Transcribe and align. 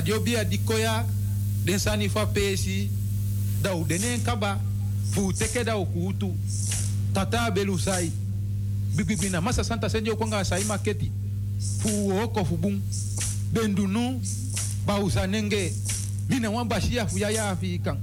dat 0.00 0.36
a 0.38 0.44
di 0.44 0.58
koya 0.58 1.04
den 1.64 1.78
sani 1.78 2.08
fa 2.08 2.26
pesi 2.26 2.88
da 3.62 3.74
u 3.74 3.84
denen 3.84 4.22
kaba 4.22 4.58
fu 5.12 5.32
teke 5.32 5.64
da 5.64 5.76
ukutu 5.76 6.34
tata 7.12 7.50
belu 7.50 7.78
sai 7.78 8.10
bibibina 8.96 9.40
masa 9.40 9.62
santa 9.64 9.88
senjo 9.88 10.16
kwanga 10.16 10.44
sai 10.44 10.64
maketi 10.64 11.10
fu 11.78 12.10
oko 12.22 12.44
fu 12.44 12.56
bum 12.56 12.80
bendunu 13.52 14.20
bausa 14.86 15.26
nenge 15.26 15.72
mina 16.28 16.50
wan 16.50 16.68
bashia 16.68 17.06
fu 17.06 17.18
ya 17.18 17.30
ya 17.30 17.50
afikan 17.50 17.98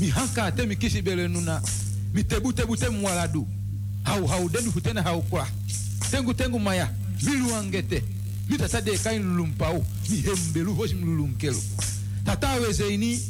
mi 0.00 0.08
hanka 0.10 0.52
te 0.52 0.66
mi 0.66 0.76
kisi 0.76 1.02
bele 1.02 1.28
nuna 1.28 1.62
mi 2.14 2.24
tebu 2.24 2.52
tebu 2.52 2.76
te 2.76 2.88
mwaladu 2.88 3.46
hau 4.04 4.26
hau 4.26 4.48
denu 4.48 4.72
futena 4.72 5.02
hau 5.02 5.22
kwa 5.22 5.48
tengu 6.10 6.34
tengu 6.34 6.58
maya 6.58 6.88
milu 7.22 7.54
angete 7.54 8.02
yuda 8.50 8.68
sa 8.68 8.80
de 8.80 8.92
kain 8.98 9.22
lulum 9.22 9.52
o 9.60 9.84
mi 10.10 10.16
hembelu 10.20 10.74
lulum 11.04 11.34
kelo. 11.38 11.58
tata 12.24 12.54
weze 12.60 12.94
ini 12.94 13.20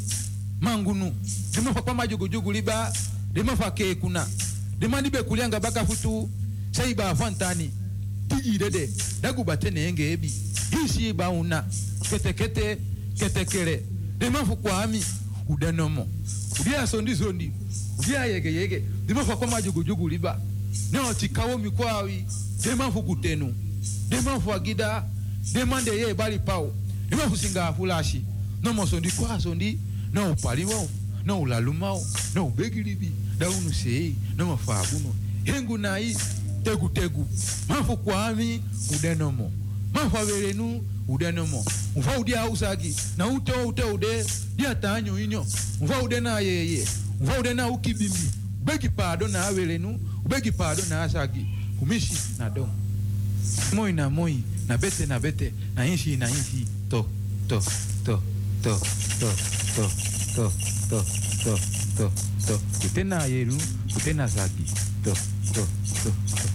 mangunu 0.61 1.12
dema 1.54 1.75
kwa 1.75 1.95
majugujugu 1.95 2.52
liba 2.52 2.92
dema 3.33 3.57
fa 3.57 3.71
ke 3.71 3.95
kuna. 3.95 4.26
Dema 4.78 5.00
ni 5.00 5.11
be 5.11 5.23
kulianga 5.23 5.61
baka 5.61 5.85
futu 5.87 6.28
sai 6.73 6.95
ba 6.95 7.14
fantani. 7.14 7.71
Tigirede 8.28 8.90
dagubate 9.21 9.71
nenge 9.71 10.12
ebi. 10.12 10.33
Hisi 10.71 11.12
ba 11.12 11.31
una. 11.31 11.64
Kete 12.11 12.33
kete 12.33 12.78
kete 13.19 13.45
kere. 13.45 13.83
Dema 14.19 14.45
fukwa 14.45 14.83
ami 14.83 15.02
udanomo. 15.49 16.07
Udia 16.61 16.87
sondi 16.87 17.16
sondi. 17.16 17.52
Udia 17.99 18.26
yege 18.26 18.52
yege. 18.52 18.83
Dema 19.07 19.25
fa 19.25 19.37
kwa 19.37 19.47
majugujugu 19.47 20.09
liba. 20.09 20.40
Nyo 20.92 21.14
tikawo 21.14 21.59
mikwawi 21.59 22.25
dema 22.64 22.92
fukutenu 22.92 23.54
dema 24.08 24.40
fu 24.40 24.52
agida 24.52 25.04
dema 25.52 25.82
de 25.82 25.90
ye 25.90 26.14
bali 26.14 26.38
pau 26.38 26.72
dema 27.08 27.28
fu 27.28 27.36
singa 27.36 27.72
fulashi. 27.72 28.24
No 28.62 28.72
mo 28.72 28.86
sondi 28.86 29.10
kwa 29.10 29.40
sondi 29.40 29.78
no 30.12 30.32
upaliwo 30.32 30.88
no 31.24 31.40
ulalumao 31.40 32.06
no 32.34 32.46
ubegilibi. 32.46 33.10
Daunu 33.38 33.74
sei 33.74 34.14
no 34.36 34.46
mafabuno. 34.46 35.14
Hengu 35.44 35.78
nai 35.78 36.16
tegu 36.62 36.88
tegu. 36.88 37.26
Mafu 37.68 37.96
kwami 37.96 38.62
udenomo 38.96 39.52
mafu 39.94 40.18
averenu 40.18 40.82
udenomo 41.08 41.64
ufa 41.96 42.18
udia 42.18 42.48
usagi. 42.48 42.94
Na 43.16 43.26
ute 43.26 43.52
ute 43.52 43.82
ude. 43.82 44.24
Dia 44.56 44.74
tanyo 44.74 45.20
inyo. 45.20 45.46
Ufa 45.80 46.02
ude 46.02 46.20
na 46.20 46.40
yeye 46.40 46.86
ufa 47.20 47.38
ude 47.40 47.54
na 47.54 47.68
ukibimbi. 47.68 48.30
Ubegi 48.62 48.88
pado 48.88 49.28
na 49.28 49.46
averenu 49.46 50.00
ubegi 50.24 50.52
pado 50.52 50.82
na 50.88 51.02
asagi. 51.02 51.46
Kumishi 51.78 52.14
na 52.38 52.50
dom 52.50 52.68
moi 53.75 53.92
na 53.92 54.08
moi 54.08 54.37
na 54.68 54.76
bete 54.76 55.06
na 55.06 55.18
bete 55.18 55.52
na 55.75 55.84
inshi 55.84 56.16
na 56.16 56.26
inshi 56.26 56.66
to 56.90 57.06
to 57.49 57.58
to 58.04 58.20
to 58.62 58.72
to 59.20 59.30
to 59.75 59.84
to 60.34 60.44
to 60.90 60.99
to 61.44 61.54
to 61.96 62.06
to 62.46 62.54
kute 62.80 63.02
na 63.04 63.25
yeru 63.26 63.56
kute 63.92 64.12
na 64.14 64.26
zagi 64.26 64.66
to 65.04 65.12
to 65.54 65.62
to 66.04 66.11
to 66.34 66.50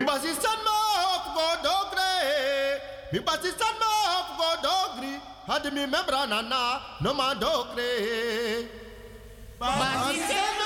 Basistan 0.00 0.58
ma 0.66 0.76
hop 1.04 1.24
go 1.36 1.46
dogre. 1.62 2.10
Mi 3.12 3.18
basistan 3.20 3.74
ma 3.78 3.90
hop 4.10 4.28
go 4.38 4.48
dogri. 4.64 5.14
Had 5.46 5.64
mi 5.72 5.84
membra 5.86 6.26
nana 6.26 6.80
no 7.00 7.14
ma 7.14 7.34
dogre. 7.34 7.90
Basistan 9.60 10.59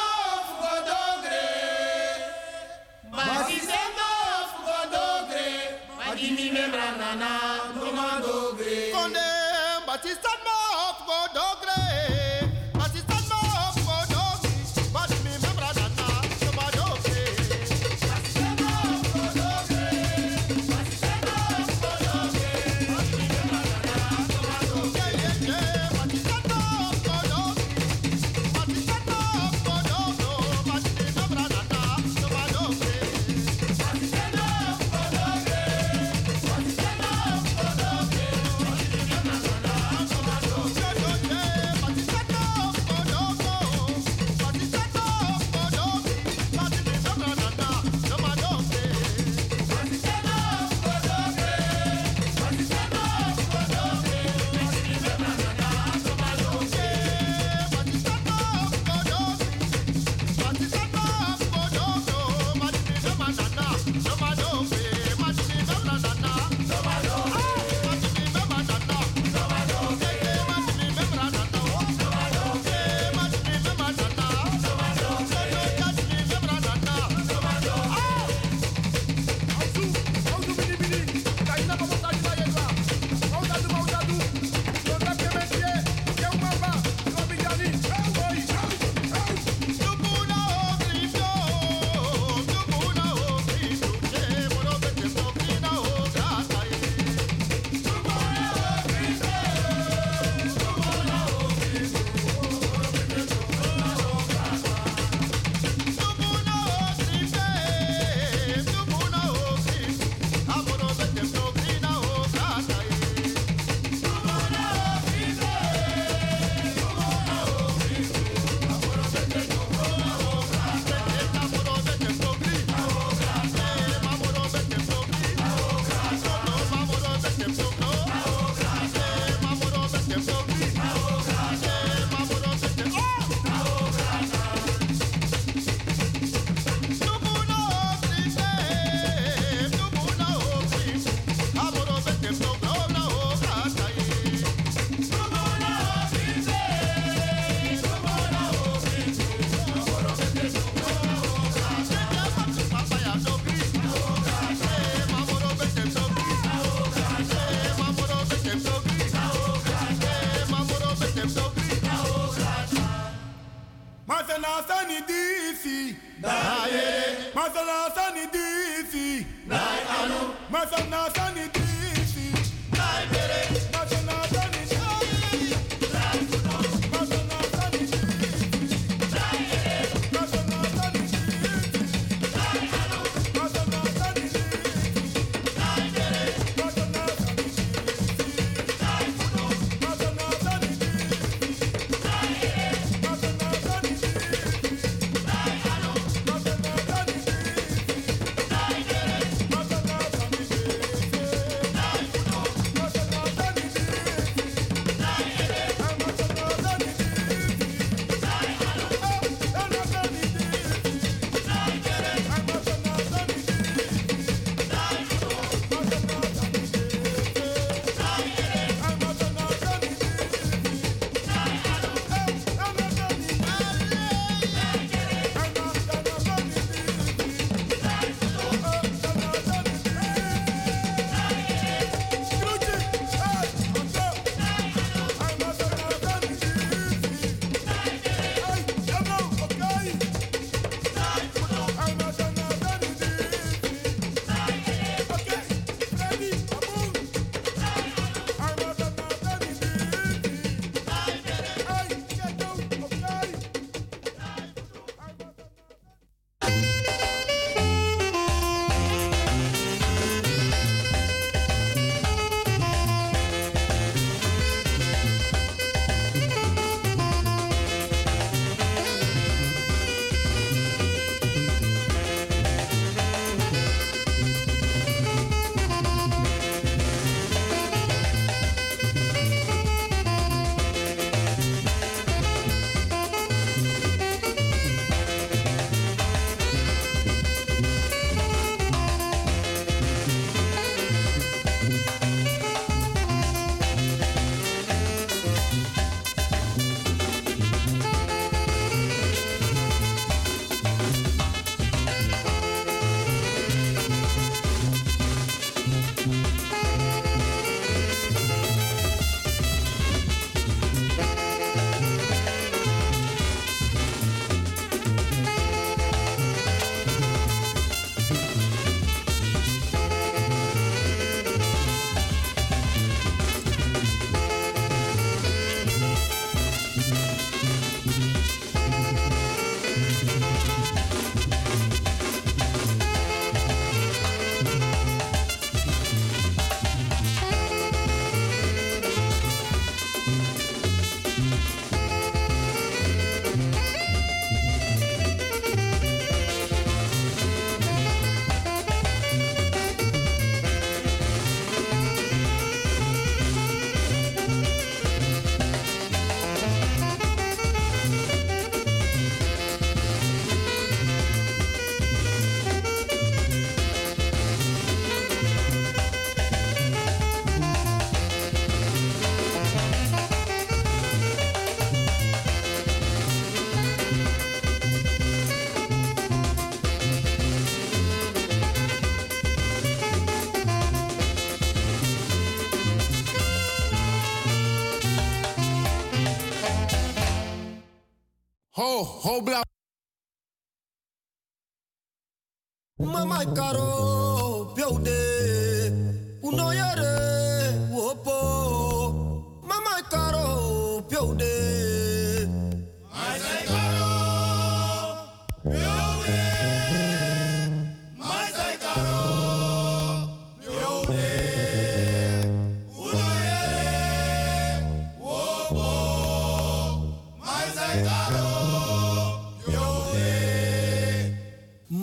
ho, 388.64 388.82
ho, 388.82 389.20
blau. 389.20 389.43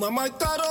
Mama, 0.02 0.22
I 0.22 0.30
thought 0.30 0.71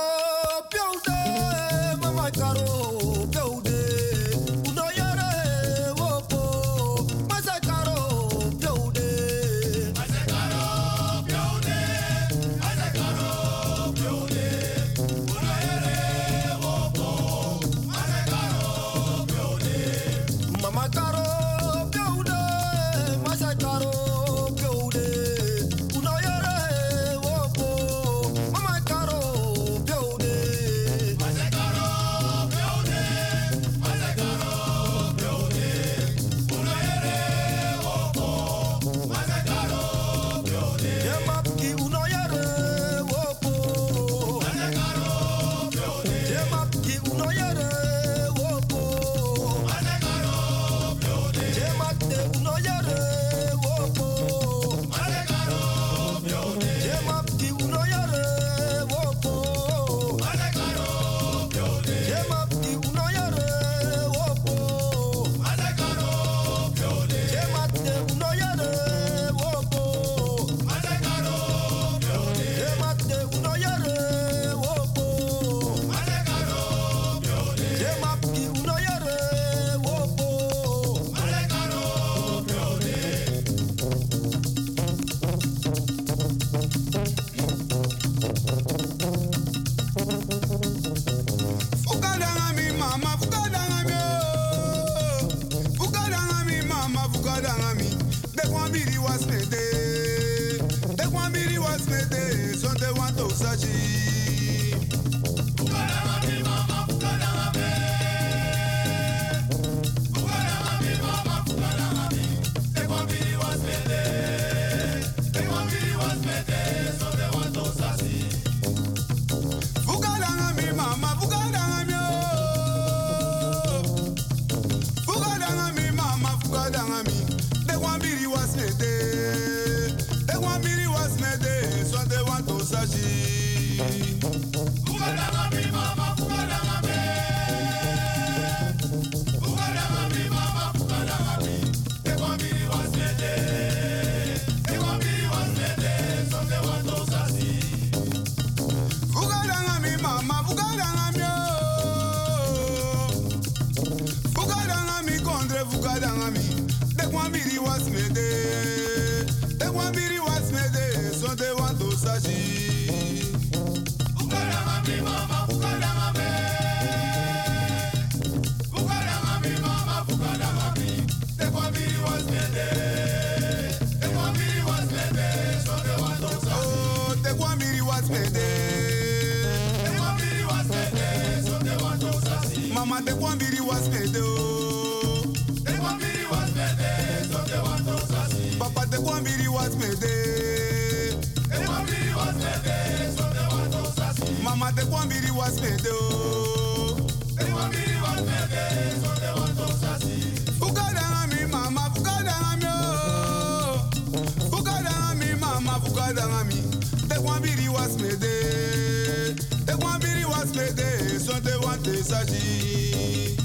da 206.13 206.27
mami. 206.27 206.61
They 207.07 207.17
want 207.19 207.43
was 207.69 207.97
me 208.01 208.09
day. 208.17 209.33
They 209.65 209.75
want 209.75 210.03
biri 210.03 210.25
was 210.25 210.51
me 210.55 210.71
day. 210.75 211.17
So 211.19 211.33
they 211.39 211.57
want 211.57 211.83
this 211.83 212.11
aji. 212.11 213.37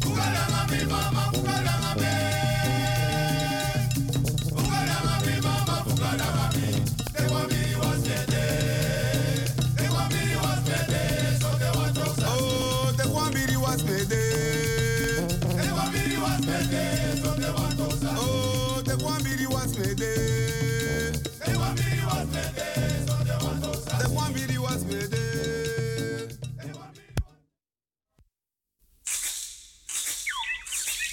Kukala 0.00 0.44
mami 0.52 0.84
mama, 0.88 1.30
kukala 1.32 1.74
mami. 1.82 2.21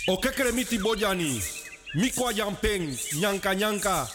O 0.10 0.18
kekere 0.18 0.52
miti 0.52 0.78
bojani. 0.80 1.42
Mikwa 1.94 2.34
jampeng, 2.34 2.98
nyanka 3.20 3.56
nyanka. 3.56 4.08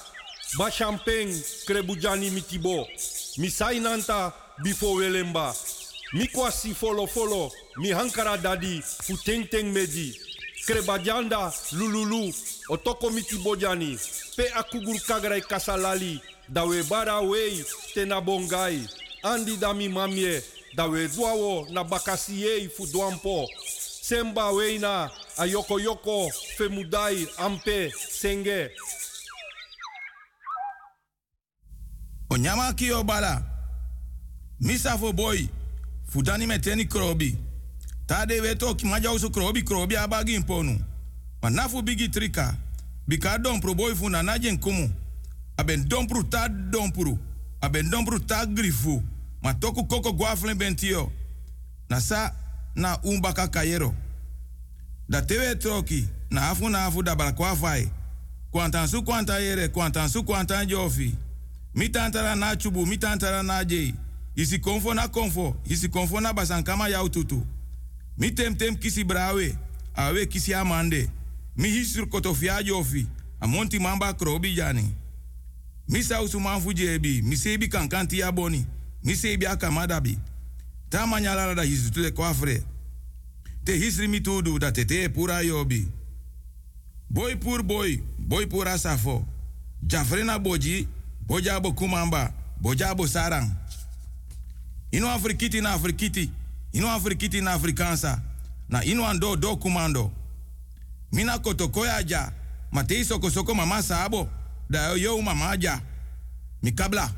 Ba 0.59 0.71
champeng, 0.71 1.31
krebujani 1.67 2.31
mitibo. 2.31 2.87
Misainanta, 3.39 4.33
bifo 4.63 4.93
welemba. 4.95 5.55
Mikwa 6.13 6.51
si 6.53 6.75
folo 6.75 7.07
folo, 7.07 7.53
mi 7.77 7.91
hankara 7.93 8.37
dadi, 8.37 8.83
futenteng 8.83 9.73
medi. 9.73 10.19
Krebajanda, 10.67 11.53
lululu, 11.73 12.35
otoko 12.69 13.11
mitibojani. 13.11 13.97
Pe 14.37 14.51
akugur 14.51 14.99
kagrai 15.07 15.43
kasalali, 15.43 16.21
dawe 16.49 16.83
bara 16.91 17.21
wei, 17.21 17.65
tena 17.95 18.21
bongai. 18.21 18.81
Andi 19.23 19.57
dami 19.57 19.89
mamie, 19.89 20.43
dawe 20.75 21.09
duawo 21.09 21.67
na 21.71 21.85
bakasiei 21.85 22.69
fuduampo. 22.69 23.49
Semba 24.09 24.51
wei 24.51 24.79
na 24.79 25.11
a 25.39 25.47
yoko 25.47 26.31
femudai 26.59 27.27
ampe 27.39 27.91
senge. 28.11 28.71
Onyama 32.31 32.75
kio 32.75 33.03
bala. 33.03 33.43
Misa 34.61 34.99
fo 34.99 35.13
boy. 35.13 35.49
Fudani 36.13 36.47
meteni 36.47 36.85
krobi. 36.85 37.39
Tade 38.07 38.41
weto 38.41 38.75
ki 38.75 38.87
maja 38.87 39.11
usu 39.11 39.31
krobi 39.31 39.63
krobi 39.63 39.97
abagi 39.97 40.35
imponu. 40.35 40.79
Manafu 41.43 41.83
bigi 41.83 42.09
trika. 42.09 42.55
Bika 43.09 43.39
dompro 43.39 43.75
boy 43.75 43.95
fu 43.95 44.11
na 44.11 44.23
najen 44.23 44.59
kumu. 44.59 44.91
Aben 45.57 45.89
dompru 45.89 46.25
ta 46.25 46.49
dompru. 46.49 47.19
Aben 47.63 47.91
dompru 47.91 48.21
ta 48.21 48.45
grifu. 48.45 49.03
Ma 49.43 49.55
toku 49.55 49.87
koko 49.87 50.13
guaflen 50.13 50.59
bentio. 50.59 51.11
Na 52.75 52.99
umba 52.99 53.03
na 53.05 53.17
umbaka 53.17 53.49
kayero. 53.49 53.95
Da 55.09 55.23
tewe 55.23 55.55
troki. 55.55 56.09
Na 56.31 56.51
afu 56.51 56.69
na 56.69 56.85
afu 56.87 57.03
da 57.03 57.15
balakwa 57.17 57.57
fai. 57.57 57.91
Kwantan 58.51 58.89
su 58.89 59.03
kwanta 59.03 59.39
yere, 59.39 59.69
kwantan 59.69 60.09
su 60.09 60.25
kwantan 60.25 60.67
jofi. 60.67 61.15
Mi 61.75 61.89
tantara 61.89 62.35
na 62.35 62.57
chubu, 62.57 62.87
mi 62.87 62.97
tantara 62.99 63.43
na 63.43 63.65
jei. 63.65 63.95
Isi 64.37 64.59
konfo 64.59 64.95
na 64.95 65.09
konfo, 65.09 65.57
isi 65.65 65.89
konfo 65.89 66.21
na 66.21 66.33
basankama 66.33 66.89
ya 66.89 67.09
tutu. 67.09 67.47
Mi 68.19 68.31
temtem 68.31 68.57
tem 68.57 68.77
kisi 68.77 69.05
brawe, 69.05 69.57
awe 69.95 70.27
kisi 70.27 70.55
amande. 70.55 71.11
Mi 71.57 71.69
hisur 71.69 72.09
kotofia 72.09 72.63
jofi, 72.63 73.07
amonti 73.41 73.79
mamba 73.79 74.13
krobi 74.15 74.55
jani. 74.55 74.95
Mi 75.89 76.03
sausu 76.03 76.41
manfu 76.41 76.73
jebi, 76.73 77.23
mi 77.23 77.37
sebi 77.37 77.69
kankanti 77.69 78.19
ya 78.19 78.33
boni, 78.33 78.67
mi 79.05 79.17
sebi 79.17 79.47
akamadabi. 79.47 80.19
Ta 80.95 81.07
manyalala 81.07 81.55
da 81.55 81.63
hisu 81.63 81.91
tule 81.91 82.11
kwafre. 82.11 82.63
Te 83.65 83.77
hisri 83.77 84.09
mi 84.09 84.21
tudu 84.21 84.59
da 84.59 84.73
tete 84.73 85.09
pura 85.09 85.41
yobi. 85.41 85.89
Boy 87.11 87.37
pur 87.37 87.63
boy, 87.63 87.99
boy 88.19 88.47
pur 88.47 88.69
asafo. 88.69 89.25
Jafre 89.83 90.19
Jafrena 90.19 90.39
boji, 90.39 90.89
boja 91.27 91.61
bo 91.61 91.73
kumamba, 91.73 92.33
boja 92.61 92.95
bo 92.95 93.07
sarang. 93.07 93.51
Ino 94.93 95.11
afrikiti 95.11 95.61
na 95.61 95.73
afrikiti, 95.73 96.31
ino 96.73 96.91
afrikiti 96.91 97.41
na 97.41 97.53
afrikansa, 97.53 98.23
na 98.69 98.85
ino 98.85 99.05
ando 99.09 99.37
do 99.37 99.57
kumando. 99.57 100.13
Mina 101.13 101.39
kotokoya 101.39 102.03
ja, 102.03 102.33
matei 102.73 103.05
soko 103.05 103.31
soko 103.31 103.55
mama 103.55 103.83
sabo, 103.83 104.29
da 104.71 104.93
yo 104.93 105.23
mama 105.23 105.57
ja. 105.57 105.81
Mikabla. 106.63 107.11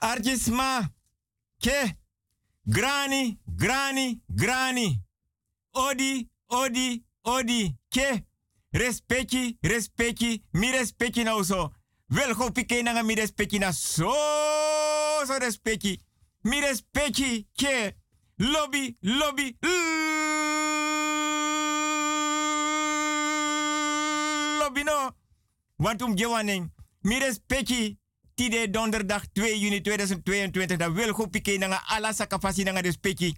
Arjisma, 0.00 0.88
ke, 1.60 1.94
grani, 2.66 3.38
grani, 3.56 4.20
grani. 4.34 5.02
Odi, 5.72 6.28
odi, 6.48 7.04
odi, 7.22 7.76
ke. 7.90 8.24
Respecti, 8.72 9.58
respecti, 9.62 10.42
mi 10.52 10.70
respecti 10.70 11.24
na 11.24 11.34
uso. 11.36 11.72
Wel 12.08 12.34
go 12.34 12.50
pike 12.50 12.82
na 12.82 13.02
mi 13.02 13.14
respecti 13.14 13.58
na 13.58 13.72
so, 13.72 14.12
so 15.26 15.38
respecti. 15.38 16.00
Mi 16.44 16.60
respecti, 16.60 17.46
ke. 17.56 17.94
Lobby, 18.38 18.96
lobby, 19.02 19.56
lobby 24.58 24.84
no. 24.84 25.10
Want 25.78 26.02
um 26.02 26.16
gewaning. 26.16 26.70
Mi 27.02 27.18
respecti, 27.18 27.98
tide 28.40 28.70
donderdag 28.70 29.22
2 29.32 29.60
juni 29.60 29.80
2022 29.80 30.76
da 30.76 30.88
wel 30.92 31.12
go 31.12 31.26
pike 31.26 31.58
na 31.58 31.82
ala 31.86 32.12
sakafasi 32.12 32.64
na 32.64 32.80
respecti. 32.80 33.36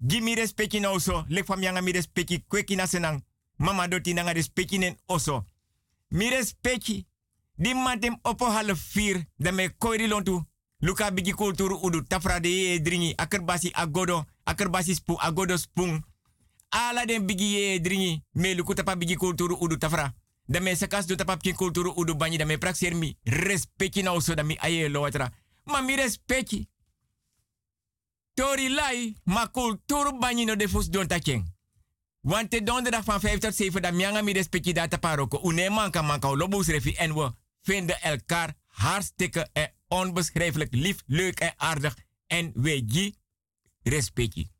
Gimi 0.00 0.34
respecti 0.34 0.80
na 0.80 0.92
uso. 0.92 1.24
Lek 1.28 1.44
fam 1.44 1.62
yanga 1.62 1.80
mi 1.82 1.92
kweki 2.48 2.76
na 2.76 2.86
senang. 2.86 3.22
Mama 3.58 3.88
doti 3.88 4.14
nanga 4.14 4.32
respecti 4.32 4.78
nen 4.78 4.96
oso. 5.06 5.44
Mi 6.08 6.30
respecti. 6.30 7.06
Di 7.56 7.74
mantem 7.74 8.18
opo 8.22 8.46
half 8.46 8.92
vier. 8.94 9.26
Da 9.36 9.52
me 9.52 9.68
koiri 9.78 10.08
lontu. 10.08 10.42
Luka 10.80 11.10
bigi 11.10 11.32
kulturu 11.32 11.78
udu 11.82 12.02
tafra 12.02 12.40
de 12.40 12.48
ye 12.48 12.80
dringi. 12.80 13.12
Akerbasi 13.16 13.70
agodo. 13.74 14.24
Akerbasi 14.44 14.94
spoon. 14.94 15.18
Agodo 15.20 15.56
spoon. 15.56 16.02
Ala 16.70 17.04
den 17.04 17.26
bigi 17.26 17.44
ye 17.44 17.80
dringi. 17.80 18.22
Me 18.32 18.54
luku 18.54 18.74
tapa 18.74 18.96
bigi 18.96 19.16
kulturu 19.16 19.56
udu 19.60 19.76
tafra. 19.76 20.14
Da 20.48 20.60
me 20.60 20.74
sakas 20.76 21.06
do 21.06 21.14
tapa 21.14 21.36
pkin 21.36 21.54
kulturu 21.54 21.92
udu 21.96 22.14
banyi. 22.16 22.38
Da 22.38 22.44
me 22.44 22.58
praxer 22.58 22.94
mi. 22.96 23.16
Respecti 23.22 24.02
na 24.02 24.12
oso 24.12 24.34
da 24.34 24.42
mi 24.42 24.56
aye 24.60 24.88
lo 24.88 25.00
watra. 25.00 25.30
Ma 25.64 25.80
mi 25.80 25.96
respecti. 25.96 26.68
Tori 28.34 28.68
lai. 28.68 29.16
Ma 29.24 29.46
kulturu 29.46 30.18
banyi 30.18 30.44
no 30.44 30.56
defus 30.56 30.88
don 30.88 31.06
takeng. 31.06 31.44
Want 32.20 32.50
de 32.50 32.62
donderdag 32.62 33.04
van 33.04 33.20
5 33.20 33.38
tot 33.38 33.54
7 33.54 33.80
dat 33.80 33.92
mianga 33.92 34.22
mi 34.22 34.32
respecti 34.32 34.72
data 34.72 34.96
paroko. 34.96 35.40
Une 35.42 35.70
manka 35.70 36.02
manka 36.02 36.36
lobus 36.36 36.66
refi 36.66 36.94
en 36.94 37.14
we 37.14 37.30
vinden 37.62 38.00
elkaar 38.00 38.54
hartstikke 38.66 39.48
en 39.52 39.72
onbeschrijfelijk 39.88 40.74
lief, 40.74 41.02
leuk 41.06 41.40
en 41.40 41.52
aardig. 41.56 41.96
En 42.26 42.50
we 42.54 42.84
gi 42.86 43.14
respecti. 43.82 44.50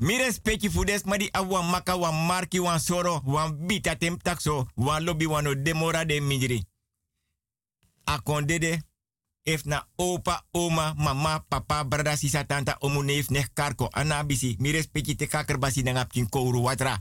Mi 0.00 0.16
respecti 0.16 0.70
voor 0.70 0.84
des 0.86 1.02
maar 1.04 1.18
die 1.18 1.32
awa 1.32 1.62
maka 1.62 1.98
wan 1.98 2.26
marki 2.26 2.60
wan 2.60 2.80
soro 2.80 3.20
wan 3.24 3.66
bita 3.66 3.96
tem 3.96 4.16
takso 4.18 4.66
wan 4.74 5.04
lobby 5.04 5.26
wan 5.26 5.44
no 5.44 5.62
demora 5.62 6.04
de 6.04 6.20
midri. 6.20 6.64
Akondede 8.04 8.80
if 9.42 9.64
na 9.64 9.86
opa, 9.96 10.44
oma, 10.50 10.94
mama, 10.96 11.44
papa, 11.48 11.84
brada, 11.84 12.16
sisa, 12.16 12.44
tanta, 12.44 12.76
omu, 12.78 13.02
neef, 13.02 13.28
nech, 13.28 13.48
karko, 13.52 13.88
anabisi, 13.92 14.56
mi 14.58 14.70
respecti 14.72 15.16
te 15.16 15.26
kaker 15.26 15.58
basi 15.58 15.82
na 15.82 15.92
ngap 15.92 16.12
kin 16.12 16.28
kouru 16.28 16.62
watra. 16.62 16.98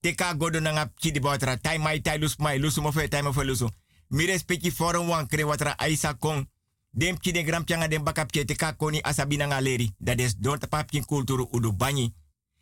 Te 0.00 0.14
ka 0.14 0.34
godo 0.34 0.60
na 0.60 0.72
ngap 0.72 0.94
kidi 0.98 1.20
watra, 1.20 1.56
tai 1.56 1.78
mai, 1.78 2.00
tai 2.00 2.18
lus 2.18 2.36
mai, 2.38 2.58
lusu 2.58 2.82
tai 3.08 3.22
mo 3.22 3.32
fe 3.32 3.44
lusu. 3.44 3.68
Mi 4.08 4.70
forum 4.70 5.08
wan 5.08 5.26
kre 5.26 5.44
watra, 5.44 5.74
aisa 5.78 6.14
kong. 6.14 6.46
Dem 6.92 7.18
kide 7.18 7.44
gram 7.44 7.64
pianga 7.64 7.88
dem 7.88 8.02
bakap 8.02 8.32
te 8.32 8.54
ka 8.54 8.72
koni 8.72 9.00
asabi 9.02 9.36
na 9.36 9.46
ngaleri. 9.46 9.94
Dat 9.98 10.18
is 10.18 10.34
don 10.34 10.58
tapap 10.58 10.90
kin 10.90 11.04
kulturu 11.04 11.48
udu 11.52 11.72
banyi. 11.72 12.12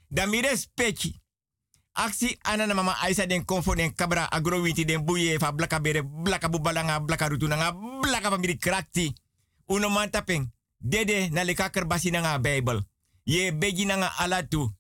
Da 0.09 0.27
mi 0.27 0.41
respecti. 0.41 1.21
Aksi 1.93 2.39
anana 2.43 2.75
mama 2.75 2.97
aisa 3.03 3.27
den 3.27 3.45
konfo 3.45 3.75
den 3.75 3.95
kabra 3.95 4.31
agrowinti 4.31 4.85
den 4.85 5.05
buye 5.05 5.39
fa 5.39 5.53
blaka 5.53 5.81
bere 5.81 6.03
blaka 6.03 6.49
bubalanga 6.49 7.01
blaka 7.01 7.29
rutu 7.29 7.47
nga 7.47 7.73
blaka 8.01 8.31
pamiri 8.31 8.59
krakti. 8.59 9.13
Uno 9.67 9.89
man 9.89 10.11
tapeng. 10.11 10.53
Dede 10.79 11.29
na 11.31 11.45
leka 11.45 11.71
kerbasi 11.71 12.11
nga 12.11 12.39
Bible. 12.39 12.87
Ye 13.25 13.53
begi 13.53 13.85
nga 13.85 14.13
alatu. 14.19 14.71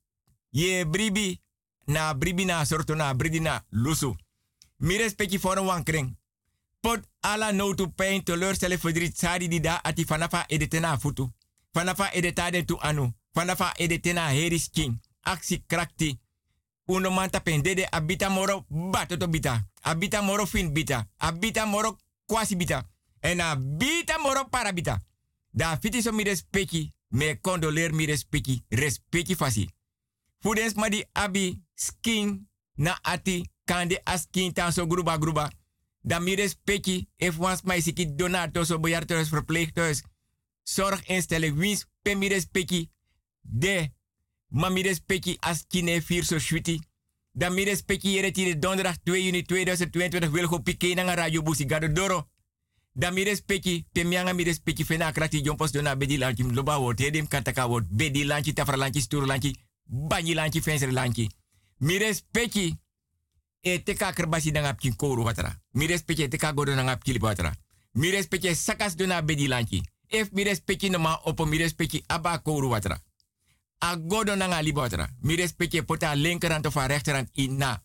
Ye 0.51 0.87
bribi 0.87 1.41
na 1.87 2.15
bribi 2.15 2.45
na 2.45 2.65
sorto 2.65 2.95
na 2.95 3.15
lusu. 3.71 4.17
Mi 4.77 4.97
respecti 4.97 5.39
voor 5.39 5.57
een 5.57 5.65
wankring. 5.65 6.17
Pot 6.81 7.09
ala 7.21 7.53
no 7.53 7.75
to 7.75 7.89
pain 7.89 8.23
teleurstellen 8.23 8.79
verdriet 8.79 9.19
sari 9.19 9.49
di 9.49 9.61
da 9.61 9.83
ati 9.83 10.05
fanafa 10.05 10.45
edetena 10.47 10.99
futu. 10.99 11.33
Fanafa 11.73 12.13
edetade 12.13 12.65
tu 12.65 12.77
anu. 12.79 13.13
Fanafa 13.33 13.73
edetena 13.77 14.31
king. 14.73 15.01
Aksi 15.29 15.65
krakti. 15.67 16.21
Uno 16.87 17.11
man 17.11 17.31
tapen 17.31 17.63
dede 17.63 17.87
abita 17.91 18.29
moro 18.29 18.65
batoto 18.69 19.29
bita. 19.29 19.69
Abita 19.83 20.23
moro 20.23 20.47
fin 20.47 20.73
bita. 20.73 21.09
Abita 21.17 21.67
moro 21.67 21.99
kwasi 22.27 22.57
bita. 22.57 22.89
En 23.21 23.41
abita 23.41 24.19
moro 24.19 24.49
parabita. 24.49 25.01
Da 25.51 25.77
fiti 25.81 26.03
so 26.03 26.13
mi 26.13 26.23
respecti. 26.23 26.95
Me 27.09 27.41
condoleer 27.41 27.93
mi 27.93 28.07
respecti. 28.07 28.65
Respecti 28.69 29.35
fasi. 29.35 29.69
Fudens 30.39 30.75
ma 30.75 30.89
di 30.89 31.05
abi 31.13 31.63
skin 31.75 32.49
na 32.75 32.99
ati 33.03 33.51
kande 33.65 34.01
askin 34.05 34.53
tan 34.53 34.73
so 34.73 34.87
gruba 34.87 35.19
gruba. 35.19 35.51
Da 36.01 36.19
mi 36.19 36.35
respecti. 36.35 37.09
If 37.17 37.37
wans 37.37 37.63
mij 37.63 37.83
siki 37.83 38.15
donato 38.15 38.65
so 38.65 38.79
bejaardenhuis 38.79 39.29
verpleeghuis. 39.29 40.03
Zorginstelling 40.63 41.59
wins 41.59 41.87
pe 42.03 42.15
mi 42.15 42.29
respecti. 42.29 42.91
De 43.41 43.93
Ma 44.49 44.69
mi 44.69 44.83
respecti 44.83 45.37
as 45.41 45.65
kine 45.69 46.01
vier 46.01 46.25
so 46.25 46.39
shwiti. 46.39 46.81
Dan 47.33 47.53
mi 47.55 47.65
respecti 47.65 48.15
yere 48.15 48.31
tiri 48.31 48.59
donderdag 48.59 48.97
2 49.05 49.25
juni 49.25 49.43
2022 49.43 50.31
wil 50.31 50.47
go 50.47 50.59
pike 50.63 50.95
na 50.95 51.15
radio 51.15 51.43
busi 51.43 51.67
gado 51.67 51.89
doro. 51.89 52.29
Dan 52.93 53.15
mi 53.15 53.23
respecti 53.25 53.87
te 53.93 54.05
mianga 54.05 54.33
mi 54.33 54.43
respecti 54.43 54.85
fena 54.85 55.13
krati 55.13 55.41
jompos 55.43 55.73
dona 55.73 55.97
bedi 55.97 56.17
lanchi 56.19 56.43
loba 56.43 56.79
wot 56.79 56.99
hedim 56.99 57.29
kantaka 57.29 57.67
wot 57.67 57.85
bedi 57.89 58.25
lanchi 58.25 58.53
tafra 58.53 58.77
lanchi 58.77 59.01
sturu 59.01 59.27
lanchi 59.27 59.57
banyi 59.85 60.35
lanchi 60.35 60.61
lanchi. 60.91 61.31
Mi 61.79 61.99
respecti 61.99 62.77
e 63.61 63.83
teka 63.83 64.13
na 64.53 64.61
ngap 64.61 64.97
koru 64.97 65.25
watra. 65.25 65.61
Mi 65.75 65.87
respecti 65.87 66.23
e 66.23 66.29
teka 66.29 66.53
godo 66.53 66.75
na 66.75 66.83
ngap 66.83 67.03
kili 67.03 67.19
watra. 67.19 67.55
Mi 67.93 68.11
respecti 68.11 68.55
sakas 68.55 68.97
dona 68.97 69.23
bedi 69.23 69.47
lanchi. 69.47 69.83
If 70.09 70.31
mi 70.33 70.43
respecti 70.43 70.89
no 70.89 70.99
ma 70.99 71.21
opo 71.25 71.47
mi 71.47 71.59
aba 72.09 72.39
koru 72.39 72.71
watra 72.71 72.99
a 73.79 73.97
godo 73.97 74.37
na 74.37 74.47
nga 74.47 74.63
libotra. 74.63 75.09
Mi 75.21 75.37
respecte 75.37 75.83
pota 75.83 76.15
linkerhand 76.15 76.67
of 76.67 76.77
a 76.77 76.87
rechterhand 76.87 77.29
in 77.33 77.57
na 77.57 77.83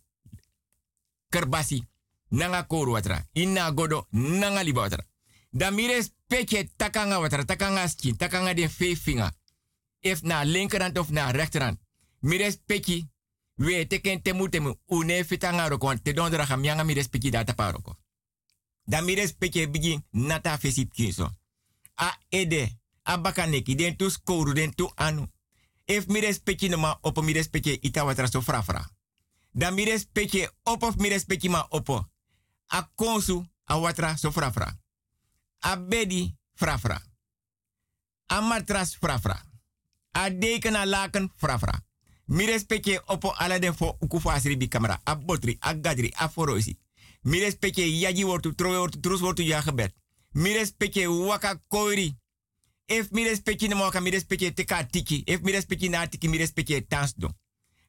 kerbasi. 1.30 1.88
nanga 2.34 2.64
koru 2.64 2.92
watra. 2.92 3.26
Ina 3.34 3.72
godo 3.72 4.08
nanga 4.12 4.64
liba 4.64 4.82
watra. 4.82 5.06
Da 5.52 5.72
mires 5.72 6.12
peche 6.28 6.70
takanga 6.76 7.20
watra, 7.20 7.46
takanga 7.46 7.88
skin, 7.88 8.18
takanga 8.18 8.54
de 8.54 8.70
vijf 8.70 9.04
vinger. 9.04 9.32
If 10.00 10.22
na 10.22 10.44
linkerhand 10.44 10.98
of 10.98 11.10
na 11.10 11.32
rechterhand. 11.32 11.78
Mires 12.20 12.58
pechi, 12.66 13.10
we 13.56 13.88
teken 13.88 14.22
temu 14.22 14.50
temu, 14.50 14.76
une 14.88 15.24
fitanga 15.24 15.68
roko, 15.68 15.94
te 16.02 16.14
dondra 16.14 16.46
ga 16.46 16.56
mianga 16.56 16.84
mires 16.84 17.08
pechi 17.08 17.30
data 17.30 17.54
paroko. 17.54 17.96
Da 18.84 19.02
mires 19.02 19.34
peche 19.34 19.70
bigi 19.70 20.04
nata 20.12 20.58
fesip 20.58 20.94
kinso. 20.94 21.32
A 21.96 22.18
ede, 22.30 22.80
a 23.04 23.18
bakaneki, 23.18 23.76
den 23.76 23.96
tu 23.96 24.10
skoru, 24.10 24.54
den 24.54 24.74
tu 24.76 24.92
anu. 24.96 25.28
If 25.86 26.06
mires 26.08 26.40
pechi 26.40 26.70
noma 26.70 26.98
opo 27.02 27.22
mires 27.22 27.50
peche 27.50 27.78
ita 27.82 28.04
watra 28.04 28.28
so 28.28 28.42
fra 28.42 28.64
fra. 28.64 28.90
Da 29.52 29.72
mires 29.72 30.06
peche 30.06 30.50
opo 30.64 30.88
of 30.88 30.96
mires 30.96 31.26
pechi 31.26 31.50
ma 31.50 31.68
opo. 31.70 32.10
A 32.68 32.92
konsu 32.96 33.46
a 33.64 33.78
watra 33.78 34.18
so 34.18 34.32
fra 34.32 34.52
fra. 34.52 34.80
A 35.60 35.78
bedi 35.78 36.36
fra 36.54 36.78
fra. 36.78 37.02
A 38.28 38.42
matras 38.42 38.96
fra 38.96 39.20
fra. 39.20 39.42
A 40.12 40.30
deken 40.30 40.76
a 40.76 40.86
laken 40.86 41.32
fra 41.36 41.60
fra. 41.60 41.84
Mi 42.26 42.46
respecte 42.46 43.02
opo 43.06 43.34
ala 43.38 43.60
den 43.60 43.76
fo 43.76 43.98
uku 44.00 44.30
asri 44.30 44.58
bi 44.58 44.68
camera. 44.68 45.02
A 45.04 45.16
botri, 45.16 45.58
a 45.60 45.74
gadri, 45.74 46.14
a. 46.16 46.32
Mi 47.22 47.40
yaji 48.02 48.24
wortu, 48.24 48.54
wortu, 48.58 49.00
trus 49.00 49.22
wortu. 49.22 49.44
Mi 50.32 50.54
waka 51.08 51.62
koiri. 51.68 52.18
If 52.86 53.12
mi 53.12 53.24
respecte 53.24 53.68
ne 53.68 53.76
moka 53.76 54.00
mi 54.00 54.10
respecte 54.10 54.54
teka 54.54 54.84
tiki. 54.84 55.22
If 55.26 55.42
mi 55.42 55.52
respecte 55.52 55.90
na 55.90 56.08
tiki 56.08 56.28
mi 56.28 56.38
respecte 56.38 56.88
tans 56.88 57.14
do. 57.16 57.30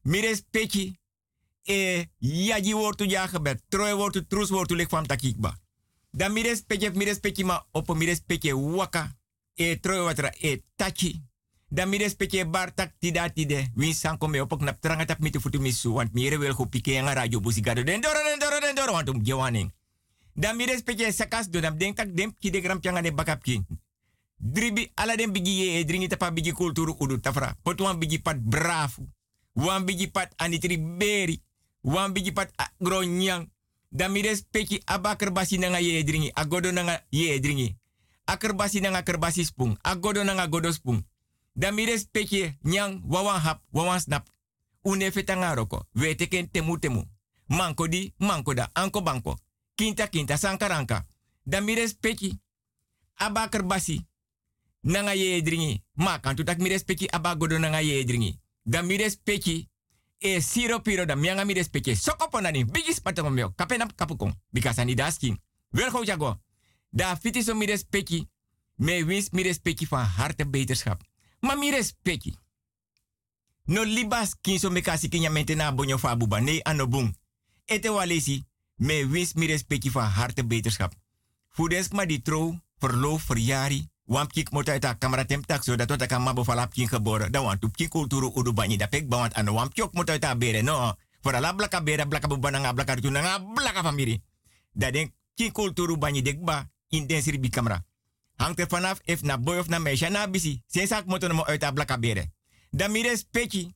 Mi 0.02 0.20
respecte 0.20 1.00
e 1.62 2.06
yaji 2.18 2.74
wortu 2.74 3.04
ya 3.04 3.26
gebed. 3.26 3.60
Trowe 3.68 3.92
wortu, 3.92 4.26
trus 4.26 4.50
wortu 4.50 4.74
lek 4.74 4.88
fam 4.88 5.06
takikba. 5.06 5.58
Dan 6.10 6.32
mi 6.32 6.42
respecte, 6.42 6.90
mi 6.94 7.04
respecte 7.04 7.44
ma 7.44 7.66
opo 7.70 7.94
mi 7.94 8.16
waka. 8.52 9.16
E 9.54 9.80
trowe 9.80 10.00
watra 10.00 10.32
e 10.40 10.62
tachi 10.76 11.22
dan 11.74 11.88
mi 11.88 11.98
respecte 11.98 12.46
bartak 12.46 12.94
tida 12.98 13.28
tide 13.28 13.70
opok 14.40 14.60
nap 14.62 14.80
tranga 14.80 15.04
tap 15.04 15.18
mitu 15.18 15.40
futu 15.40 15.58
want 15.90 16.12
mire 16.12 16.38
wel 16.38 16.54
go 16.54 16.66
pike 16.66 17.02
nga 17.02 17.14
radio 17.14 17.40
busi 17.40 17.60
gado 17.60 17.82
den 17.82 18.00
doro 18.00 18.18
den 18.22 18.38
doro 18.38 18.60
den 18.60 18.74
doro 18.74 18.92
want 18.92 19.08
um 19.08 19.22
gewaning 19.22 19.72
dan 20.34 20.56
mi 20.56 20.66
respecte 20.66 21.12
sakas 21.12 21.50
do 21.50 21.60
dan 21.60 21.78
denk 21.78 21.96
tak 21.96 22.14
dem 22.16 22.34
ki 22.38 22.50
de 22.50 22.60
gram 22.60 22.80
pianga 22.80 23.02
dribi 24.44 24.92
ala 24.94 25.16
den 25.16 25.32
bigi 25.32 25.50
ye 25.50 25.80
e 25.80 25.84
dringi 25.84 26.08
tapa 26.08 26.30
bigi 26.30 26.52
kulturu 26.52 26.96
udu 27.00 27.20
tafra. 27.20 27.56
Pot 27.62 27.80
bigi 27.98 28.18
pat 28.18 28.36
brafu. 28.36 29.08
Wan 29.54 29.84
bigi 29.84 30.10
pat 30.10 30.32
anitri 30.36 30.78
beri. 30.78 31.42
Wan 31.82 32.12
bigi 32.12 32.32
pat 32.32 32.50
gronyang 32.80 33.48
dan 33.90 34.12
mi 34.12 34.22
basi 35.32 35.58
nanga 35.58 35.78
ye 35.80 35.98
e 35.98 36.04
dringi. 36.04 36.30
Agodo 36.34 36.72
nanga 36.72 37.04
ye 37.10 37.34
e 37.34 37.40
dringi. 37.40 37.76
Akerbasi 38.26 38.80
nanga 38.80 39.02
kerbasi 39.02 39.44
spung. 39.44 39.78
Agodo 39.82 40.24
nanga 40.24 40.46
godo 40.46 40.72
spung. 40.72 41.04
Dan 41.54 41.74
mi 41.74 41.86
nyang 42.62 43.02
wawan 43.06 43.40
hap 43.40 43.62
wawan 43.72 44.00
snap. 44.00 44.26
Une 44.84 45.10
fetanga 45.10 45.54
roko. 45.54 45.86
Wete 45.94 46.28
ken 46.28 46.50
temu 46.50 46.78
temu. 46.78 47.04
Manko 47.48 47.86
di 47.88 48.12
manko 48.18 48.52
anko 48.72 49.02
banko. 49.02 49.38
Kinta 49.74 50.06
kinta 50.08 50.36
sankaranka 50.36 51.06
respecte 51.46 52.38
aba 53.16 53.48
kerbasi 53.48 54.06
nanga 54.84 55.14
ye 55.14 55.42
dringi 55.42 55.82
ma 55.94 56.18
kan 56.20 56.36
tutak 56.36 56.58
mi 56.58 56.68
respecte 56.68 57.08
aba 57.10 57.34
godo 57.34 57.58
nanga 57.58 57.80
ye 57.80 58.04
dringi 58.04 58.38
dan 58.62 58.86
mi 58.86 58.96
respecte 58.96 59.68
e 60.18 60.40
siro 60.40 60.80
piro 60.80 61.04
da 61.04 61.16
mianga 61.16 61.44
mi 61.44 61.54
respecte 61.54 61.96
sokopo 61.96 62.40
nani 62.40 62.64
bigis 62.64 63.00
patongo 63.00 63.30
meo 63.30 63.52
kapenap 63.56 63.94
kapukong 63.94 64.34
bikasani 64.52 64.94
daskin 64.94 65.36
wel 65.70 66.04
jago 66.04 66.40
da 66.90 67.16
fitiso 67.16 67.54
mi 67.54 67.66
respecte 67.66 68.28
me 68.76 69.02
wins 69.02 69.30
mi 69.30 69.42
respecte 69.42 69.86
van 69.88 70.06
harte 70.06 70.46
beterschap 70.46 71.02
Ma 71.44 71.54
mi 71.54 71.70
respecti. 71.70 72.32
No 73.64 73.84
libas 73.84 74.34
kinso 74.40 74.70
me 74.70 74.80
kasi 74.80 75.08
kinya 75.08 75.30
mente 75.30 75.54
na 75.54 75.72
bonyo 75.72 75.98
fa 75.98 76.16
buba. 76.16 76.40
Anobung. 76.64 77.14
Ete 77.66 77.88
walesi, 77.88 78.44
me 78.76 79.04
wins 79.04 79.34
mi 79.34 79.46
respecti 79.46 79.90
van 79.90 80.10
harte 80.10 80.44
beterschap. 80.44 80.94
Fudesk 81.48 81.92
ma 81.92 82.04
di 82.04 82.22
trouw, 82.22 82.60
verloof. 82.78 83.28
Wam 84.04 84.26
kik 84.28 84.52
mota 84.52 84.74
eta 84.74 84.94
kamera 84.94 85.24
tem 85.24 85.40
tak 85.40 85.64
so 85.64 85.76
dat 85.76 85.88
wat 85.88 86.06
kan 86.06 86.22
mabo 86.22 86.44
falap 86.44 86.72
kin 86.72 86.88
geboren. 86.88 87.32
Dan 87.32 87.44
want 87.44 87.64
kin 87.72 87.88
kulturu 87.88 88.32
udu 88.36 88.52
banyi 88.52 88.76
da 88.76 88.86
pek 88.86 89.08
bawant 89.08 89.32
wam 89.50 89.68
kyok 89.72 89.92
mota 89.92 90.12
eta 90.12 90.36
bere 90.36 90.62
no. 90.62 90.94
Voor 91.22 91.34
ala 91.34 91.52
blaka 91.52 91.80
bere 91.82 92.06
blaka 92.06 92.28
buba 92.28 92.50
nga 92.50 92.72
blaka 92.72 93.00
tu 93.00 93.10
nga 93.10 93.38
blaka 93.38 93.82
famiri. 93.82 94.22
Da 94.72 94.90
den 94.90 95.12
kin 95.34 95.52
kulturu 95.52 95.96
banyi 95.96 96.22
dekba 96.22 96.68
intensir 96.88 97.40
bi 97.40 97.48
kamera. 97.48 97.84
Hangt 98.36 98.60
er 98.60 98.66
vanaf 98.68 99.00
if 99.04 99.22
na 99.22 99.38
boy 99.38 99.58
of 99.58 99.68
na 99.68 99.78
meisje 99.78 100.08
na 100.08 100.28
bisi. 100.28 100.62
Zijn 100.66 100.86
zaak 100.86 101.06
moeten 101.06 101.36
we 101.36 101.46
uit 101.46 101.60
de 101.60 101.72
blaka 101.72 101.98
beren. 101.98 102.32
Dan 102.70 102.90
mire 102.92 103.16
speki. 103.16 103.74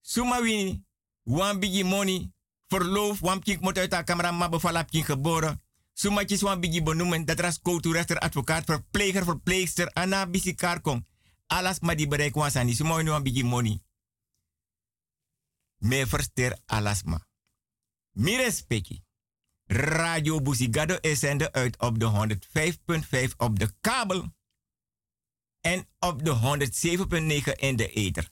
Suma 0.00 0.40
wini. 0.40 0.84
Wan 1.22 1.58
bigi 1.58 1.84
money. 1.84 2.32
Verloof. 2.68 3.20
Wan 3.20 3.40
kink 3.42 3.60
moet 3.60 3.78
uit 3.78 3.90
de 3.90 4.04
camera 4.04 4.30
maar 4.30 4.48
bevalap 4.48 4.90
kink 4.90 5.04
geboren. 5.04 5.62
Suma 6.00 6.24
kis 6.24 6.40
wan 6.40 6.60
bigi 6.60 6.82
benoemen. 6.82 7.24
Dat 7.24 7.40
ras 7.40 7.60
rechter, 7.62 8.18
advocaat, 8.18 8.64
verpleger, 8.64 9.24
verpleegster. 9.24 9.92
Ana 9.92 10.26
bisi 10.26 10.54
karkong. 10.54 11.06
Alas 11.46 11.80
ma 11.80 11.94
di 11.94 12.08
bereik. 12.08 12.34
Suma 12.68 12.94
wini 12.94 13.10
wan 13.10 13.22
bigi 13.22 13.44
money. 13.44 13.82
Me 15.78 16.06
verster 16.06 16.58
alas 16.66 17.02
ma. 17.02 17.18
Mire 18.12 18.50
speki. 18.50 19.02
Radio 19.66 20.40
Busigado 20.40 20.98
is 21.00 21.18
zender 21.18 21.52
uit 21.52 21.78
op 21.78 21.98
de 21.98 22.36
105.5 23.30 23.36
op 23.36 23.58
de 23.58 23.72
kabel 23.80 24.34
en 25.60 25.88
op 25.98 26.24
de 26.24 26.34
107.9 26.34 27.52
in 27.58 27.76
de 27.76 27.92
ether. 27.92 28.28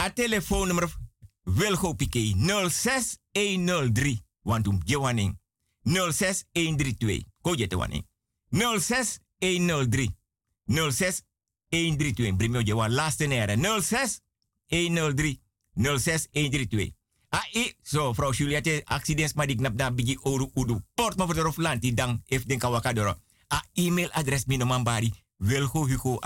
A 0.00 0.10
telefoonnummer 0.10 0.96
Wilgo 1.42 1.92
Piqué 1.92 2.34
06103. 2.70 4.22
Want 4.42 4.66
um 4.66 4.80
Johanning 4.84 5.42
06132. 5.84 7.24
Ko 7.40 7.54
je 7.54 7.66
te 7.66 7.76
wanning 7.76 8.06
06103. 8.48 10.16
06132. 10.64 12.36
Brimio 12.36 12.60
Johan 12.60 12.92
laatste 12.92 13.26
nere 13.26 13.56
06103. 13.56 15.40
06132. 15.74 16.92
Ai, 17.34 17.74
so, 17.82 18.12
vrouw 18.12 18.32
Juliette, 18.32 18.82
accidents 18.84 19.32
maar 19.34 19.46
die 19.46 19.56
knap 19.56 19.78
dan 19.78 19.94
bigi 19.94 20.18
oru 20.22 20.50
udu. 20.54 20.78
Port 20.94 21.16
me 21.16 21.24
voor 21.24 21.34
de 21.34 21.40
roflanti 21.40 21.94
dan, 21.94 22.22
if 22.26 22.44
den 22.44 22.58
kawakadoro. 22.58 23.14
A 23.54 23.64
e-mailadres 23.72 24.44
minomambari, 24.44 25.12
wilgo 25.36 25.86
hugo 25.86 26.18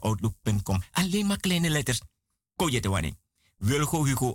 outlook.com. 0.00 0.82
Alleen 0.92 1.26
maar 1.26 1.40
kleine 1.40 1.70
letters. 1.70 2.00
Ko 2.56 2.68
je 2.68 2.80
te 2.80 2.88
wanneer. 2.88 3.14
Wilgo 3.56 4.04
hugo 4.04 4.34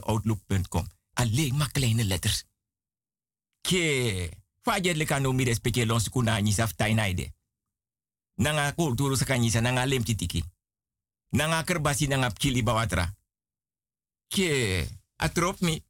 outlook.com. 0.00 0.86
Alleen 1.12 1.56
maar 1.56 1.70
kleine 1.72 2.04
letters. 2.04 2.44
Ke, 3.66 4.30
fajet 4.62 4.96
leka 4.96 5.18
no 5.18 5.32
mi 5.32 5.44
respecte 5.44 5.84
lons 5.84 6.08
kuna 6.08 6.40
nisaf 6.40 6.76
tainaide. 6.76 7.32
Nanga 8.38 8.72
kulturu 8.72 9.16
sakanyisa 9.16 9.60
nanga 9.60 9.86
lemtitiki. 9.86 10.44
Nanga 11.32 11.64
kerbasi 11.64 12.06
nanga 12.06 12.30
pkili 12.30 12.62
bawatra. 12.62 13.10
Ke, 14.28 14.86
Atrop 15.18 15.60
mi. 15.60 15.82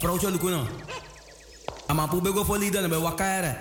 Vrouwtje 0.00 0.30
lukuno. 0.30 0.66
Ama 1.88 2.08
pu 2.08 2.20
bego 2.20 2.44
fo 2.44 2.56
lida 2.56 2.88
be 2.88 2.96
wakare. 2.96 3.56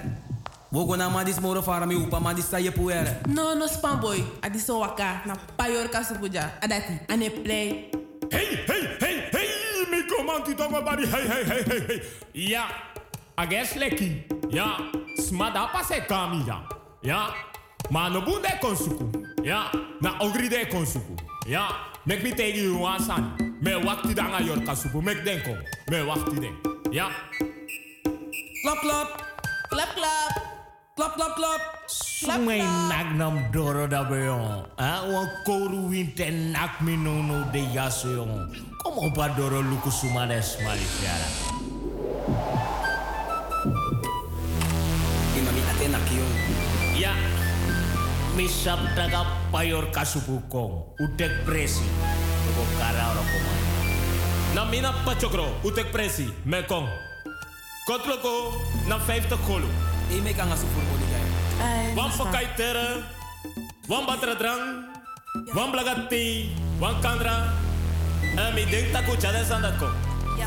Wogo 0.72 0.96
na 0.96 1.10
madis 1.10 1.40
moro 1.42 1.62
fara 1.62 1.86
mi 1.86 1.96
upa 1.96 2.20
madis 2.20 2.46
sa 2.46 2.58
ye 2.58 2.72
puere. 2.72 3.28
No 3.28 3.54
no 3.56 3.68
spam 3.68 4.00
boy. 4.00 4.24
Adiso 4.42 4.80
waka 4.80 5.22
na 5.26 5.36
payor 5.58 5.90
kasupuja. 5.90 6.52
Adati 6.62 6.98
ane 7.10 7.30
play. 7.30 7.92
Hey 8.32 8.56
hey 8.68 8.88
hey 9.02 9.30
hey 9.32 9.50
mi 9.92 10.02
komanti 10.08 10.56
tongo 10.56 10.82
bari 10.82 11.06
hey 11.06 11.28
hey 11.28 11.44
hey 11.44 11.64
hey 11.64 11.80
hey. 11.88 12.02
Ja. 12.34 12.64
Ages 13.38 13.76
leki. 13.76 14.24
Ja. 14.50 14.78
Smada 15.18 15.68
pase 15.74 16.06
kami 16.08 16.46
ja. 16.48 16.62
Ja. 17.02 17.34
Maar 17.90 18.12
no 18.12 18.22
bunde 18.22 18.58
konsuku. 18.62 19.10
Ja. 19.44 19.72
Na 20.00 20.20
ogri 20.20 20.48
de 20.48 20.68
konsuku. 20.68 21.16
Ja. 21.48 21.68
Mek 22.06 22.24
mi 22.24 22.32
tegi 22.32 22.64
you 22.64 22.80
wasan. 22.80 23.36
Me 23.60 23.76
wakti 23.84 24.14
danga 24.14 24.40
yor 24.40 24.64
kasupu. 24.64 25.02
Mek 25.02 25.26
denko. 25.26 25.58
Me 25.90 26.06
wakti 26.06 26.40
den. 26.40 26.56
Ja. 26.92 27.10
Klap 28.64 28.80
klap. 28.80 29.08
Klap 29.70 29.96
klap. 29.96 30.51
Klap 31.02 31.18
klap 31.18 31.34
klap. 31.34 31.62
Sumay 31.90 32.62
nagnam 32.62 33.50
doro 33.50 33.90
da 33.90 34.06
beyon. 34.06 34.70
Ah, 34.78 35.02
wan 35.10 35.26
koru 35.42 35.90
winte 35.90 36.30
nak 36.54 36.78
mi 36.86 36.94
no 36.94 37.26
no 37.26 37.42
de 37.50 37.66
yaso 37.74 38.22
yon. 38.22 38.30
Como 38.78 39.10
pa 39.10 39.34
doro 39.34 39.66
luku 39.66 39.90
sumades 39.90 40.62
malisiara. 40.62 41.30
Imami 45.34 45.62
ate 45.74 45.90
nak 45.90 46.06
yon. 46.14 46.34
Ja. 46.94 47.18
misap 48.38 48.78
taga 48.94 49.26
payor 49.50 49.90
kasupukong. 49.90 50.86
Utek 51.02 51.34
presi. 51.50 51.90
Tuko 52.46 52.64
kara 52.78 53.10
ora 53.10 53.24
komai. 53.26 53.62
Na 54.54 54.70
mina 54.70 54.94
pachokro, 55.02 55.50
utek 55.66 55.90
presi, 55.90 56.30
mekong. 56.46 56.86
Kotloko, 57.90 58.54
na 58.86 59.02
50 59.02 59.42
kolo. 59.50 59.91
E 60.12 60.20
me 60.20 60.34
kan 60.36 60.52
asu 60.52 60.68
voor 60.74 60.84
modi 60.84 61.06
kaya. 61.08 61.96
Wan 61.96 62.12
pakai 62.12 62.48
tere, 62.56 63.04
wan 63.88 64.06
batra 64.06 64.36
drang, 64.36 64.64
wan 65.56 65.72
blagati, 65.72 66.52
wan 66.80 67.00
kandra. 67.02 67.54
En 68.36 68.54
mi 68.54 68.66
denk 68.66 68.92
taku 68.92 69.16
ko. 69.80 69.88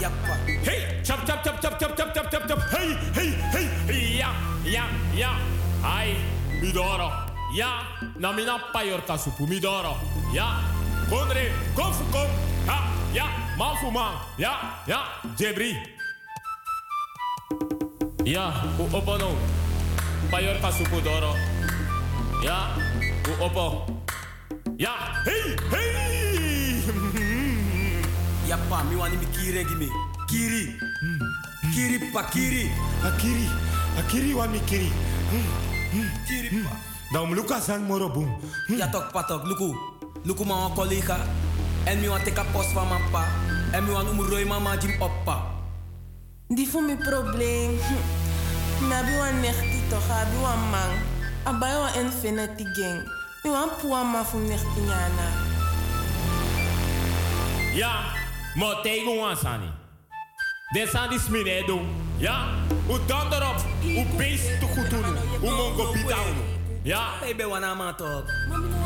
Yappa. 0.01 0.35
Hey, 0.65 1.01
chap 1.03 1.25
chap 1.27 1.45
chap 1.45 1.61
chap 1.61 1.79
chap 1.79 1.97
chap 1.97 2.13
chap 2.15 2.31
chap 2.31 2.45
chap. 2.49 2.61
Hey, 2.71 2.97
hey, 3.15 3.31
hey. 3.53 4.19
Ja, 4.19 4.31
ja, 4.65 4.85
ja. 5.15 5.31
Ai, 5.83 6.17
midoro. 6.61 7.13
Ja, 7.55 7.87
na 8.19 8.33
mina 8.33 8.59
payor 8.73 9.01
kasupu 9.07 9.47
midoro. 9.47 9.97
Ja, 10.33 10.61
kondre, 11.09 11.53
konfu 11.75 12.05
kom. 12.13 12.29
Ha, 12.67 12.79
ja, 13.13 13.27
man 13.57 13.77
fu 13.77 13.91
man. 13.91 14.15
Ja, 14.37 14.83
ja, 14.87 15.01
jebri. 15.37 15.77
Ja, 18.25 18.53
u 18.79 18.97
opo 18.97 19.17
no. 19.19 19.37
Payor 20.31 20.57
kasupu 20.61 21.01
doro. 21.01 21.35
Ja, 22.45 22.73
u 23.29 23.45
opo. 23.45 23.87
Ja, 24.77 24.91
hey, 25.25 25.57
hey. 25.71 26.81
Yappa, 28.49 28.83
mi 28.91 28.97
wani 28.97 29.17
mi 29.17 29.27
kiri 29.27 29.65
gi 29.65 29.75
me. 29.75 29.89
Kiri. 30.29 30.77
Kiri 31.75 31.99
pa 32.13 32.23
kiri. 32.33 32.71
Akiri, 33.05 33.49
akiri 33.99 34.35
wa 34.35 34.47
mi 34.49 34.61
kiri. 34.67 34.89
Kiri 36.27 36.49
pa. 36.65 36.77
Dan 37.13 37.35
luka 37.35 37.61
sang 37.61 37.85
moro 37.87 38.09
boom. 38.09 38.29
Ja 38.69 38.87
tok 38.89 39.13
patok, 39.13 39.45
luku. 39.45 39.77
Luku 40.25 40.45
ma 40.45 40.55
wan 40.55 40.75
collega. 40.75 41.17
En 41.85 42.01
mi 42.01 42.09
wan 42.09 42.21
teka 42.25 42.45
post 42.53 42.73
van 42.73 42.89
mijn 42.89 43.03
pa. 43.13 43.25
En 43.73 43.85
mi 43.85 43.93
wan 43.93 44.09
umroi 44.09 44.45
mama 44.45 44.77
jim 44.77 44.97
oppa. 45.01 45.54
Die 46.55 46.67
fu 46.67 46.81
mi 46.81 46.97
problem. 46.97 47.79
Mi 48.87 48.95
abi 48.95 49.17
wan 49.19 49.41
nechti 49.41 49.83
toch, 49.89 50.11
abi 50.11 50.37
wan 50.43 50.71
man. 50.71 50.91
Abai 51.45 51.75
wan 51.75 51.95
infinity 51.95 52.65
gang. 52.77 53.03
Mi 53.43 53.51
wan 53.51 53.69
puwa 53.81 54.05
ma 54.05 54.25
fu 54.25 54.39
nechti. 54.39 54.81
Ja, 57.75 57.93
mo 58.55 58.81
tegen 58.83 59.05
nou 59.05 59.19
wan 59.19 59.37
sani. 59.37 59.71
Ja, 62.17 62.47
u 62.89 62.99
erop? 63.31 63.65
u 63.83 64.05
beest 64.17 64.61
te 64.61 64.67
goed 64.67 64.91
doen. 64.91 65.05
U 65.43 65.45
nou. 65.45 65.57
mongo 65.57 65.93
bidown. 65.93 66.37
Ja. 66.83 67.07
Ik 67.25 67.37
nou. 67.37 67.51
ben 67.51 67.63
een 67.63 67.77
man 67.77 67.97
toch. 67.97 68.25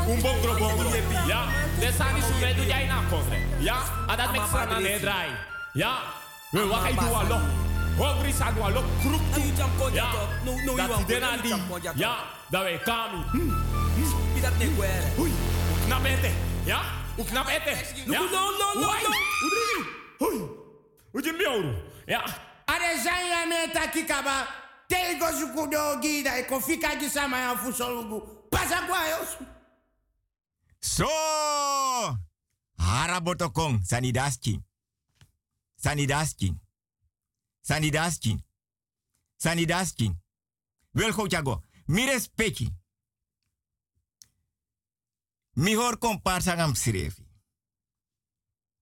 Un 0.07 0.21
bongro 0.21 0.57
bongro. 0.57 0.89
Ja, 1.27 1.43
den 1.79 1.93
sani 1.93 2.21
smine 2.21 2.55
do 2.55 2.63
jij 2.65 2.85
na 2.85 3.01
kofre. 3.09 3.37
dat 3.59 3.91
adat 4.07 4.31
mek 4.31 4.41
sana 4.51 4.81
het 4.81 4.99
draai. 5.01 5.29
Ja. 5.73 5.97
We 6.51 6.61
wakai 6.65 6.93
dua 6.97 7.23
lo. 7.29 7.37
Hobri 7.97 8.33
sa 8.33 8.49
dua 8.51 8.69
lo. 8.73 8.81
Kruk 9.01 9.21
tu. 9.33 9.41
ja, 9.93 10.09
Dat 10.77 11.07
dena 11.07 11.37
di. 11.37 11.53
Ya. 11.95 12.15
Da 12.49 12.63
we 12.63 12.79
kami. 12.81 13.21
Pidat 14.33 14.57
ne 14.57 14.67
kwere. 14.75 15.09
Hui. 15.15 15.31
Knap 15.85 16.05
ete. 16.05 16.31
ja. 16.65 16.81
U 17.17 17.23
knap 17.23 17.47
ete. 17.49 17.73
No 18.07 18.25
no 18.25 18.41
no 18.57 18.67
no. 18.81 18.87
Hoi. 18.87 19.05
Hui. 20.19 20.37
Uji 21.13 21.31
mioru. 21.31 21.73
Ya. 22.07 22.21
Are 22.67 22.97
zanya 23.03 23.45
me 23.45 23.67
takikaba. 23.73 24.47
Tego 24.89 25.31
zukudo 25.31 26.01
gida 26.01 26.37
e 26.39 26.43
kofika 26.43 26.95
gisama 26.95 27.37
ya 27.37 27.55
fusolugu. 27.57 28.21
Pasa 28.49 28.81
kwa 28.87 29.07
yosu. 29.07 29.45
So! 30.81 31.05
Haraboto 32.79 33.49
kong 33.53 33.79
sanidaski. 33.83 34.59
Sanidaski. 35.79 36.53
Sanidaski. 37.61 38.45
Sanidaski. 39.35 40.11
Wel 40.91 41.11
goed, 41.11 41.31
Jago. 41.31 41.63
Mi 41.85 42.05
respecti. 42.05 42.69
Mi 45.53 45.75
hoor 45.75 45.97
komparsa. 45.97 46.73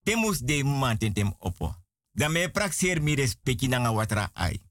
Temus 0.04 0.40
de 0.40 0.64
manten 0.64 1.14
tem 1.14 1.36
opo. 1.40 1.76
Da 2.12 2.28
me 2.28 2.50
praxer 2.50 3.02
mi 3.02 3.16
respecti 3.16 3.68
nanga 3.68 3.92
watra 3.92 4.30
ai. 4.34 4.62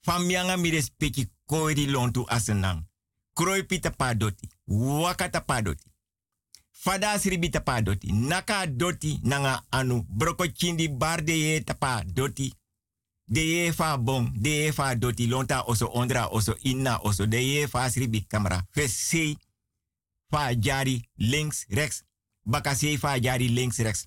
Famianga 0.00 0.56
mi 0.56 0.70
respecti 0.70 1.32
koiri 1.44 1.90
lontu 1.90 2.24
asenang. 2.26 2.88
Kroi 3.32 3.64
pita 3.64 3.90
padoti. 3.90 4.48
Wakata 4.64 5.40
padoti. 5.40 5.89
Fada 6.80 7.18
sribi 7.18 7.50
tapa 7.50 7.82
doti. 7.82 8.12
Naka 8.12 8.66
doti 8.66 9.18
nanga 9.22 9.64
anu. 9.68 10.04
Broko 10.08 10.46
chindi 10.46 10.88
bar 10.88 11.22
de 11.22 11.32
ye 11.32 11.64
tapa 11.64 12.02
doti. 12.06 12.54
De 13.24 13.72
fa 13.72 13.98
bon. 13.98 14.30
De 14.34 14.72
fa 14.72 14.94
doti. 14.94 15.26
Lonta 15.26 15.62
oso 15.66 15.90
ondra 15.92 16.28
oso 16.28 16.56
inna 16.62 16.98
oso. 17.02 17.26
De 17.26 17.36
ye 17.36 17.68
fa 17.68 17.90
sribi 17.90 18.24
camera. 18.26 18.66
Fesi. 18.70 19.36
Fa 20.30 20.54
jari 20.54 21.08
links 21.14 21.66
rechts. 21.68 22.04
Bakase 22.42 22.98
fa 22.98 23.18
jari 23.20 23.48
links 23.48 23.78
rechts. 23.78 24.06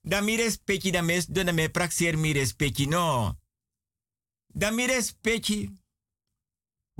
Da 0.00 0.20
mi 0.20 0.36
respecti 0.36 0.90
da 0.90 1.02
mes 1.02 1.26
do 1.26 1.42
na 1.42 1.52
me 1.52 1.68
praxer 1.68 2.16
mi 2.16 2.32
respecti 2.32 2.86
no. 2.86 3.36
Da. 4.46 4.70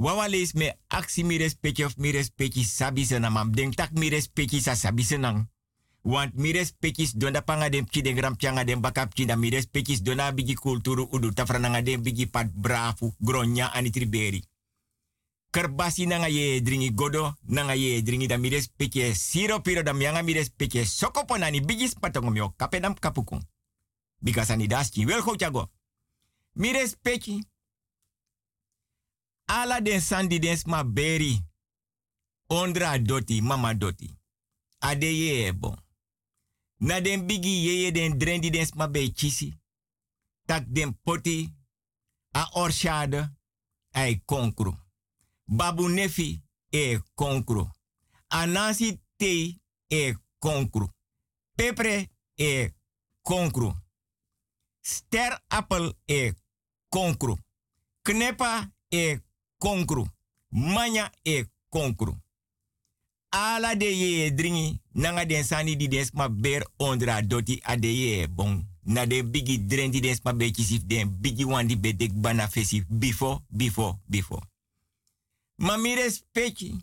Wawa 0.01 0.29
lees 0.29 0.55
me 0.55 0.79
aksi 0.89 1.25
mi 1.25 1.37
respecti 1.37 1.85
of 1.85 1.97
mi 1.97 2.11
respecti 2.11 2.65
sabi 2.65 3.05
senang 3.05 3.33
mam. 3.33 3.53
Denk 3.53 3.77
tak 3.77 3.93
mi 3.93 4.09
sa 4.61 4.75
sabi. 4.75 5.05
Want 6.03 6.33
mi 6.35 6.53
respecti 6.53 7.05
donda 7.15 7.43
panga 7.43 7.69
dem 7.69 7.85
pchi 7.85 8.01
den 8.03 8.17
gram 8.17 8.37
changa 8.37 8.65
dem 8.65 8.81
bakap 8.81 9.13
dona 10.03 10.33
bigi 10.33 10.55
kulturu 10.55 11.07
udu 11.13 11.33
tafrananga 11.33 11.83
dem 11.83 12.03
bigi 12.03 12.27
pat 12.27 12.49
brafu 12.51 13.15
gronya 13.19 13.71
anitriberi. 13.75 14.43
Kerbasi 15.51 16.07
nanga 16.07 16.29
ye 16.29 16.63
dringi 16.63 16.95
godo 16.95 17.37
nanga 17.43 17.75
ye 17.75 18.03
dringi 18.03 18.27
da 18.27 18.39
mi 18.39 18.51
siro 19.13 19.61
piro 19.61 19.83
da 19.83 19.93
mianga 19.93 20.23
mi 20.23 20.33
respecti 20.33 20.83
sokopo 20.87 21.37
nani 21.37 21.61
bigi 21.61 21.89
spatongom 21.89 22.37
yo 22.37 22.55
kapedam 22.57 22.95
kapukung. 22.95 23.43
Because 24.23 24.51
ani 24.51 24.67
daski 24.67 25.05
wel 25.05 25.23
go 25.23 25.37
chago. 25.37 25.69
Mi 26.55 26.73
ala 29.51 29.81
den 29.81 30.01
sandi 30.01 30.39
den 30.39 30.57
sma 30.57 30.85
beri. 30.85 31.43
Ondra 32.47 32.99
doti, 32.99 33.41
mama 33.43 33.75
doti. 33.75 34.17
Ade 34.79 35.07
ye 35.07 35.47
e 35.47 35.53
bon. 35.53 35.77
Na 36.79 37.01
den 37.01 37.27
bigi 37.27 37.67
ye 37.67 37.93
den 37.93 38.19
drendi 38.19 38.51
den 38.51 38.67
sma 38.67 38.89
be 38.89 39.13
chisi. 39.13 39.55
Tak 40.47 40.65
den 40.69 40.99
poti. 41.03 41.55
A 42.33 42.49
orshade. 42.53 43.31
Ai 43.91 44.23
konkru. 44.25 44.73
Babu 45.45 45.89
nefi 45.89 46.43
e 46.71 47.01
konkru. 47.15 47.71
Anasi 48.29 49.01
te 49.17 49.61
e 49.87 50.15
konkru. 50.39 50.89
Pepre 51.55 52.11
e 52.35 52.75
konkru. 53.23 53.75
Ster 54.81 55.43
appel 55.49 55.95
e 56.07 56.35
konkru. 56.89 57.39
Knepa 58.03 58.73
e 58.89 59.21
konkru. 59.61 60.07
Manya 60.49 61.13
e 61.23 61.45
konkru. 61.69 62.17
Ala 63.29 63.75
de 63.75 63.85
ye 63.85 64.35
dringi 64.35 64.81
nanga 64.93 65.25
den 65.25 65.45
sani 65.45 65.77
di 65.77 65.89
den 65.89 66.05
sma 66.05 66.29
ber 66.29 66.67
ondra 66.77 67.23
doti 67.23 67.61
a 67.63 67.77
de 67.77 67.89
ye 67.89 68.29
bon. 68.29 68.67
Na 68.83 69.07
de 69.07 69.23
bigi 69.25 69.67
drendi 69.67 70.01
den 70.01 70.15
sma 70.15 70.33
be 70.35 70.51
kisif 70.51 70.83
den 70.87 71.21
bigi 71.21 71.45
wandi 71.45 71.77
be 71.77 71.97
dek 71.97 72.13
bana 72.21 72.49
fesif 72.49 72.85
before, 72.89 73.39
before, 73.49 73.99
before. 74.07 74.43
Ma 75.55 75.77
mi 75.77 75.95
respecti. 75.95 76.75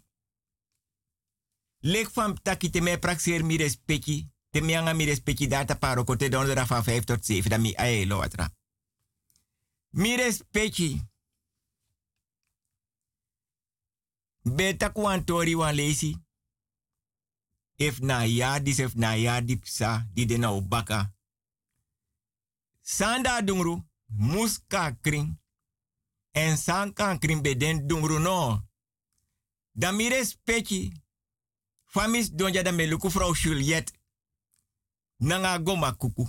Lek 1.80 2.10
fam 2.10 2.36
taki 2.42 2.70
te 2.70 2.82
me 2.82 2.98
praxer 2.98 3.44
mi 3.44 3.58
respecti. 3.58 4.30
Te 4.50 4.62
mi 4.62 4.76
anga 4.76 4.94
mi 4.94 5.06
respecti 5.06 5.48
data 5.48 5.76
paro 5.76 6.04
kote 6.04 6.30
dondera 6.30 6.66
van 6.66 6.84
5 6.84 7.04
tot 7.04 7.26
7 7.26 7.50
da 7.50 7.58
mi 7.58 7.74
atra. 7.76 8.54
Mi 9.90 10.16
respecti. 10.16 11.02
Beta 14.56 14.90
kwantori 14.90 15.56
wan 15.56 15.76
lesi. 15.76 16.18
If 17.78 18.00
na 18.00 18.24
ya 18.24 18.60
dis 18.60 18.96
na 18.96 19.42
dipsa 19.42 20.08
di 20.14 20.26
de 20.26 20.38
na. 20.38 21.12
Sanda 22.82 23.42
dungru 23.42 23.84
muska 24.08 24.92
kring. 25.02 25.38
En 26.34 26.58
san 26.58 26.94
beden 27.42 27.88
dungru 27.88 28.20
no. 28.20 28.62
Da 29.74 29.92
mi 29.92 30.10
respecti. 30.10 30.92
Famis 31.86 32.32
donja 32.32 32.64
da 32.64 32.72
me 32.72 32.88
luku 32.88 33.10
vrouw 33.10 33.34
Juliet. 33.34 33.92
Nanga 35.20 35.60
goma 35.60 35.92
kuku. 35.94 36.28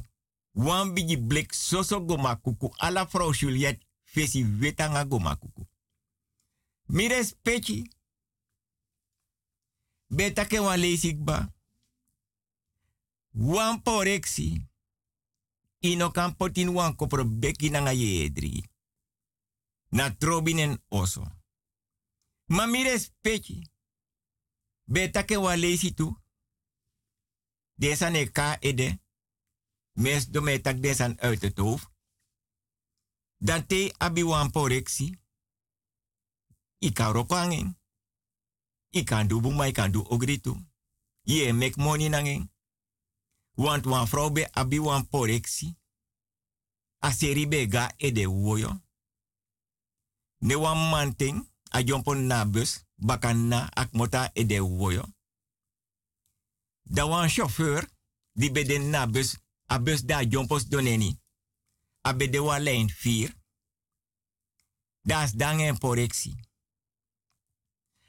Wan 0.53 0.95
bigi 0.95 1.17
blik 1.17 1.53
soso 1.53 2.01
goma 2.01 2.37
kuku. 2.37 2.73
Ala 2.79 3.07
vrouw 3.07 3.33
Juliet 3.33 3.81
fesi 4.05 4.45
wetanga 4.45 5.05
goma 5.05 5.37
kuku. 5.37 5.67
Mi 6.87 7.09
respecti. 7.09 7.97
Beta 10.09 10.47
ke 10.47 10.59
wan 10.59 10.81
leesik 10.81 11.25
ba. 11.25 11.53
Wan 13.33 13.83
poreksi. 13.83 14.67
Ino 15.81 16.11
kan 16.11 16.37
potin 16.37 16.73
beki 17.41 17.71
nanga 17.71 17.93
yedri. 17.93 18.65
Na 19.91 20.17
trobinen 20.17 20.83
oso. 20.89 21.25
Ma 22.47 22.67
mi 22.67 22.83
respecti. 22.83 23.71
Beta 24.85 25.25
ke 25.25 25.37
wan 25.37 25.59
leesi 25.59 25.95
tu. 25.95 26.17
Desa 27.75 28.09
ne 28.11 28.31
ka 28.31 28.57
ede. 28.61 29.01
Mes 29.93 30.31
do 30.31 30.41
me 30.41 30.61
tak 30.61 30.83
desan 30.83 31.21
uit 31.21 31.43
het 31.43 31.59
hoofd. 31.59 31.91
Dan 33.37 33.67
te 33.67 33.95
abi 33.99 34.23
wan 34.25 34.51
poreksi. 34.51 35.19
I 36.79 36.93
kan 36.93 37.13
rokwangin. 37.13 37.78
I 38.91 39.05
kan 39.05 39.29
do 39.29 39.41
buma, 39.41 39.67
i 39.69 39.73
kan 39.73 39.93
do 39.93 40.07
ogritu. 40.11 40.57
Ye 41.25 41.53
make 41.53 41.77
money 41.77 42.09
nangin. 42.09 42.51
Want 43.57 43.87
wan 43.87 44.07
vrouw 44.07 44.31
be 44.31 44.47
abi 44.53 44.79
wan 44.79 45.07
poreksi. 45.07 45.77
A 46.99 47.13
seri 47.13 47.47
be 47.47 47.67
ga 47.67 47.93
ede 47.99 48.27
woyo. 48.27 48.83
Ne 50.41 50.55
wan 50.55 50.91
manting 50.91 51.51
a 51.71 51.83
jompon 51.83 52.27
na 52.27 52.45
bus. 52.45 52.85
Bakan 52.97 53.49
na 53.49 53.69
akmota 53.77 54.31
ede 54.35 54.61
woyo. 54.61 55.05
Da 56.83 57.07
wan 57.07 57.29
chauffeur 57.29 57.89
di 58.33 58.51
beden 58.51 58.91
na 58.91 59.07
bus. 59.07 59.37
Bus 59.81 60.03
da 60.03 60.25
jompos 60.25 60.69
doneni. 60.69 61.21
A 62.03 62.13
bede 62.13 62.39
wa 62.39 62.59
lijn 62.59 62.89
4. 62.91 63.37
Das 65.03 65.33
dan 65.33 65.61
en 65.61 65.79
poreksi. 65.79 66.48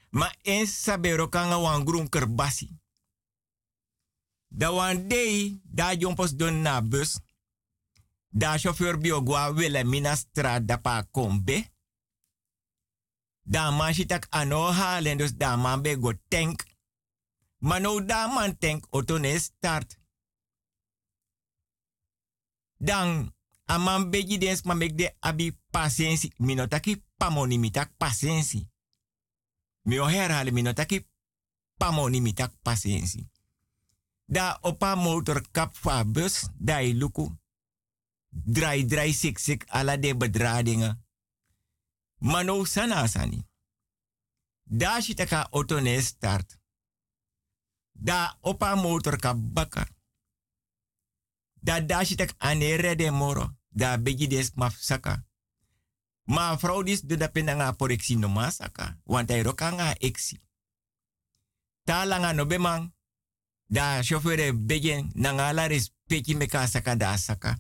Ma 0.10 0.34
eens 0.42 0.84
sabero 0.84 1.30
kanga 1.30 1.58
wan 1.60 1.86
groen 1.86 2.10
kerbasi. 2.10 2.70
Da 4.48 4.72
wan 4.72 5.08
dei, 5.08 5.62
da 5.64 5.96
jompos 5.96 6.36
don 6.36 6.62
na 6.62 6.82
bus. 6.82 7.20
Da 8.30 8.58
chauffeur 8.58 8.98
biogwa 8.98 9.54
wille 9.54 9.84
mina 9.84 10.16
straat 10.16 10.68
da 10.68 10.78
pa 10.78 11.04
kombe. 11.12 11.70
Da 13.42 13.72
man 13.72 13.94
shitak 13.94 14.28
ano 14.30 14.72
halen 14.72 15.18
dus 15.18 15.36
da 15.38 15.56
man 15.56 15.82
be 15.82 15.96
go 16.00 16.14
tank. 16.28 16.66
Maar 17.58 17.82
nou 17.82 18.06
da 18.06 18.28
man 18.28 18.58
tank 18.58 18.86
auto 18.90 19.18
ne 19.18 19.40
start. 19.40 19.98
Dan 22.78 23.36
a 23.66 23.78
man 23.78 24.10
beji 24.10 24.38
dens 24.38 24.62
ma 24.62 24.74
mek 24.74 24.98
de 24.98 25.16
abi 25.20 25.58
patiëntie. 25.70 26.34
Minotaki 26.38 27.04
pamoni 27.18 27.58
mitak 27.60 27.92
patiëntie. 27.98 28.70
Mi 29.82 30.00
o 30.00 30.08
herhalen 30.08 30.54
minotaki 30.54 31.08
pamoni 31.78 32.22
mitak 32.22 32.54
patiëntie. 32.62 33.30
Da 34.26 34.58
opa 34.62 34.96
motor 34.96 35.42
kap 35.52 35.76
fa 35.76 36.06
bus, 36.06 36.48
da 36.58 36.80
i 36.82 36.94
luku. 36.94 37.38
Draai, 38.30 38.86
draai, 38.86 39.14
sik, 39.14 39.40
sik, 39.40 39.64
ala 39.68 39.98
de 39.98 40.16
bedradingen. 40.16 41.06
Mano 42.18 42.66
sana 42.66 43.08
sani. 43.08 43.48
Da 44.64 45.02
shitaka 45.02 45.48
auto 45.52 45.80
ne 45.80 46.02
start. 46.02 46.60
Da 47.92 48.38
opa 48.42 48.76
motor 48.76 49.18
kap. 49.18 49.38
Da 51.54 51.80
da 51.80 52.04
shitak 52.04 52.34
ane 52.38 52.76
rede 52.76 53.12
moro. 53.12 53.58
Da 53.70 53.98
begi 53.98 54.28
des 54.28 54.52
maf 54.56 54.76
saka. 54.78 55.29
Ma 56.30 56.58
vrouw 56.58 56.84
dis 56.84 57.02
de 57.02 57.18
dape 57.18 57.42
nga 57.42 57.74
porexi 57.74 58.16
no 58.16 58.28
masaka. 58.28 59.00
Want 59.04 59.30
hij 59.30 59.42
roka 59.42 59.70
nga 59.70 59.98
eksi. 59.98 60.42
Ta 61.84 62.06
langa 62.06 62.32
no 62.32 62.46
bemang. 62.46 62.94
Da 63.66 64.04
chauffeur 64.04 64.66
begen 64.66 65.10
nanga 65.14 65.54
la 65.54 65.66
respecti 65.66 66.36
meka 66.36 66.68
saka 66.68 66.96
da 66.96 67.18
saka. 67.18 67.60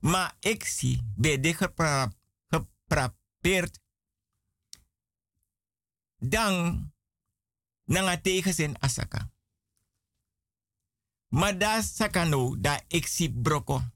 Ma 0.00 0.36
eksi 0.40 1.02
be 1.16 1.40
de 1.40 1.54
gepra, 1.54 2.12
geprapeerd. 2.46 3.78
Dan 6.18 6.92
nanga 7.84 8.20
tegenzin 8.20 8.76
asaka. 8.78 9.30
Ma 11.28 11.52
da 11.52 11.82
saka 11.82 12.24
no 12.24 12.56
da 12.56 12.80
eksi 12.88 13.30
broko. 13.30 13.91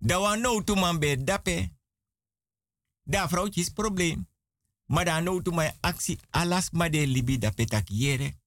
Da 0.00 0.16
wan 0.20 0.40
nou 0.40 0.64
tu 0.64 0.74
man 0.74 0.98
be 0.98 1.16
dape. 1.24 1.72
Da 3.04 3.28
vrouwtjes 3.28 3.68
probleem. 3.68 4.28
Maar 4.86 5.04
da 5.04 5.20
nou 5.20 5.42
tu 5.42 5.52
mijn 5.52 5.76
actie 5.80 6.18
alas 6.30 6.70
ma 6.70 6.88
de 6.88 7.06
libi 7.06 7.38
da 7.38 7.50
petak 7.50 7.88
yere. 7.88 8.38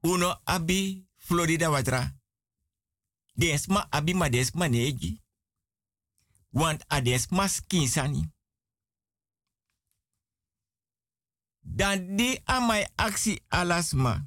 Uno 0.00 0.40
abi 0.44 1.08
Florida 1.16 1.70
watra. 1.70 2.16
Desma 3.32 3.86
abi 3.90 4.14
ma 4.14 4.28
desma 4.28 4.66
neji. 4.66 5.20
Want 6.48 6.84
a 6.86 7.00
desma 7.00 7.48
skinsani. 7.48 8.32
Dan 11.60 12.16
di 12.16 12.40
amai 12.44 12.86
actie 12.94 13.44
alas 13.48 13.92
ma. 13.92 14.24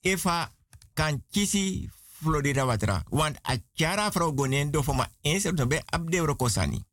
Efa 0.00 0.54
kan 0.92 1.24
kisi 1.30 1.90
Florida 2.26 2.66
watra. 2.66 3.04
Want 3.10 3.38
a 3.42 3.56
chara 3.72 4.10
vrouw 4.10 4.34
gonen 4.34 4.70
do 4.70 4.82
foma 4.82 5.10
no 5.54 5.66
be 5.66 5.82
abde 5.86 6.18
rokosani. 6.18 6.84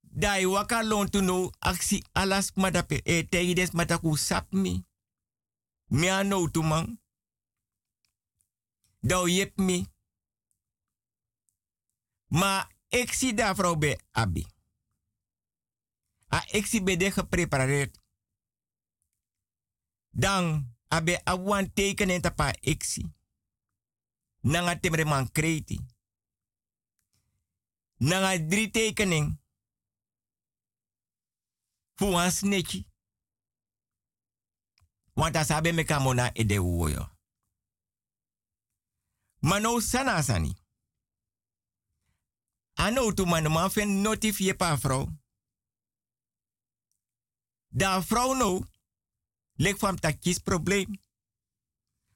Dai 0.00 0.46
waka 0.46 0.82
lon 0.82 1.10
to 1.10 1.20
no 1.20 1.50
aksi 1.58 2.04
alas 2.12 2.52
madape 2.54 3.00
e 3.04 3.28
teides 3.28 3.70
mataku 3.70 4.16
sapmi. 4.16 4.84
Mi 5.86 6.08
ano 6.08 6.50
tu 6.50 6.62
man. 6.62 7.00
Mi. 9.56 9.86
Ma 12.28 12.68
eksi 12.88 13.34
da 13.34 13.54
vrouw 13.54 13.76
be 13.76 13.98
abi. 14.12 14.46
A 16.28 16.44
eksi 16.52 16.82
be 16.82 16.96
de. 16.96 17.90
Dan 20.10 20.76
abe 20.88 21.20
awan 21.24 21.72
tekenen 21.72 22.20
tapa 22.20 22.52
eksi. 22.60 23.04
Nanga 24.40 24.76
temre 24.80 25.04
man 25.04 25.30
kreti. 25.32 25.80
Nanga 27.96 28.38
drie 28.38 28.70
tekening. 28.70 29.38
Wan 32.00 32.30
sneki. 32.30 32.86
Want 35.14 35.36
abe 35.36 35.72
me 35.72 35.84
kamona 35.84 36.30
e 36.34 36.44
de 36.44 36.58
uoyo. 36.58 37.10
Mano 39.40 39.80
sana 39.80 40.22
sani. 40.22 40.56
Ano 42.74 43.12
tu 43.12 43.26
man 43.26 43.50
man 43.52 43.70
fen 43.70 44.02
notifie 44.02 44.54
pa 44.54 44.76
vrouw. 44.76 45.08
Da 47.68 48.02
vrouw 48.02 48.34
no 48.34 48.66
lek 49.58 49.78
van 49.78 49.98
takis 49.98 50.38
probleem. 50.38 51.00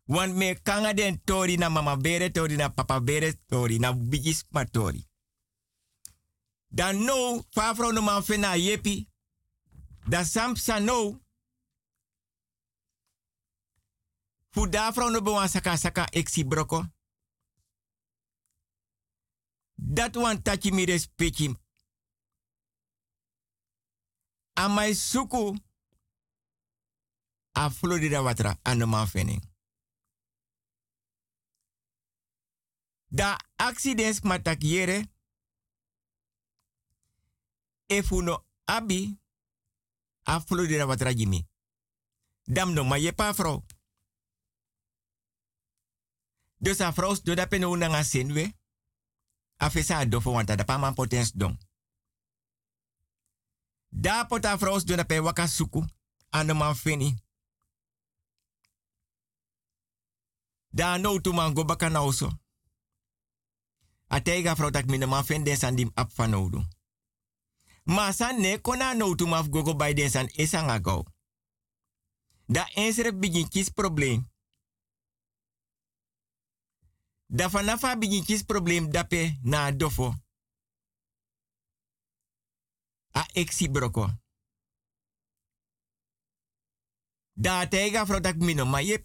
Want 0.04 0.34
me 0.34 0.54
kanga 0.62 0.94
den 0.94 1.20
tori 1.24 1.56
na 1.56 1.68
mama 1.68 1.96
bere 1.96 2.30
tori 2.30 2.56
na 2.56 2.68
papa 2.68 3.00
bere 3.00 3.34
tori 3.46 3.78
na 3.78 3.92
bigis 3.92 4.44
ma 4.50 4.64
tori. 4.64 5.06
Dan 6.68 7.04
no, 7.04 7.42
fa 7.50 7.74
vrouw 7.74 7.92
no 7.92 8.00
man 8.00 8.22
fena 8.22 8.54
yepi. 8.54 9.08
Da 10.08 10.24
samsa 10.24 10.78
no. 10.78 11.20
Fu 14.50 14.68
da 14.68 14.92
vrouw 14.92 15.10
no 15.10 15.46
saka 15.46 15.76
saka 15.76 16.06
eksi 16.10 16.44
broko. 16.44 16.84
Dat 19.74 20.14
wan 20.14 20.42
tachi 20.42 20.72
mi 20.72 20.84
respecti. 20.84 21.54
Amai 24.52 24.94
suku 24.94 25.56
a 27.52 27.70
Florida 27.70 28.22
watra 28.22 28.58
anoman 28.62 29.06
fening. 29.06 29.50
Da 33.08 33.36
accidents 33.56 34.20
matak 34.20 34.62
yere. 34.62 35.10
Efuno 37.86 38.46
abi 38.64 39.20
a 40.22 40.40
Florida 40.40 40.86
watra 40.86 41.12
jimi. 41.14 41.46
Dam 42.44 42.72
no 42.72 42.84
ma 42.84 42.96
je 42.96 43.12
pa 43.12 43.34
vrouw. 43.34 43.64
Dus 46.56 46.80
a 46.80 46.92
vrouw 46.92 47.22
do 47.22 47.34
da 47.34 47.46
peno 47.46 47.76
nga 47.76 48.02
senwe. 48.02 48.56
A 49.56 49.70
fesa 49.70 50.04
do 50.04 50.20
fo 50.20 50.30
wanta 50.30 50.56
da 50.56 50.64
pa 50.64 50.78
man 50.78 50.94
potens 50.94 51.32
don. 51.32 51.58
Da 53.88 54.24
pota 54.24 54.56
do 54.84 54.96
da 54.96 55.04
pe 55.04 55.20
waka 55.20 55.46
suku. 55.46 55.84
Anoman 56.30 56.74
feni. 56.74 57.14
Da 60.74 60.96
no 60.96 61.20
tu 61.20 61.32
man 61.32 61.54
go 61.54 61.64
baka 61.64 61.88
nauso. 61.88 62.30
A 64.06 64.20
teiga 64.20 64.54
vrouw 64.54 64.70
tak 64.70 64.86
mine 64.86 65.06
man 65.06 65.24
dim 65.74 65.90
ap 65.94 66.12
van 66.12 66.34
oudu. 66.34 66.62
Ma 67.84 68.12
san 68.12 68.40
ne 68.40 68.60
kona 68.60 68.94
no 68.94 69.14
tu 69.14 69.26
maf 69.26 69.48
gogo 69.50 69.76
bij 69.76 69.94
den 69.94 70.10
san 70.10 70.28
esanga 70.28 70.78
go. 70.80 71.04
Da 72.46 72.68
ensere 72.74 73.14
begin 73.14 73.48
kis 73.48 73.68
probleem. 73.68 74.30
Da 77.26 77.50
fanafa 77.50 77.98
begin 77.98 78.24
kis 78.24 78.42
probleem 78.42 78.90
dape 78.90 79.38
na 79.42 79.72
dofo. 79.72 80.14
A 83.10 83.26
eksi 83.32 83.70
broko. 83.70 84.10
Da 87.32 87.68
tega 87.68 88.06
frotak 88.06 88.36
mino 88.36 88.64
ma 88.64 88.78
ye. 88.80 89.00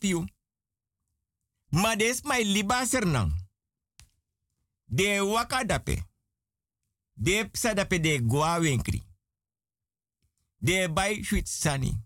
Ma 1.69 1.95
des 1.95 2.21
mai 2.21 2.43
liba 2.43 2.85
sernang. 2.85 3.45
De 4.85 5.19
waka 5.19 5.63
dape. 5.63 6.03
De 7.13 7.49
psa 7.51 7.73
dape 7.73 7.99
de 7.99 8.23
goa 8.27 8.59
wenkri. 8.59 9.03
De 10.57 10.89
bai 10.93 11.23
shuit 11.23 11.47
sani. 11.47 12.05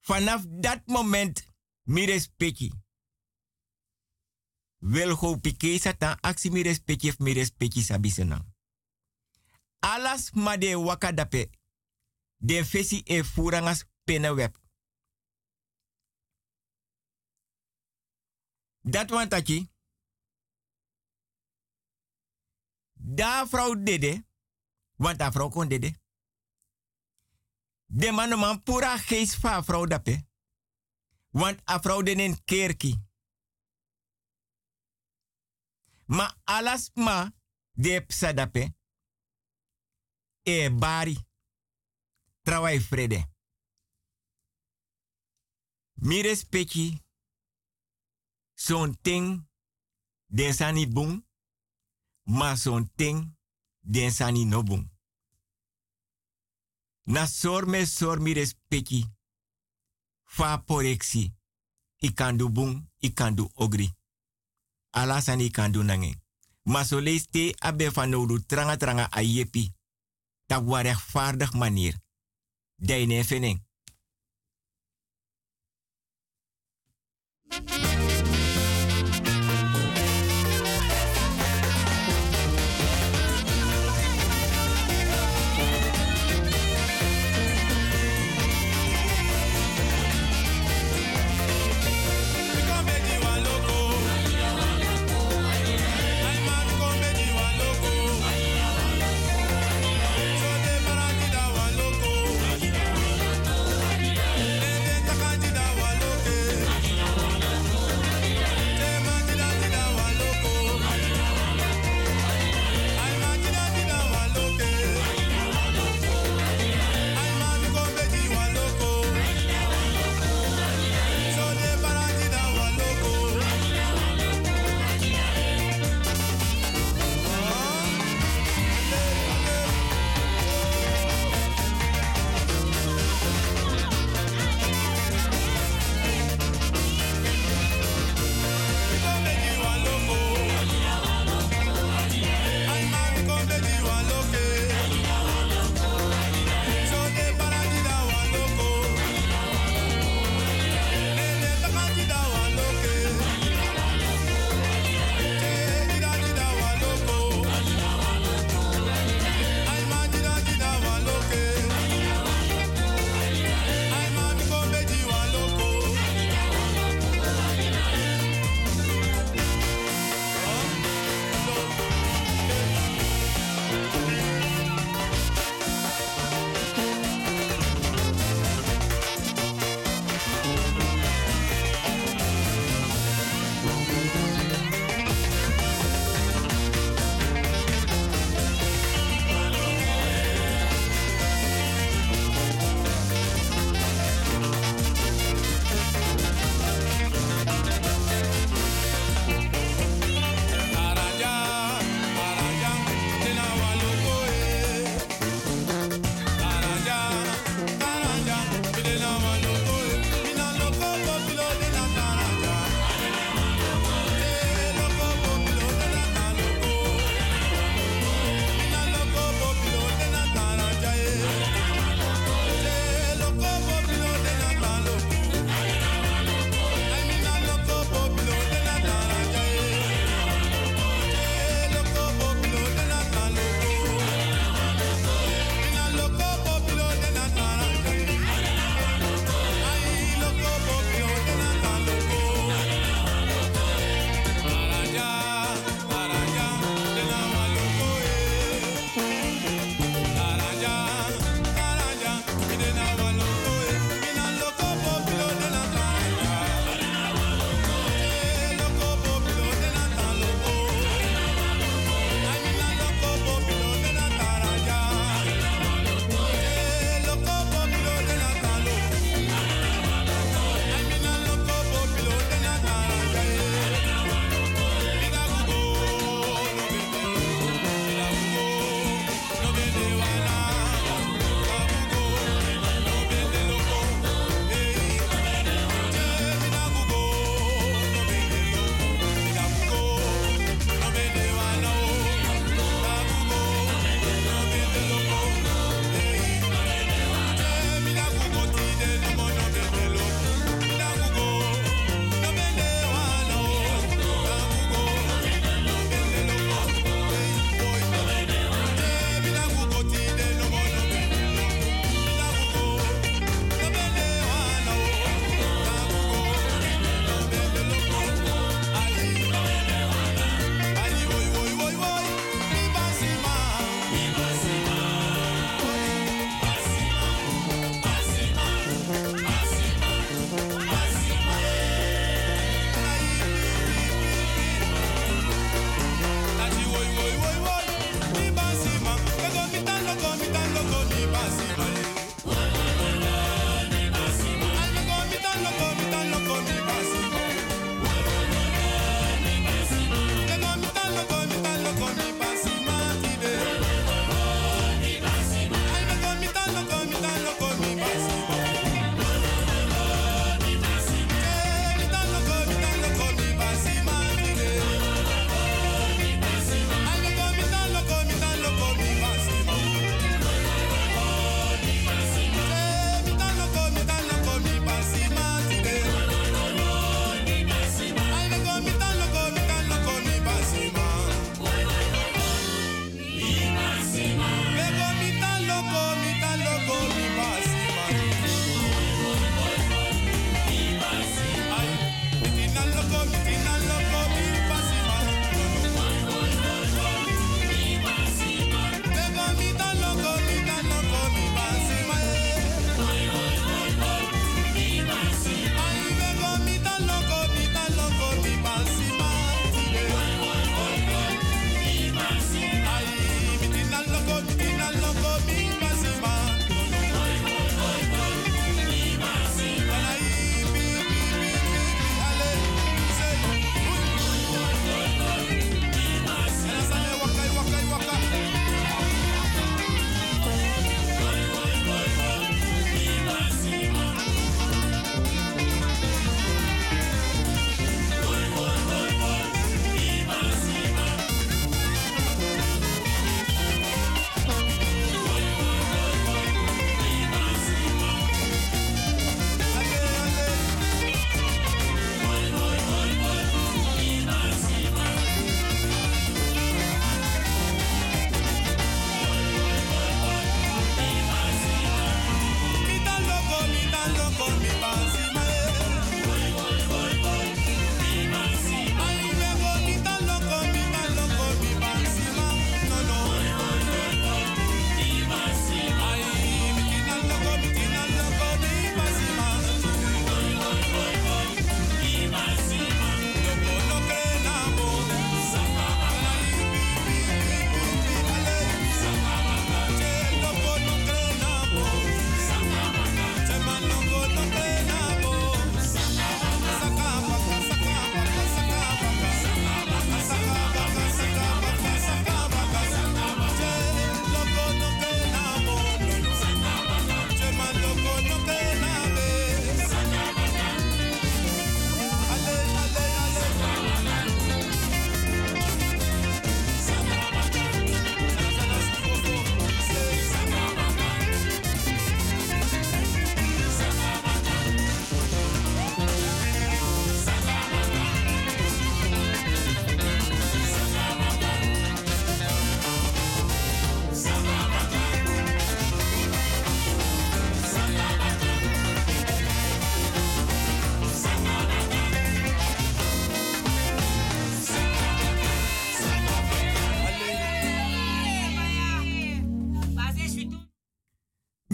Vanaf 0.00 0.44
dat 0.48 0.86
moment 0.86 1.46
mi 1.82 2.04
respecti. 2.06 2.72
Wel 4.78 5.14
go 5.14 5.36
pike 5.36 5.78
satan 5.78 6.20
aksi 6.20 6.50
mi 6.50 6.62
respecti 6.62 7.08
of 7.08 7.18
mi 7.18 7.32
respecti 7.32 7.82
sabisenang. 7.82 8.44
Alas 9.78 10.30
ma 10.30 10.56
de 10.56 10.78
waka 10.78 11.12
dape. 11.12 11.50
De 12.36 12.64
fesi 12.64 13.02
e 13.04 13.24
furangas 13.24 13.84
peneweb. 14.04 14.59
Dat 18.82 19.10
want 19.10 19.30
taki. 19.30 19.70
Da 22.92 23.46
vrouw 23.46 23.74
dede. 23.74 24.24
Want 24.96 25.18
da 25.18 25.32
vrouw 25.32 25.48
kon 25.48 25.68
dede. 25.68 25.98
De 27.86 28.10
man 28.12 28.38
man 28.38 28.62
pura 28.62 28.98
geest 28.98 29.34
van 29.34 29.64
vrouw. 29.64 29.86
Want 31.30 31.70
a 31.70 31.80
vrouw 31.80 32.02
denen 32.02 32.44
kerki. 32.44 33.08
Ma 36.04 36.36
alas 36.44 36.90
ma 36.94 37.32
de 37.70 38.04
psa 38.06 38.32
dape. 38.32 38.74
E 40.42 40.70
bari. 40.70 41.28
Trawai 42.42 42.80
frede. 42.80 43.28
Mi 45.92 46.22
respecti 46.22 47.02
Zo'n 48.60 48.98
ting, 49.00 49.48
den 50.26 50.54
sani 50.54 50.88
bung, 50.88 51.26
maar 52.22 52.56
zo'n 52.56 52.90
ting, 52.94 53.36
den 53.80 54.12
sani 54.12 54.44
no 54.44 54.62
bung. 54.62 54.90
Na 57.02 57.26
sor 57.26 57.66
me 57.66 57.86
sor 57.86 58.20
mi 58.20 58.32
respecti. 58.32 59.04
Fa 60.24 60.58
poreksi. 60.58 61.32
I 61.98 62.12
kan 62.12 62.36
du 62.36 62.50
bung, 62.50 62.90
i 62.98 63.12
kan 63.12 63.34
du 63.34 63.48
ogri. 63.54 63.88
Ala 64.90 65.20
sani 65.20 65.50
kan 65.50 65.72
du 65.72 65.82
nange. 65.82 66.14
Maar 66.62 66.84
so 66.84 66.98
leeste 66.98 67.54
abe 67.58 67.92
van 67.92 68.08
nodu 68.10 68.46
tranga 68.46 68.76
tranga 68.76 69.08
a 69.10 69.20
yepi. 69.20 69.72
Tak 70.46 70.64
wa 70.66 70.80
rechtvaardig 70.80 71.52
manier. 71.52 71.94
Deine 72.76 73.24
feneng. 73.24 73.68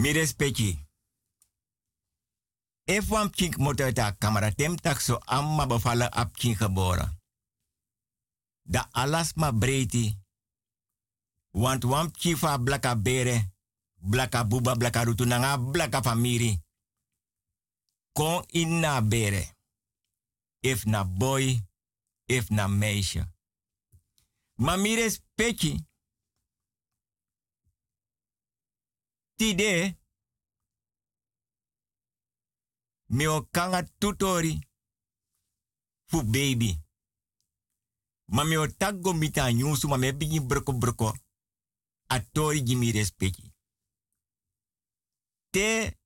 Mi 0.07 0.13
respecti. 0.13 0.85
If 2.85 3.09
wan 3.09 3.29
kink 3.29 3.57
motor 3.57 3.91
ta 3.93 4.15
kamera 4.17 4.51
tem 4.55 4.75
tak 4.75 4.99
so 4.99 5.19
amma 5.25 5.67
bevallen 5.67 6.09
ap 6.11 6.37
kink 6.37 6.57
geboren. 6.57 7.19
Da 8.63 8.87
alas 8.91 9.33
ma 9.33 9.51
breiti. 9.51 10.15
Want 11.51 11.83
wan 11.83 12.11
kifa 12.11 12.57
blaka 12.59 12.95
bere, 12.95 13.51
blaka 13.95 14.47
buba, 14.47 14.75
blaka 14.75 15.03
rutu 15.03 15.25
nanga 15.25 15.57
blaka 15.57 16.01
famiri. 16.01 16.61
Kon 18.13 18.43
in 18.47 18.79
na 18.79 19.01
bere. 19.01 19.55
If 20.59 20.85
na 20.85 21.03
boy, 21.03 21.59
if 22.25 22.49
na 22.49 22.67
meisje. 22.67 23.27
Maar 24.55 24.79
mi 24.79 24.95
respecti. 24.95 25.86
Tide. 29.37 29.97
Mi 33.09 33.27
o 33.27 33.47
kanga 33.51 33.83
tutori. 33.97 34.59
Fu 36.09 36.23
baby. 36.23 36.81
Ma 38.31 38.43
mi 38.43 38.55
o 38.57 38.67
taggo 38.67 39.13
mita 39.13 39.51
nyusu 39.51 39.87
ma 39.87 39.97
broko 40.41 40.73
broko. 40.73 41.13
A 42.07 42.19
tori 42.19 42.63
gimi 42.63 42.91
respecti. 42.91 43.53
Te 45.51 45.97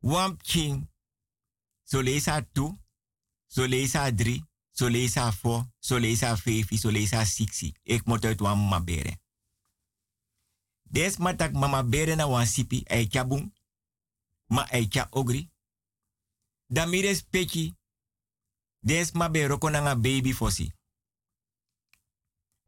wamp 0.00 0.42
king. 0.42 0.88
So 1.84 2.00
leesa 2.00 2.42
tu. 2.52 2.78
So 3.46 3.66
leesa 3.66 4.10
drie. 4.10 4.42
So 4.70 4.88
leesa 4.88 5.30
fo. 5.32 5.66
So 5.78 5.98
leesa 5.98 6.36
fefi. 6.36 6.78
So. 6.78 6.90
Des 10.90 11.18
matak 11.18 11.52
mama 11.52 11.82
bere 11.82 12.14
na 12.14 12.26
wan 12.26 12.46
sipi. 12.46 12.84
Chabung. 13.10 13.52
Ma 14.48 14.66
cha 14.88 15.08
ogri. 15.10 15.50
Da 16.66 16.86
mi 16.86 17.00
respecti. 17.00 17.74
Des 18.80 19.12
ma 19.12 19.28
be 19.28 19.46
roko 19.46 19.68
nga 19.70 19.94
baby 19.94 20.32
fosi. 20.32 20.72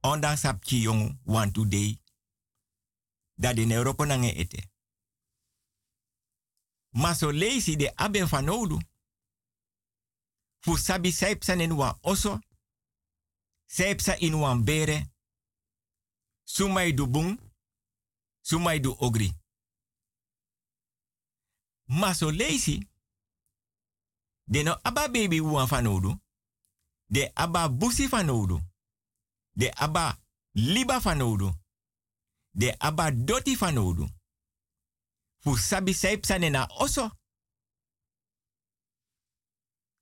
Onda 0.03 0.37
sapchi 0.37 0.83
yongu 0.83 1.19
want 1.25 1.55
today. 1.55 2.03
Dat 3.35 3.57
de 3.57 3.75
Europa 3.75 4.05
nange 4.05 4.33
ete. 4.35 4.71
Maar 6.91 7.15
so 7.15 7.33
de 7.33 7.93
aben 7.95 8.29
van 8.29 8.45
nodu. 8.45 8.79
Fu 10.61 10.77
sabi 10.77 11.13
saipsan 11.13 11.61
in 11.61 11.77
wan 11.77 11.99
oso. 12.01 12.39
Saipsa 13.67 14.17
in 14.19 14.39
wan 14.39 14.65
bere. 14.65 15.11
Sumai 16.45 16.95
du 16.95 17.07
bung. 17.07 17.41
Sumai 18.41 18.81
du 18.81 18.95
ogri. 18.99 19.33
Maar 21.85 22.15
so 22.15 22.31
leisi. 22.31 22.89
De 24.45 24.63
no 24.63 24.79
aba 24.83 25.09
baby 25.11 25.41
wan 25.41 25.69
van 25.69 25.83
nodu. 25.83 26.21
De 27.07 27.31
aba 27.35 27.69
busi 27.71 28.09
van 28.09 28.27
nodu. 28.27 28.59
De 29.51 29.75
aba 29.75 30.19
liba 30.53 31.01
van 31.01 31.17
nodu. 31.17 31.53
De 32.51 32.79
aba 32.79 33.11
doti 33.11 33.57
van 33.57 33.75
nodu. 33.75 34.09
Fu 35.39 35.57
sabi 35.57 35.95
saipsa 35.95 36.39
na 36.39 36.67
oso. 36.67 37.11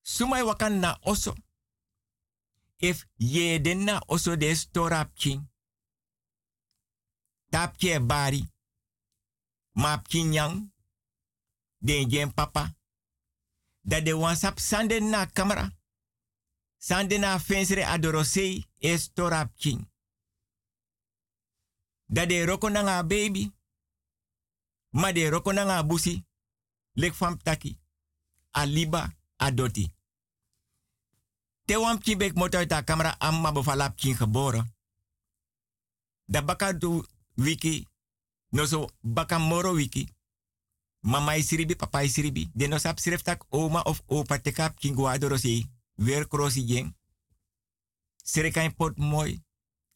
Sumai 0.02 0.42
wakan 0.42 0.98
oso. 1.00 1.34
If 2.76 3.06
ye 3.16 3.60
den 3.60 3.84
na 3.84 4.00
oso 4.06 4.36
de 4.36 4.54
storapkin. 4.54 5.48
Tapje 7.48 8.00
bari. 8.00 8.48
Mapkin 9.72 10.32
yang. 10.32 10.72
Den 11.78 12.34
papa. 12.34 12.74
Dat 13.80 14.04
de 14.04 14.12
wansap 14.12 14.58
sande 14.58 15.00
na 15.00 15.26
kamera. 15.26 15.70
Sande 16.78 17.18
na 17.18 17.38
fensre 17.38 17.84
adorosei 17.84 18.66
e 18.78 18.98
storapkin. 18.98 19.90
Dat 22.06 22.28
de 22.28 22.44
roko 22.44 22.70
baby. 23.06 23.52
Ma 24.90 25.12
de 25.12 25.28
roko 25.28 25.52
na. 25.52 25.84
Lek 26.92 27.14
fam 27.14 27.42
taki. 27.42 27.78
Aliba 28.50 29.14
adoti. 29.36 29.94
Te 31.66 31.76
wam 31.76 31.98
bek 31.98 32.34
motor 32.34 32.66
ta 32.66 32.82
kamera 32.82 33.18
amma 33.18 33.52
befalap 33.52 33.96
kin 33.96 34.14
geboren. 34.14 34.74
Da 36.24 36.42
baka 36.42 36.72
du 36.72 37.04
wiki. 37.36 37.88
No 38.50 38.66
so 38.66 38.90
baka 39.00 39.38
moro 39.38 39.72
wiki. 39.72 40.08
Mama 41.00 41.36
isiribi, 41.36 41.76
papa 41.76 42.02
isiribi. 42.02 42.50
De 42.54 42.66
no 42.66 42.78
sap 42.78 42.98
sireftak 42.98 43.44
oma 43.48 43.82
of 43.82 44.02
opa 44.06 44.38
te 44.38 44.52
kap 44.52 44.78
kin 44.78 44.94
guadorosi. 44.94 45.66
Weer 45.94 46.28
krosi 46.28 46.66
jeng. 46.66 46.96
Sireka 48.24 48.70
pot 48.70 48.96
mooi. 48.96 49.42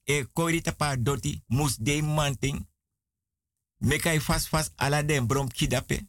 E 0.04 0.24
koiri 0.32 0.60
tapa 0.62 0.96
doti. 0.96 1.42
Mus 1.46 1.76
de 1.76 2.02
manting. 2.02 2.68
Mekai 3.78 4.20
fast 4.20 4.48
fast 4.48 4.72
ala 4.76 5.02
brom 5.26 5.48
kidape. 5.48 6.08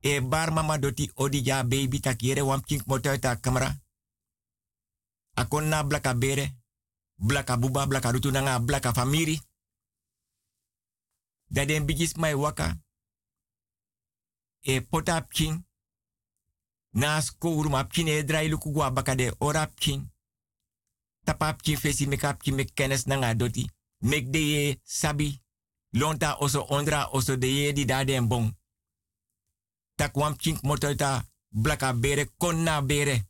E 0.00 0.20
bar 0.20 0.52
mama 0.52 0.78
doti 0.78 1.10
odi 1.14 1.42
ja 1.42 1.64
baby 1.64 2.00
takiere 2.00 2.40
wam 2.42 2.60
kink 2.60 2.86
motor 2.86 3.18
ta 3.18 3.36
kamera. 3.40 3.82
Akon 5.34 5.68
na 5.68 5.82
blaka 5.82 6.14
bere. 6.14 6.62
Blaka 7.16 7.56
buba, 7.56 7.86
blaka 7.86 8.10
rutu 8.10 8.30
nanga, 8.30 8.58
blaka 8.60 8.92
famiri. 8.92 9.40
Dat 11.54 11.68
den 11.68 11.86
bigis 11.86 12.14
mai 12.14 12.34
waka. 12.34 12.82
E 14.60 14.80
potap 14.80 15.30
king. 15.30 15.66
Na 16.90 17.20
skouru 17.20 17.68
map 17.70 17.92
kin 17.92 18.08
e 18.08 18.24
drai 18.24 18.48
luku 18.48 18.72
gwa 18.72 18.90
baka 18.90 19.14
de 19.14 19.34
orap 19.38 19.74
king. 19.74 20.12
Tapap 21.24 21.62
king 21.62 21.78
fesi 21.78 22.06
mekap 22.06 22.42
king 22.42 22.56
mek 22.56 23.06
nanga 23.06 23.34
doti. 23.34 23.70
Mek 23.98 24.32
de 24.32 24.38
ye 24.38 24.80
sabi. 24.82 25.42
Lonta 25.90 26.36
oso 26.38 26.60
ondra 26.68 27.08
oso 27.10 27.36
de 27.38 27.46
ye 27.46 27.72
di 27.72 27.84
daden 27.84 28.28
bon. 28.28 28.58
Tak 29.94 30.14
wam 30.16 30.36
king 30.36 30.58
motorta 30.62 31.28
blaka 31.48 31.94
bere 31.94 32.30
kon 32.36 32.62
na 32.62 32.82
bere. 32.82 33.26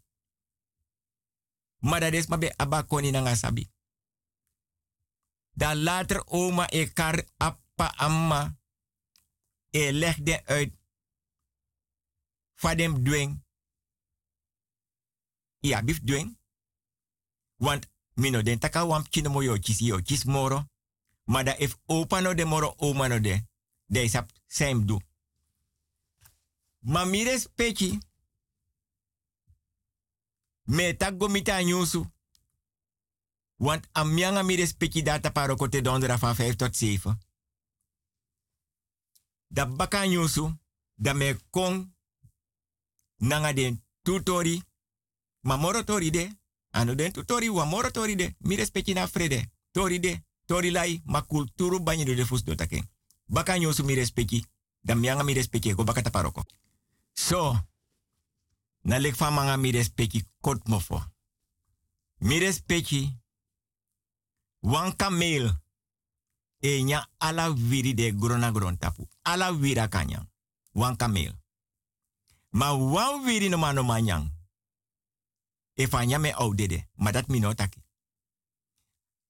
Maar 1.78 2.00
dat 2.00 2.12
is 2.12 2.26
maar 2.26 2.38
bij 2.38 2.54
Abba 2.56 2.82
Koni 2.82 3.10
nanga 3.10 3.34
sabi. 3.34 3.70
Later 5.56 6.24
oma 6.26 6.66
e 6.70 6.92
kar 6.92 7.24
appa 7.76 7.94
amma. 7.96 8.56
E 9.70 9.92
legde 9.92 10.46
uit. 10.46 10.72
Fadem 12.54 13.04
dwing. 13.04 13.44
Ja, 15.60 15.82
bif 15.82 16.00
dwing. 16.00 16.38
Want 17.56 17.86
mino 18.14 18.42
den 18.42 18.58
taka 18.58 18.86
wam 18.86 19.08
kino 19.08 19.30
mo 19.30 19.42
yo 19.42 19.58
kis 19.58 19.78
yo 19.78 20.02
kis 20.02 20.24
moro. 20.24 20.68
Maar 21.24 21.44
da 21.44 21.56
if 21.58 21.76
opa 21.86 22.20
no 22.20 22.34
de 22.34 22.44
moro 22.44 22.74
oma 22.76 23.08
no 23.08 23.20
de. 23.20 23.46
De 23.86 24.08
sap 24.08 24.30
same 24.46 24.84
do. 24.84 25.00
Ma 26.78 27.04
mires 27.04 27.46
pechi. 27.54 27.98
Me 30.62 30.96
tak 30.96 31.28
mita 31.28 31.62
nyusu. 31.62 32.12
Want 33.56 33.88
amyanga 33.92 34.42
mi 34.42 34.56
respecti 34.56 35.02
data 35.02 35.30
paro 35.30 35.56
kote 35.56 35.80
dondera 35.80 36.18
van 36.18 36.34
5 36.34 36.56
tot 36.56 36.76
7. 36.76 37.18
Da 39.46 39.66
baka 39.66 40.06
nyusu, 40.06 40.58
da 40.94 41.14
me 41.14 41.36
kon 41.50 41.94
nanga 43.16 43.52
den 43.52 43.84
tutori. 44.02 44.62
Ma 45.40 45.56
de. 46.10 46.38
Ano 46.70 46.94
den 46.94 47.12
tutori 47.12 47.48
wa 47.48 47.66
de. 48.16 48.34
Mi 48.38 48.56
respecti 48.56 48.92
na 48.92 49.06
frede. 49.06 49.50
Tori 49.70 50.00
de. 50.00 50.22
Tori 50.46 50.70
lai 50.70 51.02
ma 51.04 51.22
kulturu 51.22 51.80
banyi 51.80 52.04
de 52.04 52.24
fus 52.24 52.42
do 52.44 52.54
take. 52.54 52.82
Baka 53.26 53.58
nyusu 53.58 53.84
mi 53.84 53.94
respecti. 53.94 54.44
Da 54.80 54.94
myanga 54.94 55.22
mi 55.22 55.32
respecti 55.32 55.74
go 55.74 55.84
baka 55.84 56.02
taparoko. 56.02 56.44
So, 57.12 57.56
na 58.80 58.98
lek 58.98 59.16
van 59.16 59.34
manga 59.34 59.56
mi 59.56 59.70
respecti 59.70 60.24
kot. 60.40 60.62
Mi 62.18 62.38
respecti 62.38 63.20
wan 64.60 64.96
kameel 64.96 65.63
e 66.64 66.82
nya 66.82 67.08
ala 67.18 67.52
viri 67.52 67.94
de 67.94 68.12
grona 68.16 68.50
gron 68.52 68.78
tapu. 68.78 69.08
Ala 69.22 69.52
vira 69.52 69.88
kanyang. 69.88 70.28
Wan 70.72 70.96
kameel. 70.96 71.34
Ma 72.50 72.72
wan 72.72 73.24
viri 73.24 73.48
no 73.48 73.58
mano 73.58 73.82
manyang. 73.82 74.32
E 75.74 75.86
fanya 75.86 76.18
me 76.18 76.34
oudede. 76.36 76.88
Maar 76.94 77.12
dat 77.12 77.26
taki. 77.56 77.82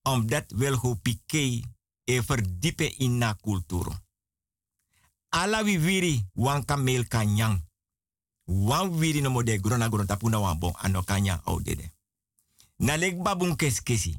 Omdat 0.03 0.53
wil 0.53 0.77
go 0.77 0.95
pike 0.95 1.65
e 2.05 2.23
verdiepen 2.23 2.99
in 2.99 3.19
na 3.19 3.35
kulturo. 3.35 3.93
Ala 5.29 5.65
wi 5.65 5.79
viri 5.79 6.29
wan 6.33 6.65
kameel 6.65 7.09
kanyang. 7.09 7.65
Wan 8.45 8.99
wiri 8.99 9.21
no 9.21 9.31
mode 9.31 9.61
grona 9.61 9.89
grona 9.89 10.07
tapuna 10.07 10.39
wan 10.39 10.59
bon 10.59 10.73
ano 10.77 11.03
kanya 11.03 11.41
o 11.45 11.61
dede. 11.61 11.93
Na 12.77 12.97
lek 12.97 13.23
babun 13.23 13.57
keskesi. 13.57 14.19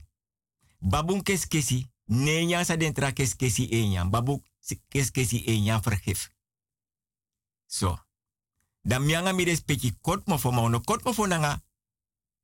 Babun 0.79 1.23
keskesi 1.23 1.94
nenya 2.05 2.65
sa 2.65 2.75
dentra 2.75 3.11
keskesi 3.11 3.67
enya. 3.71 4.05
Babu 4.05 4.43
keskesi 4.89 5.43
enya 5.45 5.79
vergif. 5.79 6.29
So. 7.67 7.99
Dan 8.81 9.05
mianga 9.05 9.33
mi 9.33 9.43
respecti 9.43 9.97
kot 10.01 10.27
mo 10.27 10.37
fo 10.37 10.51
ma 10.51 10.61
uno 10.61 10.79
kot 10.79 11.03
mo 11.05 11.13
fo 11.13 11.25
nanga 11.25 11.61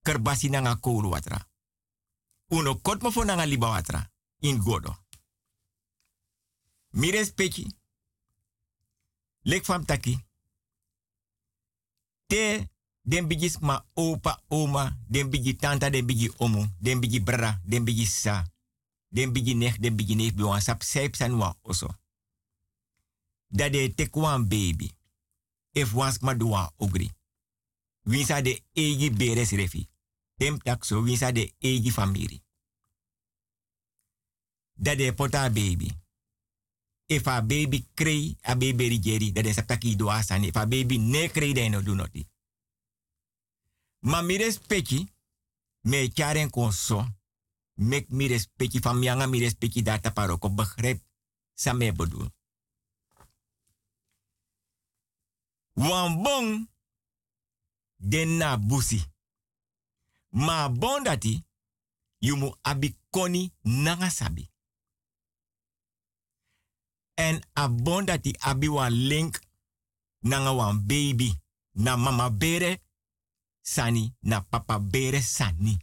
kerbasi 0.04 0.50
nanga 0.50 0.76
koulu 0.76 1.10
watra. 1.10 1.38
Uno 2.50 2.76
kot 2.82 3.02
mo 3.02 3.12
fo 3.12 3.24
nanga 3.24 3.46
liba 3.46 3.70
watra. 3.70 4.12
In 4.40 4.58
godo. 4.58 4.98
Mi 6.92 7.12
respecti. 7.12 7.68
Lek 9.44 9.66
fam 9.66 9.86
taki 9.86 10.18
te 12.32 12.72
den 13.02 13.28
bigis 13.28 13.60
ma 13.60 13.76
opa, 13.94 14.40
oma, 14.48 14.98
den 15.10 15.30
bigi 15.30 15.56
tanta, 15.56 15.90
den 15.90 16.06
bigi 16.06 16.32
omu, 16.38 16.64
den 16.80 17.00
bigi 17.00 17.20
bra, 17.20 17.60
den 17.66 17.84
bigi 17.84 18.06
sa, 18.06 18.46
den 19.12 19.32
bigi 19.36 19.56
nech, 19.56 19.78
den 19.80 19.96
bigi 19.96 20.16
neef, 20.16 20.34
biwan 20.34 20.62
sap 20.62 20.84
seip 20.84 21.16
san 21.16 21.36
wa 21.38 21.52
oso. 21.62 21.88
Dat 23.48 23.72
de 23.72 23.92
tek 23.96 24.16
wan 24.16 24.48
baby. 24.48 24.92
If 25.72 25.94
wans 25.94 26.20
ma 26.20 26.34
duwa 26.34 26.72
ogri. 26.78 27.12
Winsa 28.08 28.42
de 28.42 28.64
egi 28.74 29.12
beres 29.12 29.52
refi. 29.52 29.88
Tem 30.38 30.58
tak 30.58 30.86
so 30.86 31.04
de 31.04 31.54
egi 31.60 31.92
famiri. 31.92 32.42
Dat 34.74 34.98
de 34.98 35.14
pota 35.14 35.50
baby. 35.50 35.92
If 37.06 37.28
a 37.28 37.42
baby 37.42 37.88
krei, 37.94 38.38
a 38.42 38.56
baby 38.56 38.88
rigeri, 38.88 39.32
dat 39.32 39.46
is 39.46 39.56
saptaki 39.56 39.96
doa 39.96 40.22
sani. 40.24 40.48
If 40.48 40.56
a 40.56 40.66
baby 40.68 40.98
ne 40.98 41.28
krei, 41.28 41.54
dan 41.54 41.72
no 41.72 41.82
do 41.82 41.94
noti. 41.96 42.28
Ma 44.00 44.22
mi 44.22 44.38
me 45.82 46.12
charen 46.14 46.50
konso, 46.50 47.06
mek 47.82 48.10
mi 48.10 48.28
respecti, 48.28 48.80
van 48.80 49.00
mianga 49.00 49.28
mi 49.28 49.40
respecti 49.40 49.82
data 49.82 50.12
paroko, 50.12 50.50
begrijp, 50.50 51.04
sa 51.54 51.74
me 51.74 51.92
bedoel. 51.94 52.30
Wan 55.74 56.22
bon, 56.22 56.70
den 57.98 58.38
na 58.38 58.58
busi. 58.58 59.02
Ma 60.30 60.70
bon 60.70 61.04
dati, 61.04 61.44
you 62.18 62.36
mu 62.36 62.54
abi 62.62 62.98
koni 63.10 63.54
nanga 63.62 64.10
sabi. 64.10 64.50
En 67.14 67.42
dat 68.06 68.24
die 68.24 68.40
abi 68.40 68.68
wan 68.68 68.92
link 68.92 69.40
nanga 70.20 70.54
wan 70.54 70.86
baby 70.86 71.42
na 71.72 71.96
mama 71.96 72.32
bere 72.32 72.82
sani 73.62 74.16
na 74.20 74.42
papa 74.42 74.80
bere 74.80 75.22
sani. 75.22 75.78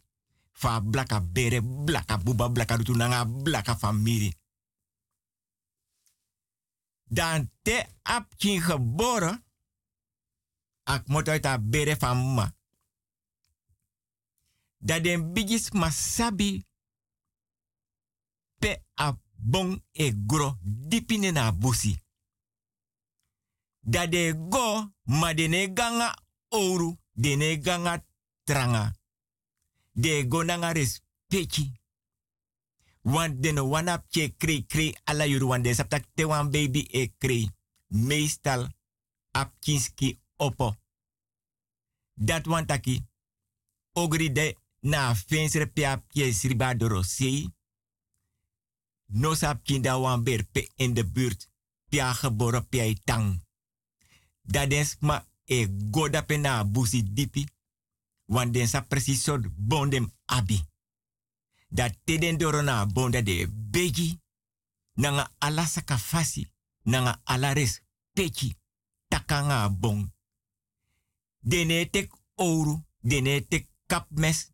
Fa 0.58 0.80
blaka 0.80 1.20
bere 1.20 1.62
blaka 1.62 2.18
buba 2.18 2.48
blaka 2.50 2.76
rutu 2.76 2.96
nanga 2.96 3.24
blaka 3.24 3.76
famiri. 3.76 4.34
Dan 7.04 7.50
te 7.62 7.86
ap 8.02 8.34
kin 8.36 8.60
geboren. 8.60 9.44
Ak 10.82 11.06
moet 11.06 11.28
uit 11.28 11.46
a 11.46 11.58
bere 11.58 11.96
van 11.96 12.34
ma. 12.34 12.56
Dat 14.78 15.02
den 15.04 15.32
bigis 15.32 15.70
masabi 15.70 16.66
pe 18.58 18.82
a 19.00 19.18
bon 19.36 19.84
e 19.92 20.12
gro 20.26 20.58
dipine 20.62 21.30
na 21.30 21.52
busi. 21.52 21.94
Dat 23.80 24.10
de 24.10 24.46
go 24.50 24.92
ma 25.02 25.34
de 25.34 25.46
ne 25.46 25.70
ganga 25.74 26.18
oru, 26.48 26.96
de 27.12 27.36
ne 27.36 27.58
ganga 27.62 28.04
tranga. 28.44 28.97
De 30.00 30.26
go 30.28 30.42
nanga 30.42 30.72
respecti. 30.72 31.72
Want 33.02 33.42
de 33.42 33.52
no 33.52 33.68
wana 33.68 33.98
pje 33.98 34.28
kri 34.36 34.66
kri 34.66 34.96
ala 35.04 35.26
yuru 35.26 35.62
de 35.62 35.74
saptak 35.74 36.04
te 36.14 36.24
wan 36.26 36.50
baby 36.50 36.86
e 36.90 37.12
kri. 37.18 37.50
Meestal 37.86 38.68
ap 39.30 39.54
kinski 39.60 40.20
opo. 40.36 40.76
Dat 42.14 42.46
wan 42.46 42.66
taki. 42.66 43.06
Ogri 43.92 44.32
de 44.32 44.56
na 44.80 45.14
fensre 45.14 45.66
pia 45.66 45.98
pje 45.98 46.32
sriba 46.32 46.74
doro 46.74 47.02
sei. 47.02 47.54
No 49.06 49.34
sap 49.34 49.64
kinda 49.64 49.98
wan 49.98 50.22
berpe 50.22 50.68
in 50.76 50.94
de 50.94 51.04
buurt. 51.06 51.48
Pia 51.88 52.12
geboren 52.12 52.68
pia 52.68 52.94
tang. 53.04 53.42
Dat 54.42 54.96
ma 55.00 55.26
e 55.44 55.66
goda 55.90 56.22
pe 56.22 56.36
na 56.36 56.64
busi 56.64 57.02
dipi. 57.02 57.46
Want 58.28 58.52
den 58.52 58.68
sa 58.68 58.80
precies 58.84 59.22
soort 59.22 59.48
bondem 59.56 60.12
abi. 60.24 60.60
Dat 61.68 61.96
teden 62.04 62.38
doro 62.38 62.60
na 62.60 62.86
bonda 62.86 63.22
de 63.22 63.48
begi. 63.70 64.20
Nanga 64.94 65.30
ala 65.38 65.64
sakafasi. 65.66 66.50
Nanga 66.82 67.20
ala 67.24 67.52
res 67.52 67.82
peki. 68.12 68.56
Takanga 69.08 69.70
bon. 69.70 70.12
Dene 71.40 71.90
tek 71.90 72.12
ouro. 72.34 72.84
Dene 73.00 73.46
tek 73.48 73.68
kapmes. 73.86 74.50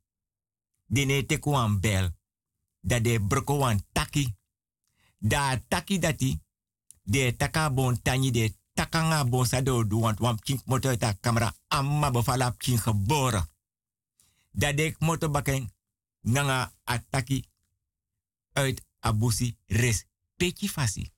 Dene 0.87 1.27
tek 1.27 1.45
wan 1.45 1.81
bel. 1.81 2.11
Dat 2.81 3.05
de 3.05 3.20
broko 3.20 3.57
wan 3.57 3.83
taki. 3.93 4.37
Da 5.18 5.62
taki 5.68 5.99
dati. 5.99 6.41
De 7.03 7.37
taka 7.37 7.70
bon 7.70 8.03
tani 8.03 8.31
de 8.31 8.55
takanga 8.72 9.25
bon 9.25 9.47
sa 9.47 9.62
do 9.62 9.87
du 9.87 9.99
want 9.99 10.18
wam 10.18 10.39
kink 10.39 10.62
moto 10.64 10.97
ta 10.97 11.14
kamera 11.20 11.55
amma 11.68 12.11
bofala 12.11 12.55
kink 12.57 12.81
geboren. 12.81 13.53
Dat 14.64 14.76
de 14.76 14.94
moto 14.98 15.30
bakken 15.30 15.72
nanga 16.20 16.72
ataki 16.84 17.44
uit 18.52 18.84
abusi 18.98 19.58
res 19.66 20.04
peki 20.36 20.68
fasi. 20.68 21.12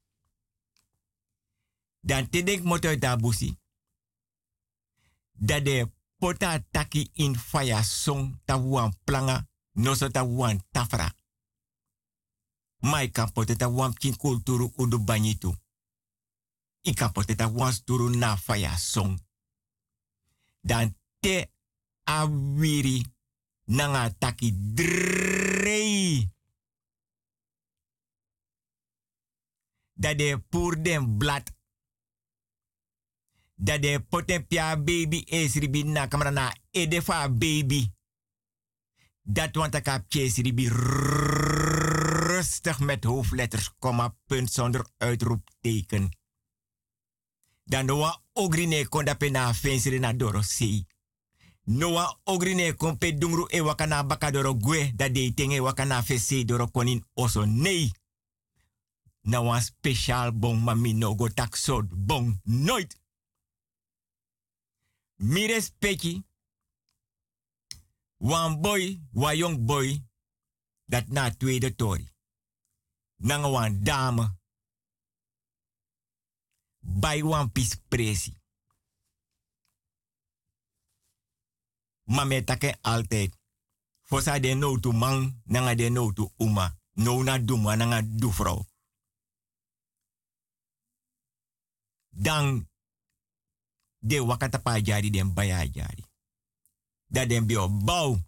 Dan 2.01 2.29
te 2.29 2.43
denk 2.43 2.63
moto 2.63 2.89
uit 2.89 3.05
abusi. 3.05 3.59
Dat 5.33 5.65
de 5.65 5.91
pota 6.19 6.65
taki 6.71 7.11
in 7.13 7.39
fire 7.39 7.83
song 7.83 8.41
ta 8.45 8.61
wan 8.63 8.95
planga 9.05 9.49
no 9.73 9.95
so 9.95 10.11
ta 10.11 10.27
wan 10.27 10.63
tafra. 10.71 11.15
Mai 12.77 13.11
kan 13.11 13.33
pote 13.33 13.57
ta 13.57 13.69
wan 13.69 13.95
kin 13.95 14.17
kulturu 14.17 14.73
udu 14.77 14.99
banyitu. 14.99 15.55
I 16.83 16.95
kan 16.95 17.13
pote 17.13 17.35
sturu 17.71 18.17
na 18.17 18.37
fire 18.37 18.77
song. 18.77 19.21
Dan 20.61 20.97
te 21.21 21.51
awiri 22.05 23.15
nanga 23.67 24.15
taki 24.19 24.73
drei. 24.75 26.31
Dat 29.93 30.19
de 30.19 30.43
den 30.83 31.17
blad. 31.17 31.55
Dat 33.55 33.83
de 33.83 34.01
poten 34.09 34.47
pia 34.47 34.77
baby 34.77 35.17
is 35.17 35.55
ribi 35.55 35.85
na 35.85 36.07
kamera 36.07 36.57
edefa 36.71 37.29
baby. 37.29 37.91
Dat 39.23 39.55
want 39.55 39.75
ik 39.75 39.87
heb 39.87 40.13
ribi 40.13 40.69
rustig 42.27 42.79
met 42.81 43.05
hoofdletters, 43.05 43.75
komma, 43.79 44.17
punt 44.27 44.53
zonder 44.53 44.87
uitroepteken. 44.97 46.19
Dan 47.65 47.87
noa 47.87 48.23
ogrine 48.33 48.89
konda 48.89 49.15
pe 49.15 49.29
na 49.29 49.55
fensere 49.55 49.99
na 49.99 50.13
doro 50.13 50.43
sei. 50.43 50.87
Noa 51.67 52.21
ogrine 52.25 52.75
kon 52.77 52.99
pe 52.99 53.13
dungru 53.19 53.47
e 53.51 53.61
wakana 53.61 54.05
baka 54.07 54.31
doro 54.31 54.55
gwe 54.55 54.93
da 54.95 55.09
de 55.09 55.33
tenge 55.35 55.61
wakana 55.61 56.03
fese 56.03 56.45
doro 56.45 56.67
konin 56.71 57.05
oso 57.15 57.45
nee. 57.45 57.91
Na 59.21 59.41
wan 59.41 59.61
speciaal 59.63 60.33
bon 60.33 60.63
mami 60.63 60.93
no 60.95 61.15
go 61.15 61.29
tak 61.29 61.57
sod 61.57 61.89
bon 61.91 62.41
nooit. 62.45 63.01
Mi 65.17 65.47
respecti. 65.47 66.23
Wan 68.17 68.61
boy, 68.61 69.01
wan 69.13 69.37
young 69.37 69.65
boy, 69.67 70.03
dat 70.85 71.09
na 71.09 71.31
tweede 71.31 71.75
tori. 71.75 72.09
Nanga 73.17 73.49
wan 73.51 73.83
dame. 73.83 74.37
Bij 76.81 77.23
wan 77.23 77.53
pis 77.53 77.77
presi. 77.89 78.35
Maar 82.07 82.27
me 82.27 82.45
take 82.45 82.79
altijd. 82.83 83.37
Fosa 84.03 84.39
de 84.39 84.55
no 84.55 84.79
to 84.79 84.93
man, 84.93 85.43
nanga 85.45 85.75
de 85.75 85.91
no 85.91 86.13
to 86.13 86.33
uma. 86.37 86.79
No 86.93 87.23
na 87.23 87.39
duma, 87.39 87.75
nanga 87.77 88.03
du. 88.03 88.31
Dan 92.09 92.69
de 93.99 94.25
wakata 94.25 94.59
pa 94.59 94.79
jari 94.81 95.11
den 95.11 95.35
baya 95.35 95.65
jari. 95.65 96.05
Dat 97.07 97.29
den 97.29 97.47
bio 97.47 97.69
bouw. 97.69 98.19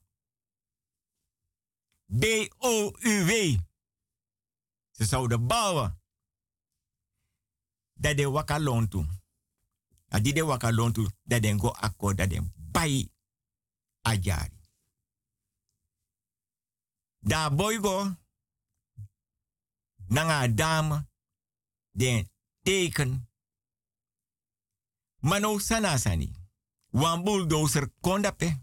B-O-U-W. 2.06 3.58
Ze 4.90 5.04
zouden 5.04 5.46
bouwen. 5.46 6.00
Dat 7.92 8.16
de 8.16 8.30
waka 8.30 8.58
lontu. 8.58 9.06
Dat 10.08 10.24
die 10.24 10.34
de 10.34 10.44
waka 10.44 10.72
lontu. 10.72 11.08
Dat 11.22 11.42
den 11.42 11.60
go 11.60 11.68
akkoord. 11.68 12.16
Dat 12.16 12.30
den 12.30 12.52
bai 12.56 13.10
ajari. 14.08 14.58
Da 17.18 17.50
boy 17.50 17.80
go. 17.80 18.16
Nanga 20.08 20.48
dame. 20.48 21.06
Den 21.90 22.28
teken. 22.62 23.28
Mano 25.20 25.58
sana 25.58 25.98
sani. 25.98 26.32
Wan 26.90 27.22
bulldozer 27.22 27.90
konda 28.00 28.32
pe. 28.32 28.56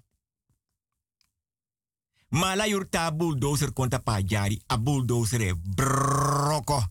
Mala 2.29 2.65
yurta 2.67 3.11
bulldozer 3.11 3.73
konta 3.73 3.99
pa 3.99 4.21
jari. 4.21 4.61
A 4.67 4.77
bulldozer 4.77 5.41
e 5.41 5.55
broko. 5.55 6.83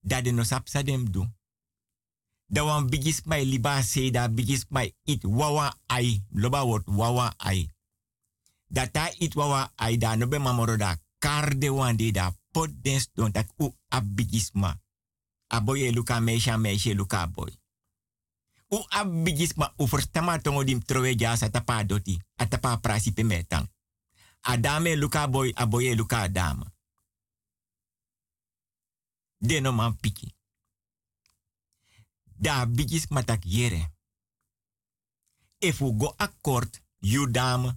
Da 0.00 0.20
de 0.20 0.30
no 0.30 0.44
sapsa. 0.44 0.82
Da 2.54 2.62
wan 2.62 2.86
bigis 2.86 3.26
liba 3.26 3.82
se 3.82 4.10
da 4.10 4.28
it 5.06 5.24
wawa 5.24 5.74
ai. 5.88 6.22
Loba 6.34 6.62
wot 6.64 6.86
wawa 6.86 7.34
ai. 7.38 7.68
Ta 8.92 9.10
it 9.18 9.34
wawa 9.34 9.72
ai 9.76 9.96
da 9.96 10.14
no 10.16 10.26
be 10.26 10.38
mamoro 10.38 10.76
da 10.76 10.96
kar 11.18 11.54
de 11.58 11.68
wan 11.68 11.96
de 11.96 12.12
da 12.12 12.30
pot 12.52 12.70
den 12.82 13.00
tak 13.32 13.48
u 13.58 13.74
abigis 13.90 14.50
ma. 14.54 14.72
Aboye 15.48 15.92
luka 15.92 16.20
meisha 16.20 16.56
meisha 16.58 16.94
luka 16.94 17.26
boy. 17.26 17.50
U 18.70 18.78
abigis 18.90 19.56
ma 19.56 19.72
u 19.78 19.86
verstama 19.86 20.38
tongo 20.38 20.64
dim 20.64 20.80
trowe 20.80 21.14
jasa 21.16 21.50
tapa 21.50 21.84
doti. 21.84 22.20
Atapa 22.36 22.76
prasi 22.76 23.12
metang. 23.24 23.68
Adame 24.42 24.96
luka 24.96 25.26
boy 25.28 25.52
aboye 25.56 25.94
luka 25.94 26.18
adama. 26.22 26.72
Deno 29.40 29.72
man 29.72 29.94
piki. 30.00 30.34
Da 32.44 32.66
bigis 32.66 33.08
matak 33.08 33.44
yere. 33.44 33.92
If 35.58 35.80
u 35.80 35.92
go 35.96 36.14
akkoord, 36.16 36.80
you 37.00 37.26
dame, 37.30 37.72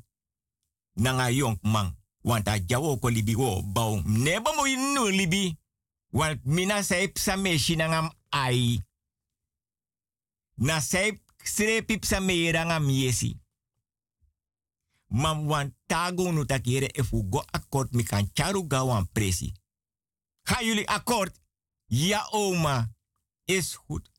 nanga 0.93 1.30
yong 1.30 1.59
man. 1.63 1.95
Want 2.24 2.47
a 2.47 2.59
jawo 2.59 2.99
ko 2.99 3.07
libi 3.07 3.36
wo 3.36 3.61
bau. 3.61 4.01
Nebo 4.05 4.51
mo 4.53 4.65
inu 4.68 5.07
libi. 5.09 5.57
Want 6.11 6.45
mina 6.45 6.84
saip 6.84 7.18
sa 7.18 7.36
meshi 7.36 7.76
nangam 7.76 8.11
ai. 8.30 8.84
Na 10.55 10.82
saip 10.82 11.20
sre 11.43 11.82
pip 11.82 12.05
sa 12.05 12.20
meira 12.20 12.82
yesi. 12.89 13.39
Man 15.09 15.47
want 15.47 15.74
tago 15.88 16.32
no 16.34 16.43
takere 16.43 16.89
if 16.93 17.13
we 17.13 17.22
go 17.30 17.43
akkoord 17.53 17.93
mi 17.93 18.03
kan 18.03 18.30
charu 18.34 18.68
gawan 18.68 19.07
presi. 19.13 19.53
Gaan 20.43 20.65
jullie 20.65 20.88
akkoord? 20.88 21.32
Ja, 21.88 22.28
oma. 22.32 22.89
Is 23.45 23.78
goed. 23.88 24.09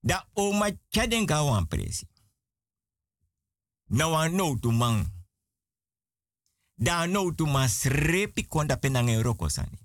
Da 0.00 0.28
oma 0.32 0.70
chaden 0.88 1.28
gawan 1.28 1.68
presi. 1.68 2.08
Nou 3.86 4.14
an 4.14 4.34
no 4.34 4.58
tu 4.58 4.72
man. 4.72 5.12
Da 6.74 7.06
no 7.06 7.34
tu 7.34 7.46
man 7.46 7.68
srepi 7.68 8.46
konda 8.46 8.76
penang 8.76 9.22
roko 9.22 9.48
sani. 9.48 9.78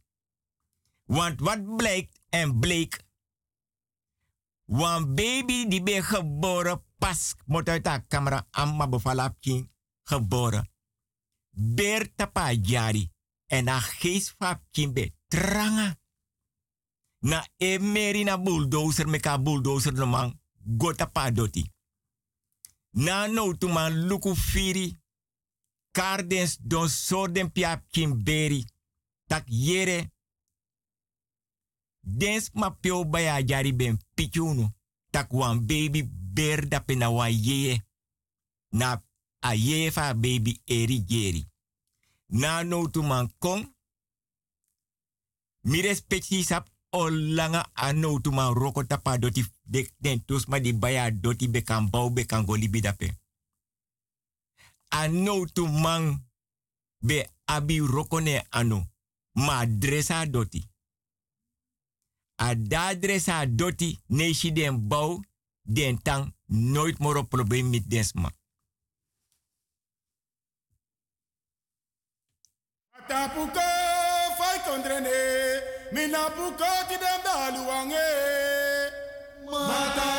Want 1.05 1.39
wat 1.39 1.75
blijkt 1.75 2.19
en 2.29 2.59
bleek. 2.59 3.03
Want 4.65 5.15
baby 5.15 5.67
die 5.67 5.83
ben 5.83 6.03
geboren 6.03 6.83
pas 6.97 7.35
moet 7.45 7.81
camera 8.07 8.47
amma 8.51 8.89
befalapkin 8.89 9.71
geboren. 10.03 10.69
Beer 11.49 12.15
tapa 12.15 12.51
jari. 12.51 13.11
En 13.45 13.67
a 13.67 13.79
geest 13.79 14.35
fapkin 14.37 14.93
be 14.93 15.13
tranga. 15.27 15.97
Na 17.25 17.47
emeri 17.57 18.23
na 18.23 18.37
bulldozer 18.37 19.07
meka 19.07 19.37
bulldozer 19.37 19.93
no 19.93 20.05
man. 20.05 20.39
Gota 20.77 21.05
pa 21.07 21.31
doti. 21.31 21.71
Na 22.91 23.27
no 23.27 23.53
tu 23.57 23.67
man 23.67 24.07
luku 24.07 24.35
firi. 24.35 24.97
Kardens 25.91 26.57
don 26.61 26.89
sorden 26.89 27.51
piap 27.51 27.83
beri. 28.23 28.65
Tak 29.27 29.43
yere. 29.47 30.11
Dens 32.01 32.49
ma 32.53 32.69
pio 32.69 33.05
baya 33.05 33.43
jari 33.43 33.73
ben 33.75 33.99
pichunu. 34.13 34.73
Tak 35.09 35.31
wan 35.33 35.65
baby 35.65 36.09
ber 36.33 36.67
da. 36.67 36.83
Na 38.69 39.01
a 39.39 39.91
fa 39.91 40.13
baby 40.13 40.61
eri 40.65 41.03
geri. 41.05 41.47
Na 42.27 42.63
no 42.63 42.87
tu 42.89 43.01
man 43.01 43.31
kong. 43.39 43.73
Mi 45.61 45.81
respecti 45.81 46.43
sap 46.43 46.69
o 46.95 47.09
langa 47.09 47.61
a 47.73 47.93
no 47.93 48.19
tu 48.19 48.31
man 48.31 48.53
roko 48.53 48.83
tapa 48.83 49.17
doti 49.17 49.43
de 49.63 49.89
den 49.99 50.25
tus 50.25 50.47
ma 50.47 50.59
di 50.59 50.73
baya 50.73 51.11
doti 51.11 51.47
be 51.47 51.61
kan 51.61 51.89
bau 51.89 52.09
be 52.09 52.25
kan 52.25 52.45
goli 52.45 52.67
bidape. 52.69 53.07
A 54.89 55.07
no 55.07 55.45
tu 55.45 55.67
man 55.67 56.03
be 57.07 57.17
abi 57.45 57.79
roko 57.79 58.19
ne 58.19 58.41
ano. 58.49 58.83
Ma 59.35 59.65
dresa 59.65 60.25
doti. 60.25 60.61
A 62.37 62.55
da 62.55 62.93
dresa 62.95 63.45
doti 63.45 63.99
neshi 64.07 64.51
den 64.51 64.87
bau 64.87 65.21
den 65.61 66.01
tang 66.01 66.33
nooit 66.45 66.99
meer 66.99 67.17
op 67.17 67.29
probleem 67.29 67.69
met 67.69 67.83
fai 74.37 74.59
kondrene, 74.65 75.74
mina 75.91 76.29
puko 76.35 76.65
ti 76.87 76.95
dem 76.97 77.21
daluange. 77.23 78.07
Matapuko. 79.45 80.14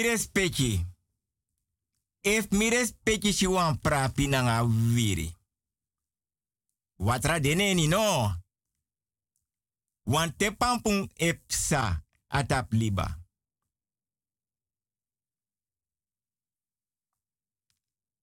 Respecti. 0.00 0.80
If 2.24 2.50
mi 2.50 2.70
respecti 2.70 3.32
si 3.32 3.46
wan 3.46 3.78
prapi 3.78 4.26
nanga 4.26 4.62
wiri. 4.64 5.28
Watra 6.96 7.40
deneni 7.40 7.86
no. 7.88 8.32
Wan 10.04 10.36
te 10.36 10.56
epsa 11.16 12.04
atap 12.28 12.72
liba. 12.72 13.18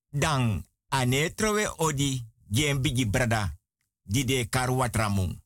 Dan 0.10 0.66
ane 0.90 1.34
trowe 1.34 1.68
odi 1.78 2.26
gen 2.50 2.82
bigi 2.82 3.06
brada 3.06 3.58
di 4.02 4.24
de 4.24 4.50
kar 4.50 4.72
watra 4.72 5.10
mung. 5.10 5.42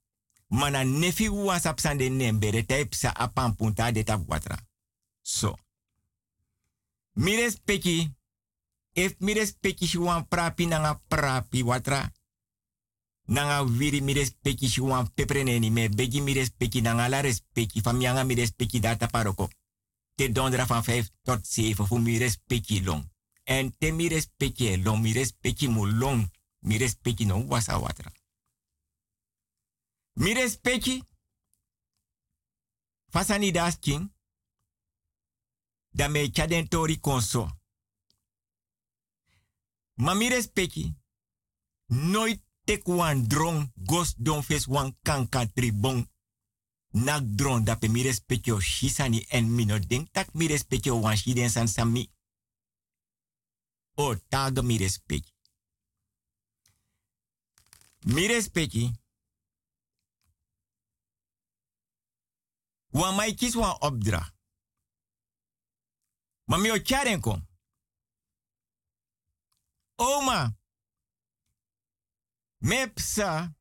Mana 0.47 0.83
nefi 0.83 1.29
wasap 1.29 1.79
sande 1.79 2.09
nembere 2.09 2.66
taipsa 2.66 3.09
apampung 3.09 3.74
ta 3.74 3.91
de 3.91 4.04
tap 4.04 4.21
watra. 4.28 4.58
So. 5.21 5.58
Mi 7.15 7.35
respecti 7.35 8.11
if 8.93 9.15
mi 9.19 9.33
respecti 9.33 9.87
si 9.87 9.97
wan 9.97 10.27
prapi 10.27 10.65
nanga 10.65 11.01
prapi 11.07 11.61
watra. 11.61 12.11
Nanga 13.25 13.63
viri 13.63 14.01
mi 14.01 14.13
respecti 14.13 14.67
si 14.67 14.81
wan 14.81 15.13
pepreneni 15.13 15.69
me 15.69 15.89
begi 15.89 16.21
mi 16.21 16.33
respecti 16.33 16.81
nanga 16.81 17.07
la 17.07 17.21
respecti 17.21 17.81
famianga 17.81 18.23
mi 18.23 18.33
respecti 18.33 18.79
data 18.79 19.07
paroko. 19.07 19.49
Te 20.15 20.31
dondra 20.31 20.65
van 20.65 20.83
5 20.83 21.09
tot 21.21 21.45
7 21.45 21.85
fu 21.85 21.97
mi 21.97 22.17
respecti 22.17 22.83
long. 22.83 23.11
En 23.43 23.77
te 23.77 23.91
mi 23.91 24.07
respecti 24.07 24.81
long 24.81 25.01
mi 25.01 25.11
respecti 25.11 25.67
mu 25.67 25.85
long. 25.85 26.31
Mi 26.59 26.77
respecti 26.77 27.25
no 27.25 27.45
wasa 27.47 27.77
watra. 27.77 28.11
Mi 30.13 30.33
respecti 30.33 31.03
fasani 33.09 33.51
das 33.51 33.79
king. 33.79 34.12
Da 35.93 36.07
me 36.07 36.32
chaden 36.32 36.67
tori 36.67 36.99
konso. 36.99 37.49
Mi 39.95 40.29
respecti. 40.29 40.93
Nooit 41.86 42.41
tek 42.65 42.87
wan 42.87 43.28
gos 43.75 44.13
don 44.17 44.43
fes 44.43 44.65
wan 44.65 44.97
kanka 45.01 45.45
tribong. 45.53 46.09
Nak 46.89 47.24
drong 47.37 47.65
da 47.65 47.75
pe 47.75 47.87
mi 47.87 48.01
respecti 48.01 48.51
o 48.51 48.59
shisani 48.59 49.25
en 49.29 49.55
mino 49.55 49.79
denk 49.79 50.11
tak 50.11 50.33
mi 50.33 50.47
respecti 50.47 50.89
o 50.89 50.99
wan 50.99 51.17
shiden 51.17 51.49
san 51.49 51.67
sami. 51.67 52.11
O 53.95 54.15
tag 54.29 54.61
mi 54.63 54.78
respecti. 54.78 55.32
Mi 57.99 58.28
respecti. 58.28 58.91
Wan 62.89 63.15
mai 63.15 63.33
kis 63.36 63.55
wan 63.55 63.78
opdra. 63.79 64.33
Ma 66.45 66.57
mi 66.57 66.70
kom. 67.20 67.47
Oma. 69.95 70.55
Mepsa. 72.57 73.55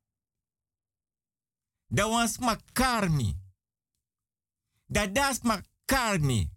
Da 1.87 2.07
wans 2.07 2.37
makarmi. 2.37 3.37
Da 4.85 5.07
das 5.07 5.41
makarmi. 5.41 6.51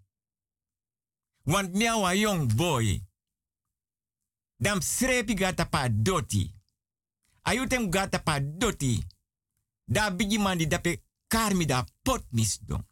Want 1.44 1.74
mia 1.74 1.97
wa 1.97 2.12
young 2.12 2.55
boy. 2.57 3.03
Dam 4.59 4.81
srepi 4.81 5.35
gata 5.35 5.65
pa 5.65 5.89
doti. 5.89 6.55
Ayutem 7.43 7.90
gata 7.90 8.19
pa 8.19 8.40
doti. 8.40 9.07
Da 9.85 10.11
bigi 10.11 10.39
mandi 10.39 10.66
dape 10.66 11.03
karmi 11.27 11.65
da 11.66 11.85
pot 12.03 12.24
misdom. 12.31 12.86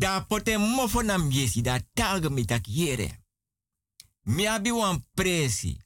Da 0.00 0.20
pote 0.28 0.56
mofo 0.58 1.02
nam 1.02 1.30
yesi 1.30 1.62
da 1.62 1.80
talga 1.94 2.28
mi 2.30 2.44
tak 2.44 2.68
yere. 2.68 3.08
Mi 4.22 4.46
abi 4.46 4.70
wan 4.70 5.04
presi. 5.14 5.76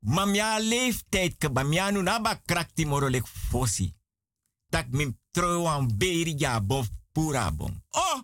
Ma 0.00 0.24
mia 0.24 0.58
leeftijd 0.58 1.36
ke 1.38 1.64
mia 1.64 1.90
nu 1.90 2.02
naba 2.02 2.34
krakti 2.44 2.84
morolek 2.84 3.26
fosi. 3.26 3.94
Tak 4.68 4.86
mi 4.88 5.16
tro 5.30 5.62
wan 5.62 5.96
beri 5.98 6.34
ja 6.38 6.60
bof 6.60 6.88
pura 7.12 7.50
bon. 7.50 7.82
Oh! 7.90 8.20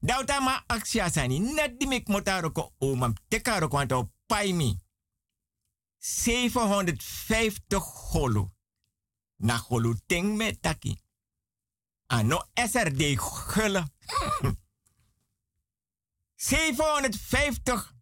Dauta 0.00 0.40
ma 0.40 0.64
sani 1.10 1.38
net 1.38 1.78
di 1.78 1.86
mek 1.86 2.08
motaro 2.08 2.52
ko 2.52 2.72
o 2.78 2.94
mam 2.94 3.14
tekaro 3.28 3.68
kwanto 3.68 4.12
pai 4.26 4.52
mi. 4.52 4.78
750 5.98 7.78
holo. 7.78 8.50
Na 9.36 9.56
holo 9.56 9.94
ting 10.06 10.36
me 10.36 10.52
taki. 10.60 10.98
Ano 12.10 12.42
SRD 12.54 13.16
gulle. 13.16 13.84
750 16.36 17.94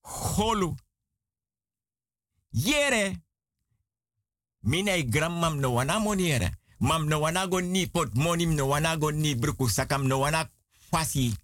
holu. 0.00 0.74
Yere. 2.50 3.16
Minai 4.60 5.04
gram 5.04 5.38
mam 5.38 5.60
no 5.60 5.72
wana 5.72 5.98
moniere. 5.98 6.50
Mam 6.78 7.08
no 7.08 7.20
wana 7.20 7.46
go 7.46 7.60
ni 7.60 7.86
pot 7.86 8.14
monim 8.14 8.54
no 8.54 8.68
wana 8.68 8.96
go 8.96 9.10
ni 9.10 9.34
bruku 9.34 9.68
sakam 9.68 10.06
no 10.06 10.18
wana 10.20 10.50
fasi. 10.90 11.34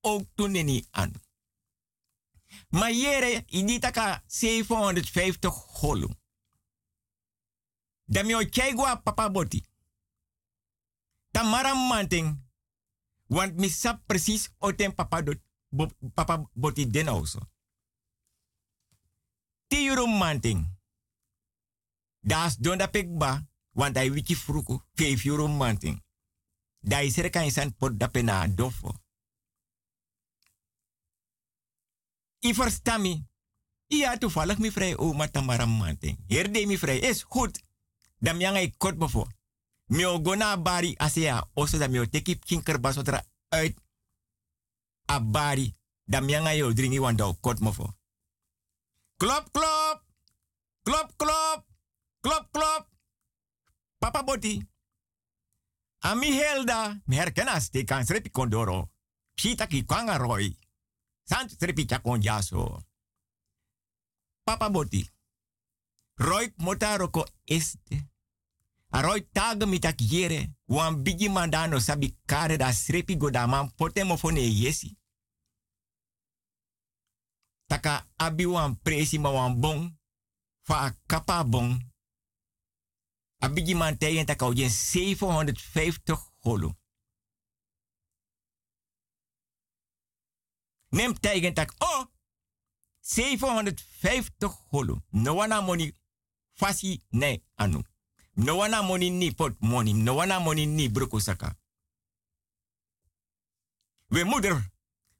Ook 0.00 0.22
toen 0.34 0.52
ni 0.52 0.86
an. 0.90 1.12
Maar 2.68 2.92
yere 2.92 3.42
iditaka 3.46 4.22
750 4.26 5.50
holu. 5.50 6.08
Dami 8.08 8.34
o 8.34 8.42
papa 9.04 9.28
boti. 9.28 9.62
Tamara 11.30 11.74
manting. 11.74 12.46
Want 13.28 13.58
mi 13.58 13.68
sap 13.68 14.06
precies 14.06 14.50
o 14.58 14.72
ten 14.72 14.94
papa, 14.94 15.22
bo, 15.68 15.86
papa 16.14 16.50
boti 16.54 16.86
den 16.86 17.08
also. 17.08 17.40
Ti 19.66 19.86
euro 19.86 20.06
manting. 20.06 20.66
Das 22.20 22.56
don 22.56 22.78
da 22.78 22.86
pekba. 22.86 23.46
Want 23.72 23.96
ai 23.96 24.10
wiki 24.10 24.34
fruku. 24.34 24.80
5 24.94 25.24
euro 25.24 25.46
manting. 25.46 26.02
Da 26.80 27.00
is 27.00 27.18
er 27.18 27.30
kan 27.30 27.50
san 27.50 27.74
pot 27.76 27.98
da 27.98 28.08
pena 28.08 28.46
dofo. 28.48 28.94
I 32.40 32.54
verstami. 32.54 33.26
Ja, 33.86 34.18
toevallig 34.18 34.58
mi 34.58 34.70
vrij 34.70 34.96
oma 34.96 35.28
Tamara 35.28 35.66
manting. 35.66 36.18
Herde 36.26 36.66
mi 36.66 36.78
vrij. 36.78 36.98
Is 36.98 37.22
goed. 37.22 37.67
Dan 38.18 38.40
yang 38.40 38.56
ik 38.56 38.74
gona 40.22 40.56
bari 40.56 40.94
asea. 40.96 41.50
Oso 41.54 41.78
da 41.78 41.88
mio 41.88 42.06
teki 42.06 42.38
kinker 42.38 42.80
basotra 42.80 43.24
uit. 43.48 43.80
A 45.06 45.20
bari. 45.20 45.76
Dan 46.04 46.28
yang 46.28 46.56
yo 46.56 46.72
dringi 46.72 46.98
wanda 46.98 47.32
kort 47.40 47.60
mofo. 47.60 47.96
Klop, 49.16 49.50
klop. 49.50 50.04
Klop, 50.82 51.16
klop. 51.16 51.66
Klop, 52.20 52.48
klop. 52.50 52.88
Papa 53.98 54.22
boti. 54.22 54.68
Ami 55.98 56.32
helda. 56.32 57.02
Mi 57.04 57.16
herken 57.16 57.48
as 57.48 57.70
te 57.70 57.84
kan 57.84 58.04
srepi 58.06 58.30
kondoro. 58.30 58.90
Pita 59.34 59.66
ki 59.66 59.84
kwanga 59.84 60.16
roy. 60.16 60.56
Sant 61.24 61.50
srepi 61.50 61.86
chakon 61.86 62.20
jaso. 62.22 62.86
Papa 64.44 64.70
boti. 64.70 65.10
Roy 66.14 66.52
motaroko 66.56 67.26
este. 67.44 68.07
A 68.90 69.02
roy 69.02 69.20
taga 69.32 69.66
mitak 69.66 70.00
yere. 70.00 70.48
Wan 70.66 71.02
bigi 71.02 71.28
mandano 71.28 71.80
sabi 71.80 72.16
kare 72.26 72.56
da 72.56 72.72
srepi 72.72 73.16
godaman 73.16 73.70
potemo 73.76 74.16
yesi. 74.36 74.96
Taka 77.68 78.06
abi 78.16 78.46
wan 78.46 78.76
presi 78.82 79.18
ma 79.18 79.30
wan 79.30 79.60
bon. 79.60 79.98
Fa 80.66 80.94
kapa 81.06 81.44
bon. 81.44 81.78
A 83.40 83.48
bigi 83.48 83.74
man 83.74 83.96
tegen 83.98 84.26
taka 84.26 84.46
ojen 84.46 84.70
750 84.70 86.16
holo. 86.42 86.74
Neem 90.90 91.14
tegen 91.20 91.54
tak, 91.54 91.74
oh, 91.78 92.06
750 93.00 94.48
holo. 94.70 95.02
No 95.10 95.34
wana 95.34 95.60
money 95.60 95.92
fasi 96.52 97.02
ne 97.10 97.42
anu. 97.54 97.82
No 98.38 98.56
wana 98.58 98.82
money 98.82 99.10
ni 99.10 99.30
pot 99.32 99.56
money. 99.60 99.92
No 99.92 100.16
wana 100.16 100.40
money 100.40 100.66
ni 100.66 100.88
bruku 100.88 101.20
saka. 101.20 101.54
We 104.10 104.24
moeder, 104.24 104.62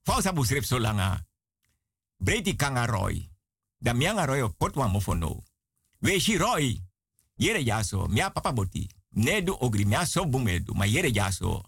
fausa 0.07 0.33
busrep 0.33 0.65
so 0.65 0.79
langa. 0.79 1.27
Breti 2.21 2.57
kanga 2.57 2.87
roy. 2.87 3.29
Da 3.81 3.93
mianga 3.95 4.27
roy 4.27 4.41
o 4.43 4.49
pot 4.49 4.77
wan 4.77 4.91
mofono. 4.91 5.43
We 6.03 6.19
shi 6.21 6.39
roy. 6.39 6.77
Yere 7.37 7.65
jaso, 7.65 8.09
mia 8.09 8.31
papa 8.31 8.53
boti. 8.53 8.89
Nedu 9.17 9.57
ogri 9.61 9.85
mia 9.85 10.07
so 10.07 10.25
bumedu, 10.25 10.75
ma 10.75 10.85
yere 10.87 11.11
jaso. 11.11 11.63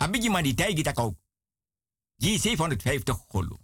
Abigi 0.00 0.28
man 0.30 0.44
di 0.44 0.54
taigi 0.54 0.82
takau. 0.82 1.16
Ji 2.20 2.38
750 2.38 3.12
holo. 3.28 3.58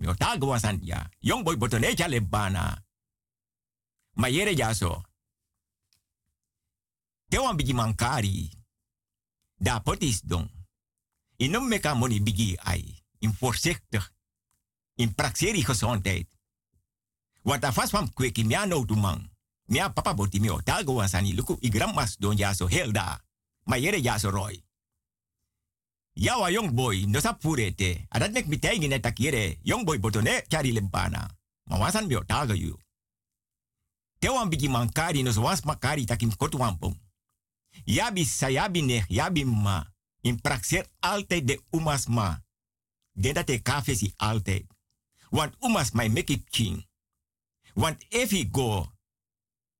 Yo 0.00 0.14
tago 0.14 0.46
wasan 0.48 0.80
ya. 0.82 1.06
Young 1.20 1.44
boy 1.44 1.56
botone 1.56 1.94
chale 1.94 2.20
bana. 2.20 2.82
Ma 4.16 4.28
yere 4.28 4.54
jaso. 4.54 5.02
Te 7.32 7.40
wan 7.40 7.56
bigi 7.56 7.72
mankari. 7.72 8.50
Da 9.56 9.78
potis 9.80 10.20
don. 10.20 10.50
Inom 11.36 11.64
meka 11.68 11.94
moni 11.94 12.22
bigi 12.22 12.58
ai. 12.60 13.04
In 13.18 13.32
voorzichtig. 13.32 14.12
In 14.94 15.14
praxeri 15.14 15.64
gezondheid. 15.64 16.28
Want 17.42 17.64
afas 17.64 17.90
van 17.90 18.12
kweki 18.12 18.44
mia 18.44 18.64
no. 18.64 18.84
Mia 19.64 19.92
papa 19.92 20.14
boti 20.14 20.40
mi 20.40 20.50
otago 20.50 20.94
wasani 20.94 21.34
luku 21.34 21.56
i 21.60 21.68
grandmas 21.68 22.16
don 22.18 22.36
ya 22.36 22.52
so 22.52 22.66
helda. 22.66 23.24
Ma 23.64 23.76
yere 23.76 24.00
ya 24.02 24.18
so 24.18 24.30
roy. 24.30 24.62
Young 26.12 26.74
boy 26.74 27.04
no 27.06 27.20
sa 27.20 27.32
purete. 27.32 28.06
Adat 28.08 28.32
mek 28.32 28.46
mi 28.46 28.58
taigi 28.58 28.88
net 28.88 29.02
takire. 29.02 29.58
Young 29.62 29.84
boy 29.84 29.98
botone 29.98 30.44
chari 30.48 30.72
lempana. 30.72 31.30
Ma 31.64 31.78
wasan 31.78 32.10
yu. 32.10 32.78
Tewan 34.18 34.48
bigi 34.50 34.68
mankari 34.68 35.22
no 35.22 35.32
so 35.32 35.42
takim 36.06 36.36
kotu 36.36 36.58
wampong. 36.58 37.01
Yabi 37.84 38.24
sayabi 38.24 38.82
nech, 38.82 39.04
yabi 39.08 39.44
ma. 39.44 39.90
In 40.20 40.40
praxer 40.40 40.86
altijd 41.00 41.46
de 41.46 41.62
umas 41.70 42.06
ma. 42.06 42.42
Den 43.12 43.34
dat 43.34 43.46
de 43.46 43.58
kafesi 43.58 44.12
altijd. 44.16 44.64
Want 45.30 45.56
umas 45.60 45.90
mai 45.90 46.08
make 46.08 46.32
it 46.32 46.50
king. 46.50 46.86
Want 47.74 48.04
if 48.08 48.30
he 48.30 48.48
go, 48.50 48.92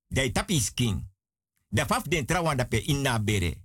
de 0.07 0.31
tapi 0.31 0.59
skin. 0.59 1.11
Da 1.69 1.85
faf 1.85 2.03
den 2.03 2.25
trawan 2.25 2.67
pe 2.67 2.81
inna 2.81 3.19
bere. 3.19 3.57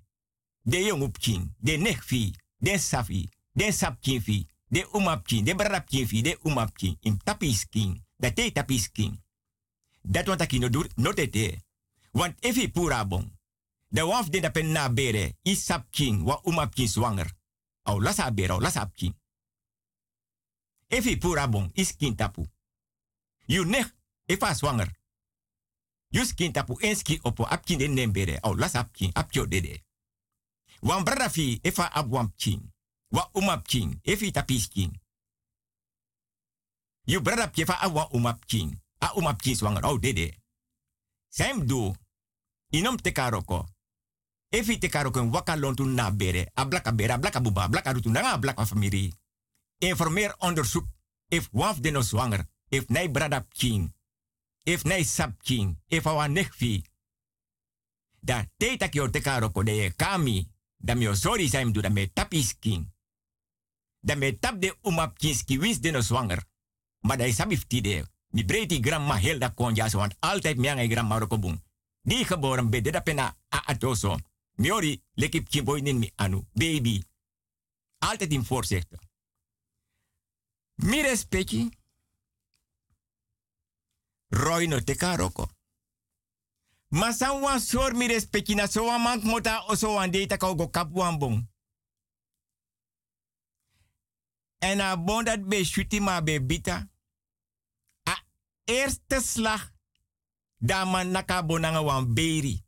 De 0.63 0.77
jong 0.85 1.03
up 1.03 1.19
king, 1.19 1.55
de 1.59 1.77
nek 1.77 2.03
fi, 2.03 2.35
de 2.57 2.79
safi, 2.79 3.29
de 3.53 3.73
sap 3.73 4.01
king 4.01 4.23
fi, 4.23 4.47
de 4.69 4.89
umap 4.93 5.27
king, 5.27 5.47
de 5.47 5.83
king 5.87 6.09
fi, 6.09 6.23
de 6.23 6.39
umap 6.43 6.77
king. 6.77 6.97
In 7.01 7.21
tapi 7.25 7.55
skin, 7.55 8.05
da 8.17 8.31
te 8.33 8.53
tapi 8.53 8.79
skin. 8.79 9.23
Dat 10.03 10.27
wat 10.27 10.41
ik 10.41 10.59
no 10.59 10.69
doe, 10.69 10.89
no 10.97 11.13
te 11.13 11.29
te. 11.29 11.61
Want 12.13 12.35
if 12.41 12.57
he 12.57 12.71
bon. 13.09 13.38
De 13.89 14.03
waf 14.05 14.29
den 14.29 14.43
da 14.43 14.51
pe 14.51 14.63
na 14.63 14.89
bere, 14.89 15.39
is 15.43 15.65
sap 15.65 15.91
king, 15.91 16.25
wa 16.25 16.41
umap 16.45 16.75
king 16.75 16.89
zwanger. 16.89 17.31
Au 17.83 18.01
lasa 18.01 18.31
bere, 18.31 18.53
au 18.53 18.61
lasa 18.61 18.91
king. 18.95 19.15
He 20.89 21.17
pura 21.17 21.49
bon, 21.49 21.71
is 21.75 21.97
king 21.97 22.17
tapu. 22.17 22.47
You 23.47 23.65
nek 23.65 23.99
Efa 24.29 24.55
zwanger. 24.55 24.93
Jus 26.09 26.35
kin 26.35 26.53
tapu 26.53 26.77
enski 26.81 27.19
opo 27.23 27.45
apkin 27.45 27.79
den 27.79 27.95
nembere. 27.95 28.39
Au 28.43 28.55
las 28.55 28.75
apkin, 28.75 29.11
apkyo 29.15 29.47
dede. 29.47 29.85
Wan 30.81 31.05
bradafi 31.05 31.61
efa 31.63 31.93
abwampkin. 31.93 32.73
Wa 33.11 33.31
umapkin, 33.33 34.01
efi 34.03 34.31
tapiskin. 34.33 35.01
You 37.05 37.21
bradapje 37.21 37.65
fa 37.65 37.81
awa 37.81 38.09
umapkin. 38.13 38.83
A 38.99 39.13
umapkin 39.15 39.57
zwanger, 39.57 39.85
au 39.85 39.99
dede. 39.99 40.43
Sem 41.29 41.67
do. 41.67 41.95
Inom 42.71 42.97
tekaroko. 42.97 43.67
Efi 44.49 44.79
tekaroko 44.79 45.29
waka 45.31 45.57
lontu 45.57 45.85
na 45.85 46.11
bere. 46.11 46.51
A 46.55 46.65
blaka 46.65 46.93
bere, 46.93 47.13
a 47.13 47.19
blaka 47.19 47.41
buba, 47.41 47.65
a 47.65 47.69
blaka 47.69 47.93
rutu 47.93 48.11
nanga 48.11 48.39
blaka 48.39 48.67
familie. 48.67 49.13
Informeer 49.79 50.35
onderzoek. 50.39 50.87
If 51.29 51.49
waf 51.53 51.81
de 51.81 51.91
no 51.91 52.03
zwanger. 52.03 52.49
If 52.69 52.89
nei 52.89 53.11
bradapkin 53.11 53.93
if 54.69 54.85
nei 54.85 55.05
sap 55.05 55.41
king, 55.43 55.79
if 55.89 56.07
awa 56.07 56.29
nekfi. 56.29 56.85
Da 58.21 58.45
te 58.57 58.77
tak 58.77 58.95
yo 58.95 59.09
te 59.11 59.21
karo 59.21 59.51
ko 59.51 59.63
de 59.63 59.93
kami, 59.97 60.45
da 60.77 60.95
mi 60.95 61.09
sorry 61.15 61.49
sa 61.49 61.65
du 61.65 61.81
da 61.81 61.89
me 61.89 62.13
tapis 62.13 62.53
king. 62.59 62.85
Da 64.01 64.15
me 64.15 64.39
tap 64.39 64.61
de 64.61 64.75
umap 64.83 65.19
kinski 65.19 65.59
wins 65.59 65.81
de 65.81 65.91
no 65.91 66.01
zwanger. 66.01 66.45
Maar 67.01 67.17
da 67.17 67.25
is 67.25 67.41
abifti 67.41 67.81
de. 67.81 68.05
Mi 68.31 68.45
breiti 68.45 68.83
grandma 68.83 69.17
heel 69.17 69.39
da 69.39 69.49
konja 69.49 69.89
want 69.89 70.17
altijd 70.21 70.57
mi 70.57 70.69
ange 70.69 70.89
grandma 70.89 71.19
rokobung. 71.19 71.63
Die 72.03 72.25
geboren 72.25 72.71
da 72.71 73.01
pena 73.01 73.37
a 73.49 73.63
atoso. 73.67 74.19
Miori 74.59 75.03
lekip 75.15 75.49
kimboy 75.49 75.81
nin 75.81 75.99
mi 75.99 76.13
anu, 76.15 76.47
baby. 76.53 77.05
Altijd 77.99 78.33
in 78.33 78.45
voorzicht. 78.45 78.89
Mi 80.75 81.01
respecti, 81.03 81.69
Roy 84.29 84.67
no 84.67 84.81
te 84.85 84.95
karoko. 84.95 85.49
Ma 86.89 87.13
san 87.13 87.41
wan 87.41 87.61
sor 87.61 87.95
mi 87.95 88.07
na 88.55 88.67
so 88.67 88.85
wan 88.85 89.03
mank 89.03 89.23
mota 89.23 89.65
o 89.67 89.75
so 89.75 89.93
wan 89.93 90.11
deita 90.11 90.37
ka 90.37 90.55
go 90.55 90.69
kap 90.69 90.91
wan 90.93 91.19
bon. 91.19 91.49
En 94.59 94.81
a 94.81 94.97
bon 94.97 95.25
dat 95.25 95.49
be 95.49 95.65
shuti 95.65 96.01
ma 96.01 96.23
be 96.23 96.41
bita. 96.41 96.89
A 98.03 98.25
eerste 98.65 99.21
slag 99.21 99.73
da 100.57 100.85
man 100.85 101.11
naka 101.11 101.43
bonanga 101.43 101.83
wan 101.83 102.15
beri. 102.15 102.68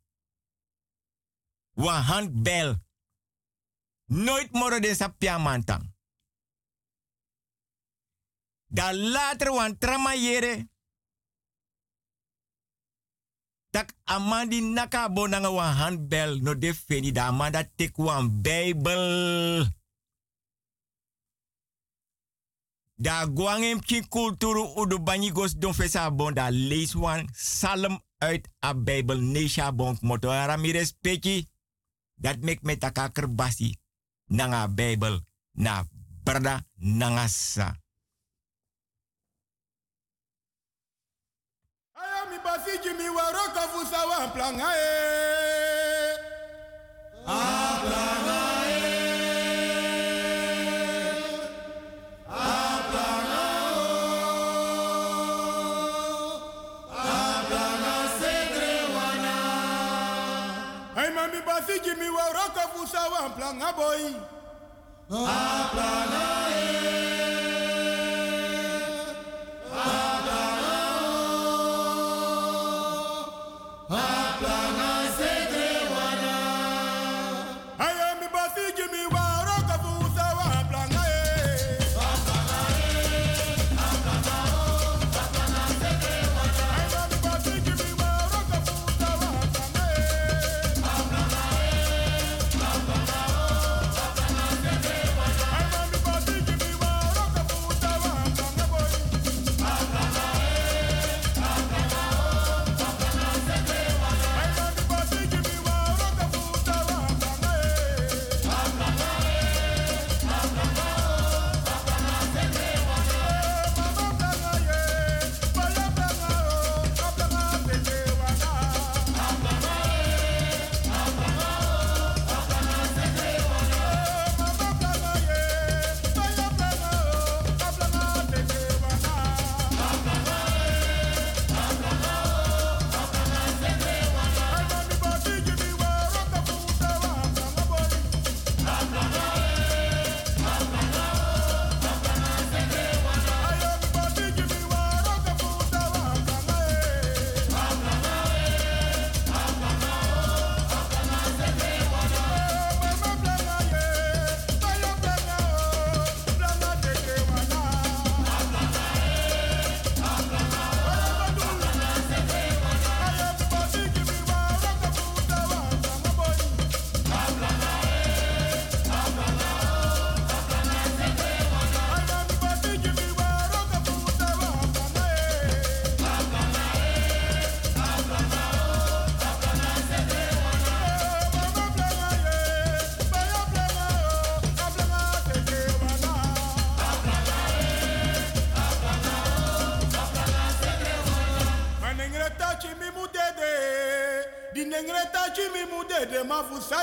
Wan 1.73 2.01
handbel. 2.03 2.75
Nooit 4.05 4.51
moro 4.51 4.79
de 4.79 4.95
sapia 4.95 5.37
mantang. 5.37 5.93
Da 8.67 8.93
later 8.93 9.51
wan 9.51 9.77
trama 9.77 10.13
yere. 10.15 10.69
tak 13.71 13.95
amandi 14.03 14.61
naka 14.61 15.09
bonanga 15.09 15.49
wan 15.51 15.73
handbel 15.73 16.39
no 16.43 16.53
de 16.53 16.73
feni 16.73 17.11
da 17.11 17.27
amanda 17.27 17.63
tek 17.75 17.97
wan 17.97 18.41
bijbel. 18.43 19.65
Da 22.95 23.25
guangem 23.25 23.79
ki 23.81 24.01
kulturu 24.09 24.63
udu 24.75 24.99
banyigos 24.99 25.55
don 25.57 25.73
fesa 25.73 26.11
da 26.33 26.49
lees 26.51 26.95
wan 26.95 27.27
salm 27.33 27.99
uit 28.19 28.47
a 28.59 28.73
bijbel 28.73 29.17
nesha 29.21 29.71
bon 29.71 29.97
moto 30.01 30.29
mi 30.57 30.71
respecti. 30.71 31.47
Dat 32.21 32.37
mek 32.45 32.61
me 32.61 32.77
taka 32.77 33.09
kerbasi 33.09 33.73
nanga 34.29 34.67
bijbel 34.69 35.19
na 35.57 35.83
berda 36.23 36.61
nanga 36.77 37.27
sa. 37.27 37.81
bafiki 42.43 42.89
mi 42.89 43.09
waroka 43.09 43.61
fusa 43.71 44.05
wa 44.09 44.27
planga 44.33 44.69
e. 44.75 46.17
A 47.27 47.60
waroka 63.11 63.19
fusa 63.19 63.23
wa 63.23 63.29
planga 63.29 63.73
boy. 63.73 64.15
A 65.11 65.69
planga 65.71 66.23
e. 66.55 67.10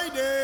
ma 0.06 0.38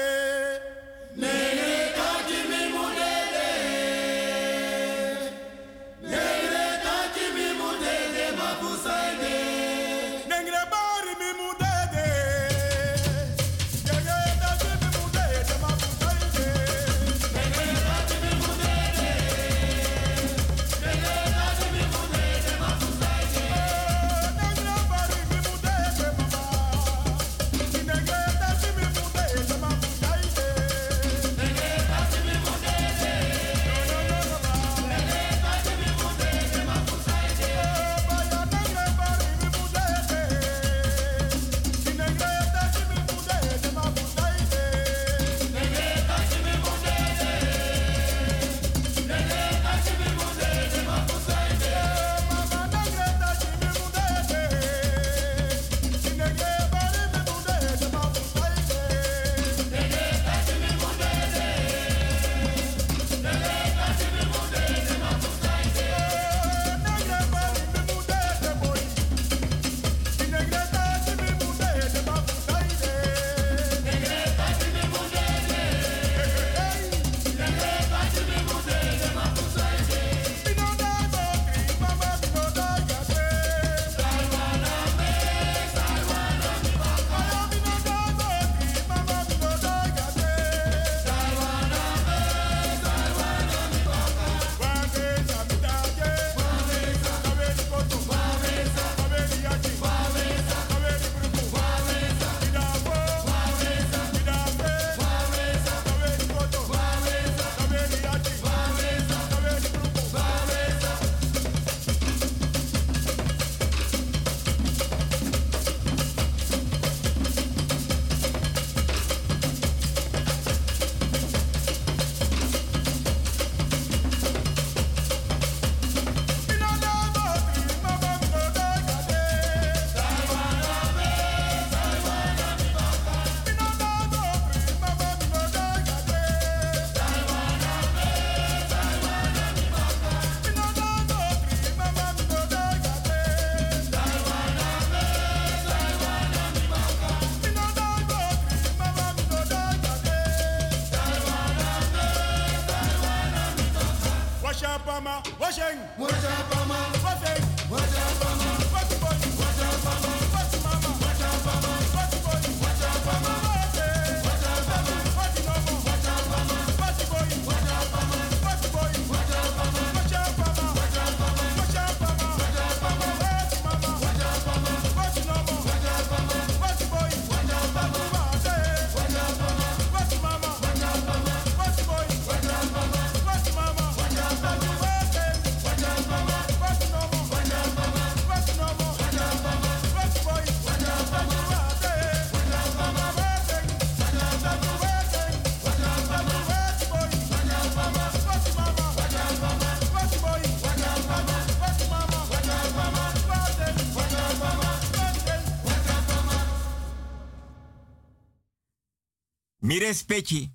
respecti. 209.95 210.51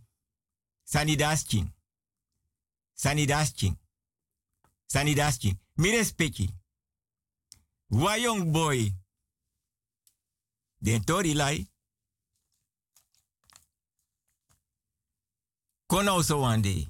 Sanidaskin. 0.83 1.73
Sanidaskin. 2.93 3.79
Sanidaskin. 4.87 5.59
Mi 5.77 5.91
respecti. 5.91 6.49
Wa 7.89 8.15
young 8.15 8.51
boy. 8.51 8.91
Den 10.85 11.03
tori 11.03 11.33
lai. 11.33 11.67
Day. 16.61 16.87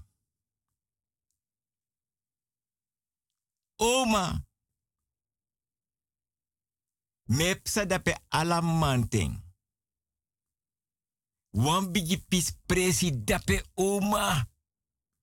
Oma. 3.78 4.42
Mepsa 7.28 7.86
dape. 7.86 8.16
Wan 11.54 11.92
bigi 11.92 12.18
pis 12.18 12.52
presi 12.68 13.12
dape 13.12 13.64
oma. 13.76 14.46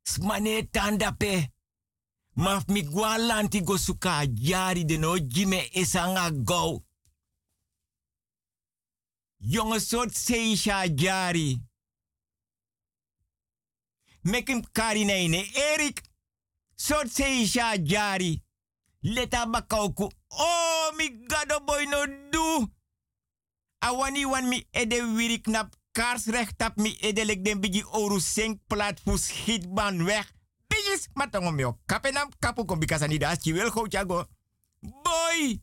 Smane 0.04 0.68
tan 0.72 0.98
dape. 0.98 1.52
Maf 2.36 2.68
mi 2.68 2.82
go 2.82 3.76
suka 3.76 4.26
jari 4.26 4.84
de 4.84 4.98
no 4.98 5.18
jime 5.18 5.70
esanga 5.72 6.30
go. 6.30 6.82
Jonge 9.40 9.80
soort 9.80 10.12
seisha 10.14 10.86
jari. 10.88 11.60
Mek 14.24 14.48
hem 14.48 14.62
kari 14.72 15.04
neine. 15.04 15.44
Erik. 15.54 16.02
Soort 16.76 17.08
seisha 17.08 17.76
jari. 17.78 18.42
Leta 19.02 19.46
bakauku. 19.46 20.10
Oh, 20.30 20.92
mi 20.96 21.08
gado 21.28 21.60
boy 21.60 21.84
no 21.86 22.06
do. 22.30 22.68
Awani 23.80 24.26
wan 24.26 24.48
mi 24.48 24.66
ede 24.72 25.02
wiri 25.02 25.38
knap 25.38 25.74
kaarsrecht 25.96 26.58
tap 26.60 26.76
mi 26.76 26.92
edelek 27.00 27.42
den 27.44 27.60
bigi 27.60 27.82
oru 27.96 28.20
seng 28.20 28.58
plat 28.68 29.00
fus 29.00 29.30
hitban 29.46 30.02
weg. 30.04 30.26
Bigis 30.68 31.08
matongo 31.14 31.52
mio. 31.52 31.78
Kapenam 31.86 32.28
kapu 32.40 32.64
kom 32.64 32.80
bikasa 32.80 33.08
ni 33.08 33.18
das 33.18 33.44
wil 33.46 33.70
go 33.70 33.86
chago. 33.88 34.24
Boy! 34.82 35.60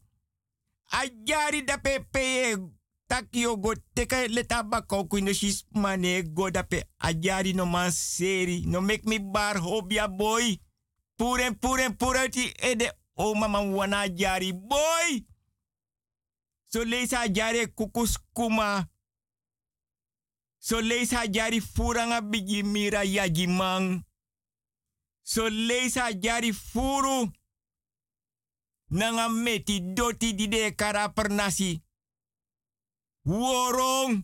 Ajari 0.92 1.62
da 1.66 1.78
pepe 1.78 2.58
takio 3.08 3.58
go 3.58 3.74
teka 3.94 4.28
leta 4.28 4.64
bako 4.64 5.06
kuino 5.08 5.34
shis 5.34 5.66
mane 5.72 6.24
go 6.34 6.50
da 6.50 6.64
pe 6.64 6.84
ajari 7.00 7.54
no 7.54 7.66
man 7.66 7.92
seri 7.92 8.64
no 8.66 8.82
make 8.82 9.06
me 9.06 9.20
bar 9.20 9.56
hobia 9.58 10.08
boy. 10.08 10.58
Puren 11.18 11.56
puren 11.56 11.94
purati 11.94 12.54
ede 12.58 12.92
o 13.16 13.36
mama 13.36 13.62
wana 13.62 14.08
jari 14.10 14.54
boy. 14.54 15.22
So 16.68 16.84
leisa 16.84 17.28
jare 17.28 17.68
kukus 17.68 18.18
kuma 18.34 18.88
So 20.64 20.78
ha 20.80 21.28
jari 21.28 21.60
furanga 21.60 22.22
bigi 22.22 22.64
mira 22.64 23.04
yaji 23.04 23.48
mang. 23.48 24.06
So 25.24 25.50
lees 25.50 25.96
jari 25.96 26.54
furu. 26.54 27.30
Nanga 28.90 29.28
meti 29.28 29.82
doti 29.94 30.34
di 30.34 30.48
de 30.48 30.72
kara 30.72 31.10
pernasi. 31.10 31.82
Worong. 33.26 34.24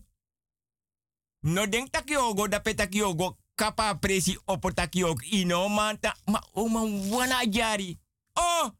No 1.42 1.66
denk 1.66 1.90
takiogo 1.90 2.48
da 2.48 2.60
petakiogo 2.60 3.36
kapa 3.54 3.98
presi 3.98 4.38
opo 4.46 4.70
manta 5.68 6.16
ma 6.26 6.40
oma 6.54 6.80
wana 7.10 7.44
jari. 7.50 7.98
Oh! 8.34 8.72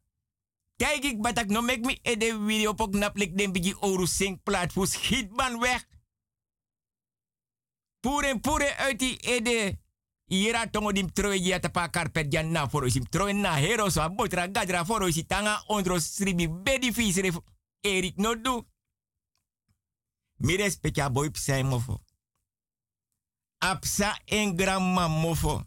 Kijk 0.77 1.05
ik 1.05 1.21
batak 1.21 1.51
no 1.51 1.61
make 1.61 1.85
me 1.85 1.99
ede 2.03 2.39
video 2.47 2.75
pok 2.75 2.95
naplik 2.95 3.37
den 3.37 3.53
bigi 3.53 3.75
oru 3.81 4.07
sing 4.07 4.41
platfus 4.43 4.97
hitban 4.97 5.59
weg. 5.59 5.85
Pure 8.01 8.41
pure 8.41 8.77
uit 8.77 8.99
die 8.99 9.17
ede. 9.17 9.79
Ira 10.31 10.67
tongo 10.71 10.93
dim 10.93 11.13
troe 11.13 11.39
ya 11.43 11.59
tapa 11.59 11.89
karpet 11.89 12.33
jan 12.33 12.53
na 12.53 12.69
foro 12.69 12.87
troe 13.11 13.33
na 13.33 13.57
hero 13.57 13.89
so 13.91 14.01
abotra 14.01 14.49
gadra 14.49 14.85
foro 14.85 15.09
isi 15.09 15.27
tanga 15.27 15.65
ondro 15.67 15.99
sribi 15.99 16.49
bedi 16.49 16.93
fisre 16.93 17.33
Erik 17.83 18.17
no 18.17 18.35
du. 18.35 18.67
Mire 20.37 20.71
specia 20.71 21.11
boy 21.11 21.31
psai 21.31 21.63
mofo. 21.63 22.01
Apsa 23.59 24.19
en 24.27 24.57
gramma 24.57 25.09
mofo. 25.09 25.65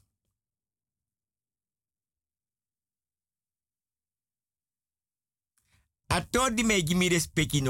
Ato 6.08 6.50
di 6.50 6.64
me 6.64 6.84
gimi 6.84 7.10
respecti. 7.10 7.62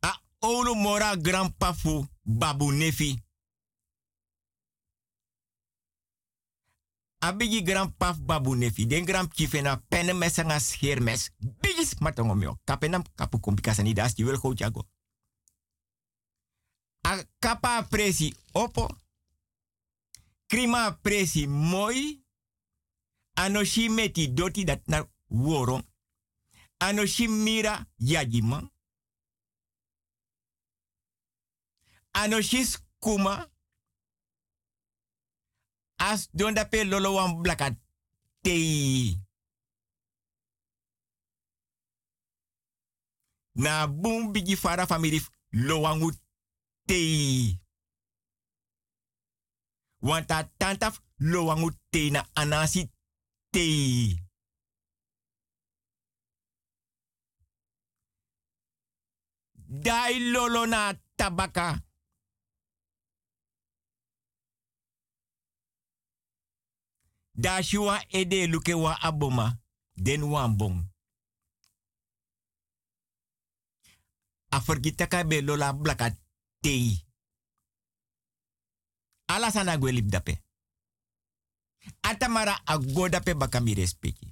A 0.00 0.20
olu 0.38 0.74
mora 0.74 1.16
grandpa 1.16 1.72
fu 1.72 2.06
babu 2.24 2.72
nefi. 2.72 3.22
A 7.18 7.32
bigi 7.32 7.62
grandpa 7.62 8.12
babu 8.12 8.54
nefi. 8.54 8.86
Den 8.86 9.04
grand 9.04 9.32
chief 9.34 9.52
na 9.62 9.76
penne 9.76 10.12
mes 10.12 10.36
nga 10.36 10.58
scheermes. 10.60 11.30
Bigis 11.38 11.94
matongo 12.00 12.34
meo. 12.34 12.58
Kapenam 12.64 13.02
kapu 13.14 13.40
kompikasa 13.40 13.82
ni 13.82 13.94
das. 13.94 14.14
Je 14.14 14.24
wil 14.24 14.38
go 14.38 14.54
jago. 14.54 14.84
A 17.00 17.24
kapa 17.38 17.82
presi 17.82 18.34
opo. 18.52 18.88
Krima 20.46 20.92
presi 21.02 21.46
moi. 21.46 22.22
Anoshi 23.34 23.88
meti 23.88 24.32
doti 24.32 24.64
dat 24.64 24.86
na 24.86 25.08
woron. 25.28 25.82
Anoshi 26.78 27.28
mira 27.28 27.86
yajima. 27.96 28.70
Anoshi 32.14 32.64
skuma. 32.64 33.50
As 35.98 36.28
don 36.32 36.54
da 36.54 36.64
pe 36.64 36.84
lolo 36.84 37.14
wan 37.14 37.42
blaka 37.42 37.70
tei. 38.42 39.18
Na 43.54 43.86
boom 43.86 44.32
bigi 44.32 44.56
fara 44.56 44.86
family 44.86 45.20
lo 45.52 45.80
wangu 45.80 46.10
tei. 46.86 47.58
Want 50.00 50.30
a 50.30 50.50
tantaf 50.58 51.00
lo 51.18 51.44
wangu 51.46 51.70
tei 51.90 52.10
na 52.10 52.26
anasi 52.34 52.90
tei. 53.52 54.18
Dai 59.68 60.18
lolo 60.20 60.66
na 60.66 60.94
tabaka. 61.16 61.82
Da 67.36 67.62
shua 67.62 68.04
ede 68.08 68.46
luke 68.46 68.74
wa 68.74 69.00
aboma. 69.00 69.60
Den 69.94 70.22
wan 70.22 70.56
bong. 70.56 70.92
A 74.48 74.60
forgita 74.60 75.06
ka 75.06 75.24
be 75.24 75.42
lola 75.42 75.72
blaka 75.72 76.16
tei. 76.60 77.04
Ala 79.26 79.50
sana 79.50 79.76
gwelip 79.78 80.10
dape. 80.10 80.42
Atamara 82.02 82.60
a 82.64 82.78
go 82.78 83.08
dape 83.08 83.34
baka 83.34 83.60
mi 83.60 83.74
respecti. 83.74 84.28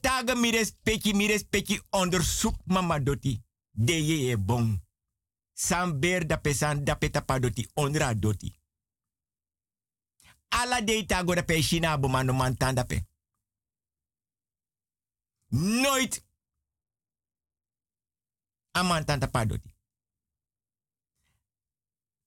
Taga 0.00 0.34
mi 0.34 0.50
respecti, 0.50 1.14
mi 1.14 1.26
respecti 1.26 1.80
onderzoek 1.90 2.56
mama 2.64 2.98
doti. 3.00 3.42
De 3.70 3.92
ye 3.92 4.30
e 4.30 4.36
bon. 4.36 4.80
San 5.52 5.98
ber 6.00 6.26
dape 6.26 6.54
san 6.54 6.84
dape 6.84 7.10
tapadoti 7.10 7.68
ondra 7.74 8.14
doti. 8.14 8.54
Ala 10.60 10.80
de 10.80 11.06
tago 11.06 11.34
dape 11.34 11.62
shina 11.62 11.98
bomano 11.98 12.32
mantan 12.32 12.74
dape. 12.74 13.06
Nooit 15.48 16.24
amantan 18.72 19.20
tapadoti. 19.20 19.72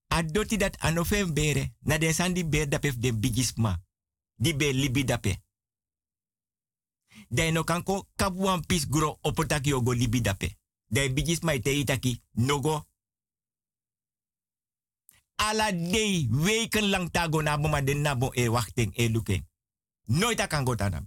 A 0.07 0.23
doti 0.23 0.57
dat 0.57 0.77
anofen 0.79 1.33
bere, 1.33 1.73
na 1.79 1.97
de 1.97 2.13
san 2.13 2.33
di 2.33 2.45
ber 2.45 2.69
dape 2.69 2.99
de 2.99 3.13
bigisma. 3.13 3.83
Di 4.35 4.55
be 4.55 4.73
libi 4.73 5.03
dape. 5.03 5.41
Dai 7.29 7.51
no 7.51 7.63
kanko 7.63 8.07
kapuan 8.15 8.65
pis 8.65 8.87
gro 8.87 9.17
opotaki 9.21 9.73
ogo 9.73 9.93
libi 9.93 10.21
dape. 10.21 10.57
Dai 10.87 11.13
bigisma 11.13 11.53
ite 11.53 11.79
itaki 11.79 12.23
nogo. 12.31 12.85
Ala 15.37 15.71
dei 15.71 16.27
weken 16.31 16.89
lang 16.89 17.09
tago 17.13 17.41
na 17.41 17.57
ma 17.57 17.81
den 17.81 18.01
nabo 18.01 18.33
e 18.33 18.49
wachting 18.49 18.91
e 18.97 19.07
luking. 19.07 19.45
Nooit 20.07 20.41
akan 20.41 20.65
go 20.65 20.75
tana 20.75 21.01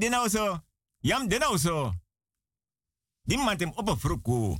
Papa 0.00 0.08
boti 0.08 0.08
de 0.08 0.08
nou 0.08 0.28
zo. 0.28 0.64
Jam 1.00 1.28
de 1.28 1.38
nou 1.38 1.58
zo. 1.58 1.92
Die 3.22 3.38
man 3.38 3.56
tem 3.56 3.72
op 3.74 3.98
fruku. 3.98 4.56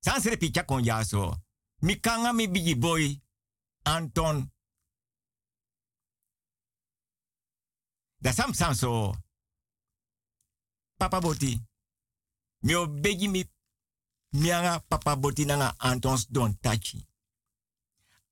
Sans 0.00 0.64
kon 0.66 0.84
ja 0.84 1.04
zo. 1.04 1.34
Mi 1.80 2.00
kanga 2.00 2.32
mi 2.32 2.50
bigi 2.50 2.76
boy. 2.78 3.20
Anton. 3.82 4.52
Da 8.18 8.32
sam 8.32 8.74
so. 8.74 9.14
Papa 10.96 11.20
boti. 11.20 11.66
Mi 12.60 12.74
o 12.74 12.86
begi 12.88 13.28
mi 13.28 13.50
mianga 14.28 14.78
papa 14.78 15.16
boti 15.16 15.44
nanga 15.44 15.74
Antons 15.78 16.26
don 16.28 16.58
tachi. 16.60 17.06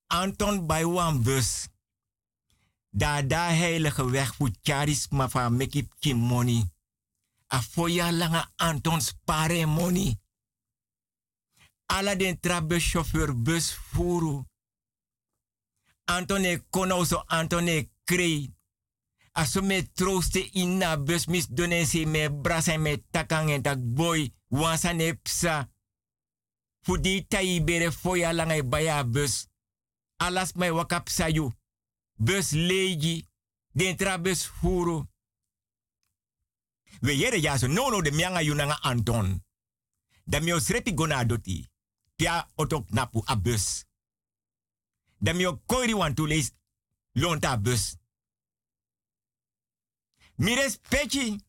Anton 0.06 0.66
bij 0.66 0.84
wan 0.84 1.22
bus. 1.22 1.68
Da 2.90 3.22
da 3.22 3.48
heilige 3.48 4.10
weg 4.10 4.34
voor 4.34 4.50
charis 4.62 5.08
ma 5.08 5.28
fa 5.28 5.48
mekip 5.48 5.92
ki 5.98 6.14
money. 6.14 6.70
A 7.46 7.62
foya 7.62 8.12
langa 8.12 8.52
Anton 8.56 9.00
spare 9.00 9.66
money. 9.66 10.20
Ala 11.86 12.16
den 12.16 12.40
trabe 12.40 12.78
chauffeur 12.80 13.34
bus 13.34 13.72
furu. 13.72 14.44
Antone 16.04 16.64
kono 16.70 17.04
so 17.04 17.22
Antone 17.26 17.90
krei. 18.04 18.54
Aso 19.32 19.62
me 19.62 19.92
trooste 19.92 20.48
in 20.52 20.78
na 20.78 20.96
bus 20.96 21.26
mis 21.26 21.46
donense 21.48 22.06
me 22.06 22.30
brasa 22.30 22.78
me 22.78 23.04
takang 23.10 23.50
en 23.50 23.62
tak 23.62 23.78
boy. 23.94 24.32
Wansa 24.48 24.92
ne 24.92 25.14
psa. 25.14 25.68
Fudi 26.82 27.26
tai 27.28 27.60
bere 27.64 27.92
foya 27.92 28.32
langa 28.32 28.56
e 28.56 28.62
baya 28.62 29.04
bus. 29.04 29.48
Alas 30.16 30.52
mai 30.52 30.70
wakap 30.70 31.08
sayu. 31.08 31.52
Bus 32.16 32.50
leegi. 32.50 33.26
Den 33.72 33.96
tra 33.96 34.18
bus 34.18 34.46
furu. 34.46 35.06
We 37.00 37.14
yere 37.14 37.40
ya 37.40 37.56
so 37.58 37.66
no 37.66 37.90
no 37.90 38.00
de 38.00 38.10
mianga 38.10 38.42
yunanga 38.42 38.78
Anton. 38.82 39.42
Da 40.24 40.40
mi 40.40 40.60
srepi 40.60 40.94
gona 40.94 41.24
doti. 41.24 41.68
Pia 42.16 42.48
otok 42.54 42.90
napu 42.90 43.22
a 43.26 43.36
bus. 43.36 43.84
Da 45.18 45.32
koiri 45.66 45.94
wan 45.94 46.14
tu 46.14 46.26
lees 46.26 46.52
lonta 47.12 47.56
bus. 47.56 47.96
Mi 50.36 50.54
respecti. 50.54 51.40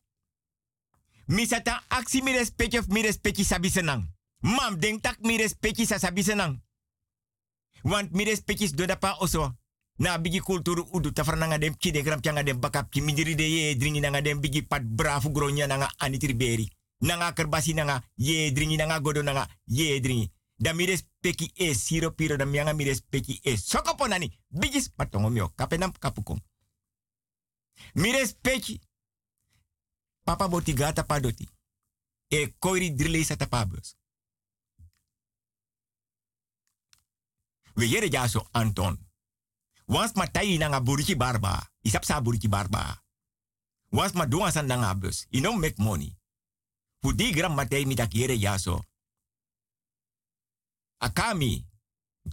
Mi 1.26 1.46
sata 1.46 1.84
aksi 1.88 2.22
mi 2.22 2.32
respecti 2.32 2.78
of 2.78 2.86
mi 2.88 3.02
respecti 3.02 3.44
sabi 3.44 3.70
senang. 3.70 4.16
Mam 4.40 4.78
denk 4.78 5.02
tak 5.02 5.20
mi 5.20 5.36
respecti 5.36 5.86
sa 5.86 5.98
sabi 5.98 6.22
senang. 6.22 6.62
Want 7.82 8.12
mi 8.12 8.24
respecti 8.24 8.74
do 8.74 8.86
dapa 8.86 9.16
oso. 9.20 9.56
Na 9.98 10.18
bigi 10.18 10.40
kulturu 10.40 10.88
udu 10.92 11.10
tafrananga 11.10 11.58
dem 11.58 11.74
kide 11.74 12.02
gram 12.02 12.20
kyanga 12.20 12.42
dem 12.42 12.60
bakap 12.60 12.90
ki 12.90 13.00
mindiri 13.00 13.34
de 13.34 13.42
ye 13.42 13.74
dringi 13.74 14.00
nanga 14.00 14.20
dem 14.20 14.40
bigi 14.40 14.62
pat 14.62 14.82
brafu 14.82 15.30
gronya 15.30 15.66
nanga 15.66 15.90
anitriberi. 15.98 16.70
Nanga 17.00 17.32
kerbasi 17.32 17.74
nanga 17.74 18.02
ye 18.16 18.52
dringi 18.52 18.76
nanga 18.76 19.00
godo 19.00 19.22
nanga 19.22 19.48
ye 19.64 20.00
dringi. 20.00 20.30
Da 20.56 20.72
mi 20.72 20.86
respecti 20.86 21.50
e 21.54 21.74
siro 21.74 22.10
piro 22.10 22.36
da 22.36 22.44
mianga 22.44 22.72
mi 22.72 22.84
respecti 22.84 23.40
e 23.42 23.56
sokopo 23.56 24.06
nani. 24.06 24.38
Bigis 24.48 24.88
patongo 24.90 25.28
mio 25.30 25.52
kapenam 25.54 25.92
kapukong. 25.98 26.40
Mi 27.94 28.12
respecti. 28.12 28.80
Papa 30.24 30.48
botigata 30.48 31.04
padoti. 31.04 31.48
E 32.28 32.54
koiri 32.58 32.94
drile 32.94 33.24
sa 33.24 33.36
tapabus. 33.36 33.96
We 37.74 37.86
yere 37.86 38.08
jaso 38.08 38.48
Anton. 38.52 39.07
Wans 39.88 40.12
ma 40.14 40.26
tayi 40.26 40.58
nanga 40.58 40.80
buriki 40.80 41.16
barba. 41.16 41.70
Isap 41.82 42.04
sa 42.04 42.20
barba. 42.20 43.02
Wans 43.90 44.12
ma 44.12 44.26
doan 44.26 44.52
san. 44.52 44.68
You 45.30 45.56
make 45.56 45.78
money. 45.78 46.16
Fu 47.00 47.12
di 47.12 47.32
gram 47.32 47.54
matay 47.54 47.86
mi 47.86 47.94
tak 47.94 48.12
yere 48.14 48.38
jaso. 48.38 48.84
Akami. 51.00 51.64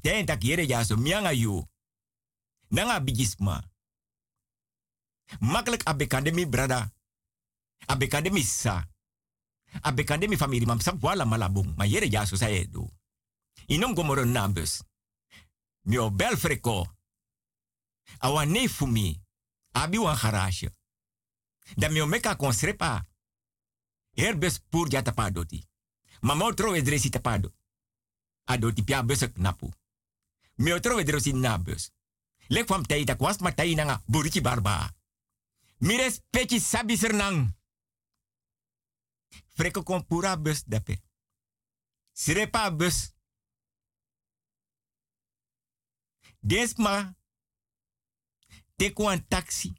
Ten 0.01 0.25
tak 0.25 0.43
yere 0.43 0.65
jaso. 0.67 0.97
Mianga 0.97 1.31
yu. 1.31 1.63
Nanga 2.69 2.99
bigisma. 2.99 3.63
Makkelijk 5.39 5.87
abekande 5.87 6.31
mi 6.31 6.45
brada. 6.45 6.91
Abekande 7.87 8.31
mi 8.31 8.43
sa. 8.43 8.83
Abekande 9.81 10.27
mi 10.27 10.35
familie. 10.35 10.67
Mam 10.67 10.79
sap 10.79 11.01
wala 11.01 11.25
malabung. 11.25 11.73
Ma 11.77 11.85
yere 11.85 12.09
jaso 12.09 12.35
sa. 12.35 12.47
Inom 13.67 13.93
gomoro 13.93 14.25
nambus. 14.25 14.83
Mi 15.83 15.97
o 15.97 16.09
bel. 16.09 16.35
Awa 18.17 18.45
ne 18.45 18.69
fumi. 18.69 19.21
Abi 19.71 19.97
wan 19.97 20.17
garage. 20.17 20.69
Da 21.75 21.89
mi 21.89 22.01
o 22.01 22.05
meka 22.05 22.35
kon 22.35 22.53
srepa. 22.53 23.07
Herbes 24.11 24.59
pur 24.69 24.89
ja 24.91 25.01
tapadoti. 25.01 25.67
Mama 26.21 26.45
o 26.45 26.53
trowe 26.53 26.81
dresi 26.81 27.09
tapado. 27.09 27.53
Adoti 28.43 28.83
pia 28.83 29.03
besek 29.03 29.37
napu. 29.37 29.73
Mi 30.55 30.73
o 30.73 30.79
trowe 30.79 31.03
drosi 31.03 31.33
nabus. 31.33 31.91
Lek 32.47 32.67
fam 32.67 32.85
tei 32.85 33.03
tak 33.05 33.19
was 33.19 33.37
ma 33.37 33.51
tei 33.51 33.75
nanga 33.75 34.03
buriki 34.05 34.41
barba. 34.41 34.93
Mi 35.77 35.97
respecti 35.97 36.59
sabi 36.59 36.97
sernang. 36.97 37.57
Freko 39.53 39.83
kon 39.83 40.05
pura 40.05 40.37
bus 40.37 40.63
dape. 40.65 41.01
Srepa 42.13 42.71
bus. 42.71 43.13
Desma. 46.39 47.15
Teku 48.75 49.09
een 49.09 49.27
taxi. 49.27 49.73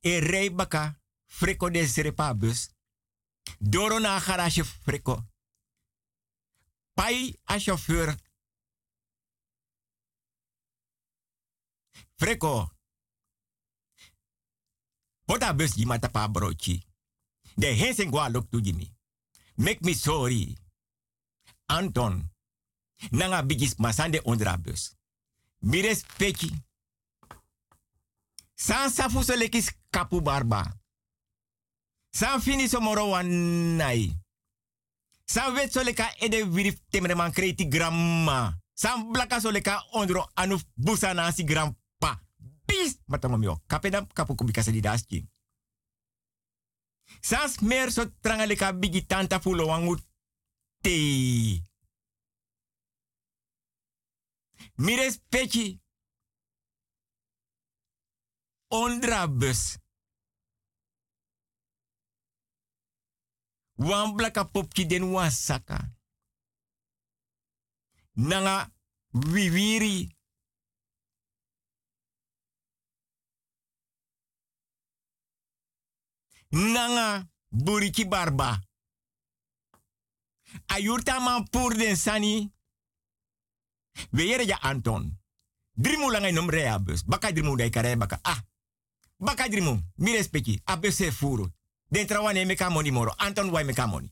E 0.00 0.18
rij 0.18 0.54
baka. 0.54 1.00
Freko 1.26 1.70
de 1.70 1.86
srepa 1.86 2.34
bus. 2.34 2.70
Doro 3.58 3.98
na 3.98 4.18
garage 4.18 4.64
freko. 4.64 5.28
Pai 6.94 7.40
a 7.50 7.58
chauffeur. 7.58 8.16
Freko. 12.16 12.70
Pota 15.24 15.54
bus 15.54 15.74
di 15.74 15.86
mata 15.86 16.08
pa 16.08 16.28
brochi. 16.28 16.84
De 17.54 17.66
hensen 17.66 18.10
gwa 18.10 18.28
lok 18.28 18.50
tu 18.50 18.60
jimi. 18.60 18.96
Make 19.54 19.80
me 19.80 19.94
sorry. 19.94 20.56
Anton. 21.66 22.30
Nanga 23.10 23.46
bigis 23.46 23.74
masande 23.74 24.22
ondra 24.22 24.58
bus. 24.58 24.96
Mi 25.58 25.80
respecti. 25.80 26.68
San 28.60 28.90
safu 28.90 29.22
so 29.24 29.34
lekis 29.36 29.72
kapu 29.90 30.20
barba. 30.20 30.62
San 32.12 32.40
fini 32.40 32.68
so 32.68 32.80
moro 32.80 33.06
wan 33.08 33.26
nai. 33.76 34.12
San 35.24 35.54
wet 35.54 35.72
so 35.72 35.82
leka 35.82 36.04
ede 36.20 36.44
virif 36.44 36.76
temre 36.90 37.14
man 37.14 37.32
kreti 37.32 37.68
gramma. 37.68 38.52
San 38.74 39.12
blaka 39.12 39.40
so 39.40 39.50
leka 39.50 39.82
ondro 39.92 40.28
anu 40.34 40.58
busa 40.76 41.14
nasi 41.14 41.44
grampa. 41.44 42.20
Bis 42.66 42.98
matango 43.06 43.38
mio. 43.38 43.62
Kapedam 43.66 44.06
kapu 44.12 44.34
kubika 44.34 44.62
se 44.62 44.72
di 44.72 44.80
daski. 44.80 45.24
San 47.22 47.48
smer 47.48 47.90
so 47.90 48.04
tranga 48.20 48.46
leka 48.46 48.72
bigi 48.72 49.06
tanta 49.06 49.40
fulo 49.40 49.66
wangu 49.66 49.96
te. 50.82 51.62
Mi 54.76 54.96
respecti. 54.96 55.80
Ondra 58.72 59.26
bus. 59.26 59.78
Wan 63.74 64.14
blaka 64.14 64.44
popki 64.44 64.86
den 64.86 65.10
wan 65.10 65.30
saka. 65.30 65.78
Nanga 68.14 68.70
wiwiri. 69.10 70.16
Nanga 76.50 77.28
buriki 77.48 78.04
barba. 78.08 78.60
Ayurta 80.66 81.20
man 81.20 81.48
pur 81.50 81.74
den 81.74 81.96
sani. 81.96 82.52
We 84.10 84.26
yere 84.26 84.44
ja 84.46 84.58
Anton. 84.60 85.18
Drimu 85.74 86.10
langa 86.10 86.30
nom 86.32 86.50
rea 86.50 86.78
bus. 86.78 87.02
Baka 87.04 87.32
drimu 87.32 87.56
dai 87.56 87.70
kare 87.70 87.96
baka. 87.96 88.18
Ah. 88.22 88.49
Baka 89.20 89.48
drimu. 89.48 89.78
Mi 89.98 90.12
respecti. 90.12 90.60
Abese 90.64 91.10
furu. 91.12 91.46
Den 91.90 92.06
trawane 92.06 92.44
meka 92.44 92.70
money 92.70 92.90
moro. 92.90 93.14
Anton 93.18 93.50
wai 93.50 93.64
meka 93.64 93.86
money. 93.86 94.10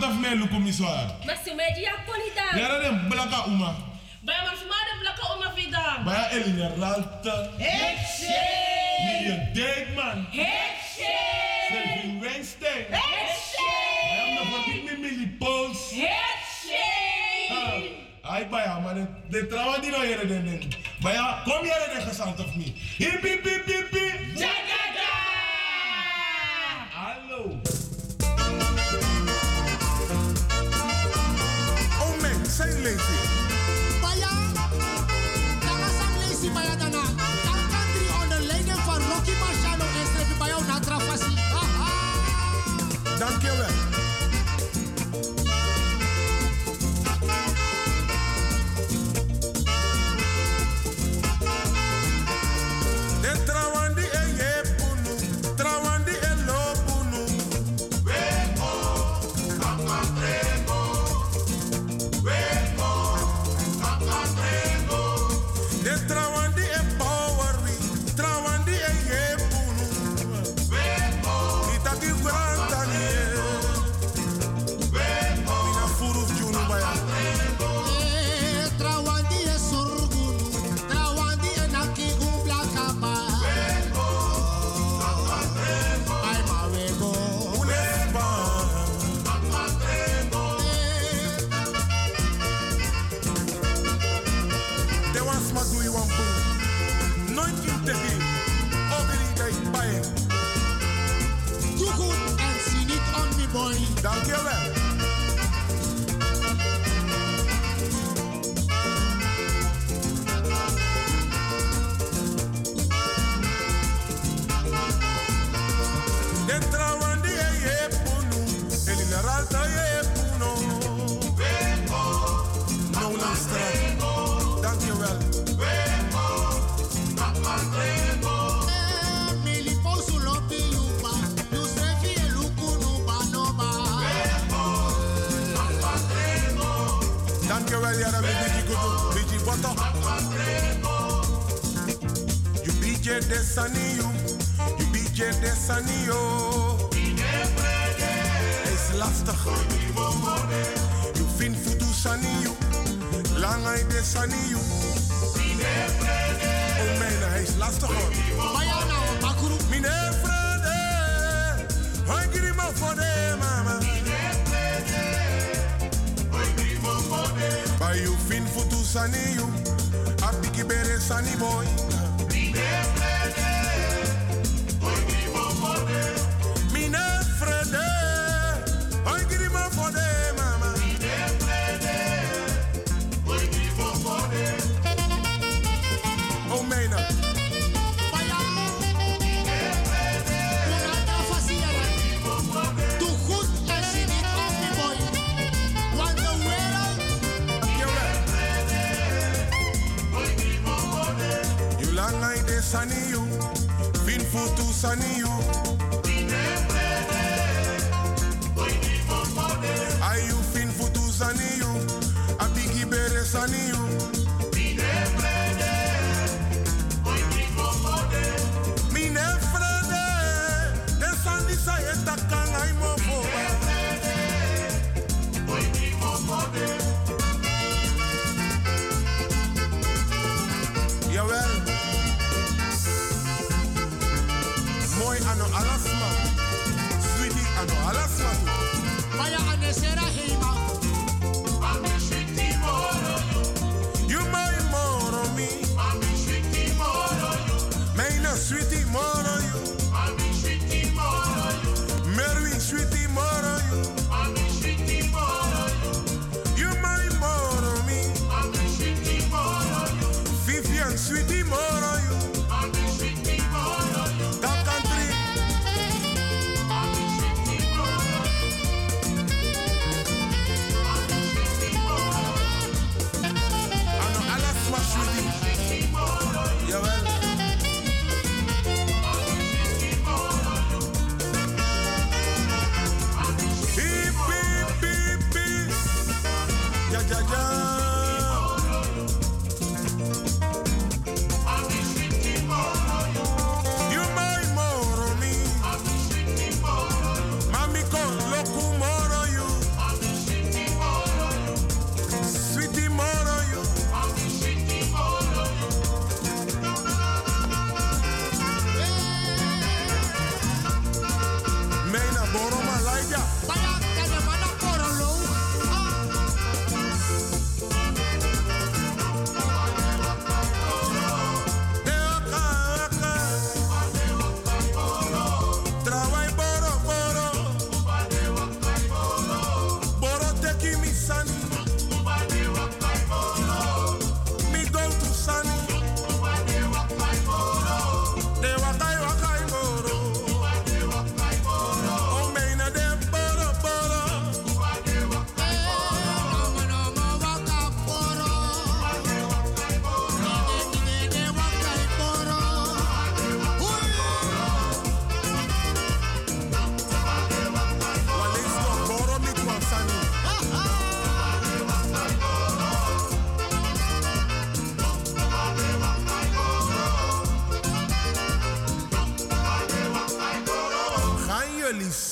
daf 0.00 0.14
me 0.20 0.34
lu 0.34 0.48
commissaire. 0.48 1.10
Merci 1.26 1.54
me 1.54 1.66
dia 1.74 1.94
polida. 2.06 2.58
Yara 2.58 2.88
een 2.88 3.08
blaka 3.08 3.44
uma. 3.46 3.74
Baya 4.22 4.42
man 4.44 4.56
fuma 4.56 4.78
dem 4.86 4.98
blaka 5.00 5.24
uma 5.36 5.52
vida. 5.54 6.02
Baya 6.04 6.30
elinya 6.30 6.68
ralta. 6.78 7.50
Hekse. 7.58 8.40
Ni 9.04 9.14
je 9.26 9.50
deed 9.52 9.94
man. 9.94 10.26
Hekse. 10.30 11.14
Selfie 11.68 12.18
Wednesday. 12.20 12.86
Man 14.34 14.46
van 14.50 14.74
ik 14.74 14.82
me 14.84 14.96
mili 15.00 15.36
pols. 15.38 15.90
Hekse. 15.90 16.86
Ay 18.22 18.48
baya 18.48 18.78
maar 18.78 18.94
de 19.28 19.46
trawa 19.46 19.78
di 19.78 19.88
no 19.90 20.04
yere. 20.04 20.87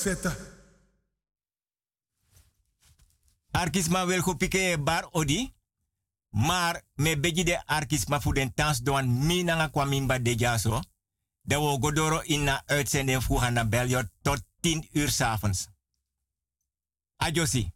zetten. 0.06 0.36
Arkisma 3.50 4.06
wil 4.06 4.20
gopike 4.20 4.78
bar 4.84 5.08
odi. 5.10 5.54
Maar 6.30 6.82
me 6.94 7.20
begi 7.20 7.44
de 7.44 7.66
arkisma 7.66 8.20
voor 8.20 8.34
den 8.34 8.52
dans 8.54 8.80
doen 8.80 9.26
mi 9.26 9.70
kwamimba 9.70 10.18
de 10.18 10.34
jaso. 10.34 10.80
De 11.40 11.58
we 11.58 11.78
godoro 11.80 12.20
in 12.20 12.44
na 12.44 12.62
uitzending 12.66 13.22
vroeg 13.22 13.42
aan 13.42 14.08
tot 14.22 14.42
10 14.60 14.88
uur 14.92 15.10
s'avonds. 15.10 15.68
Adjosi. 17.16 17.75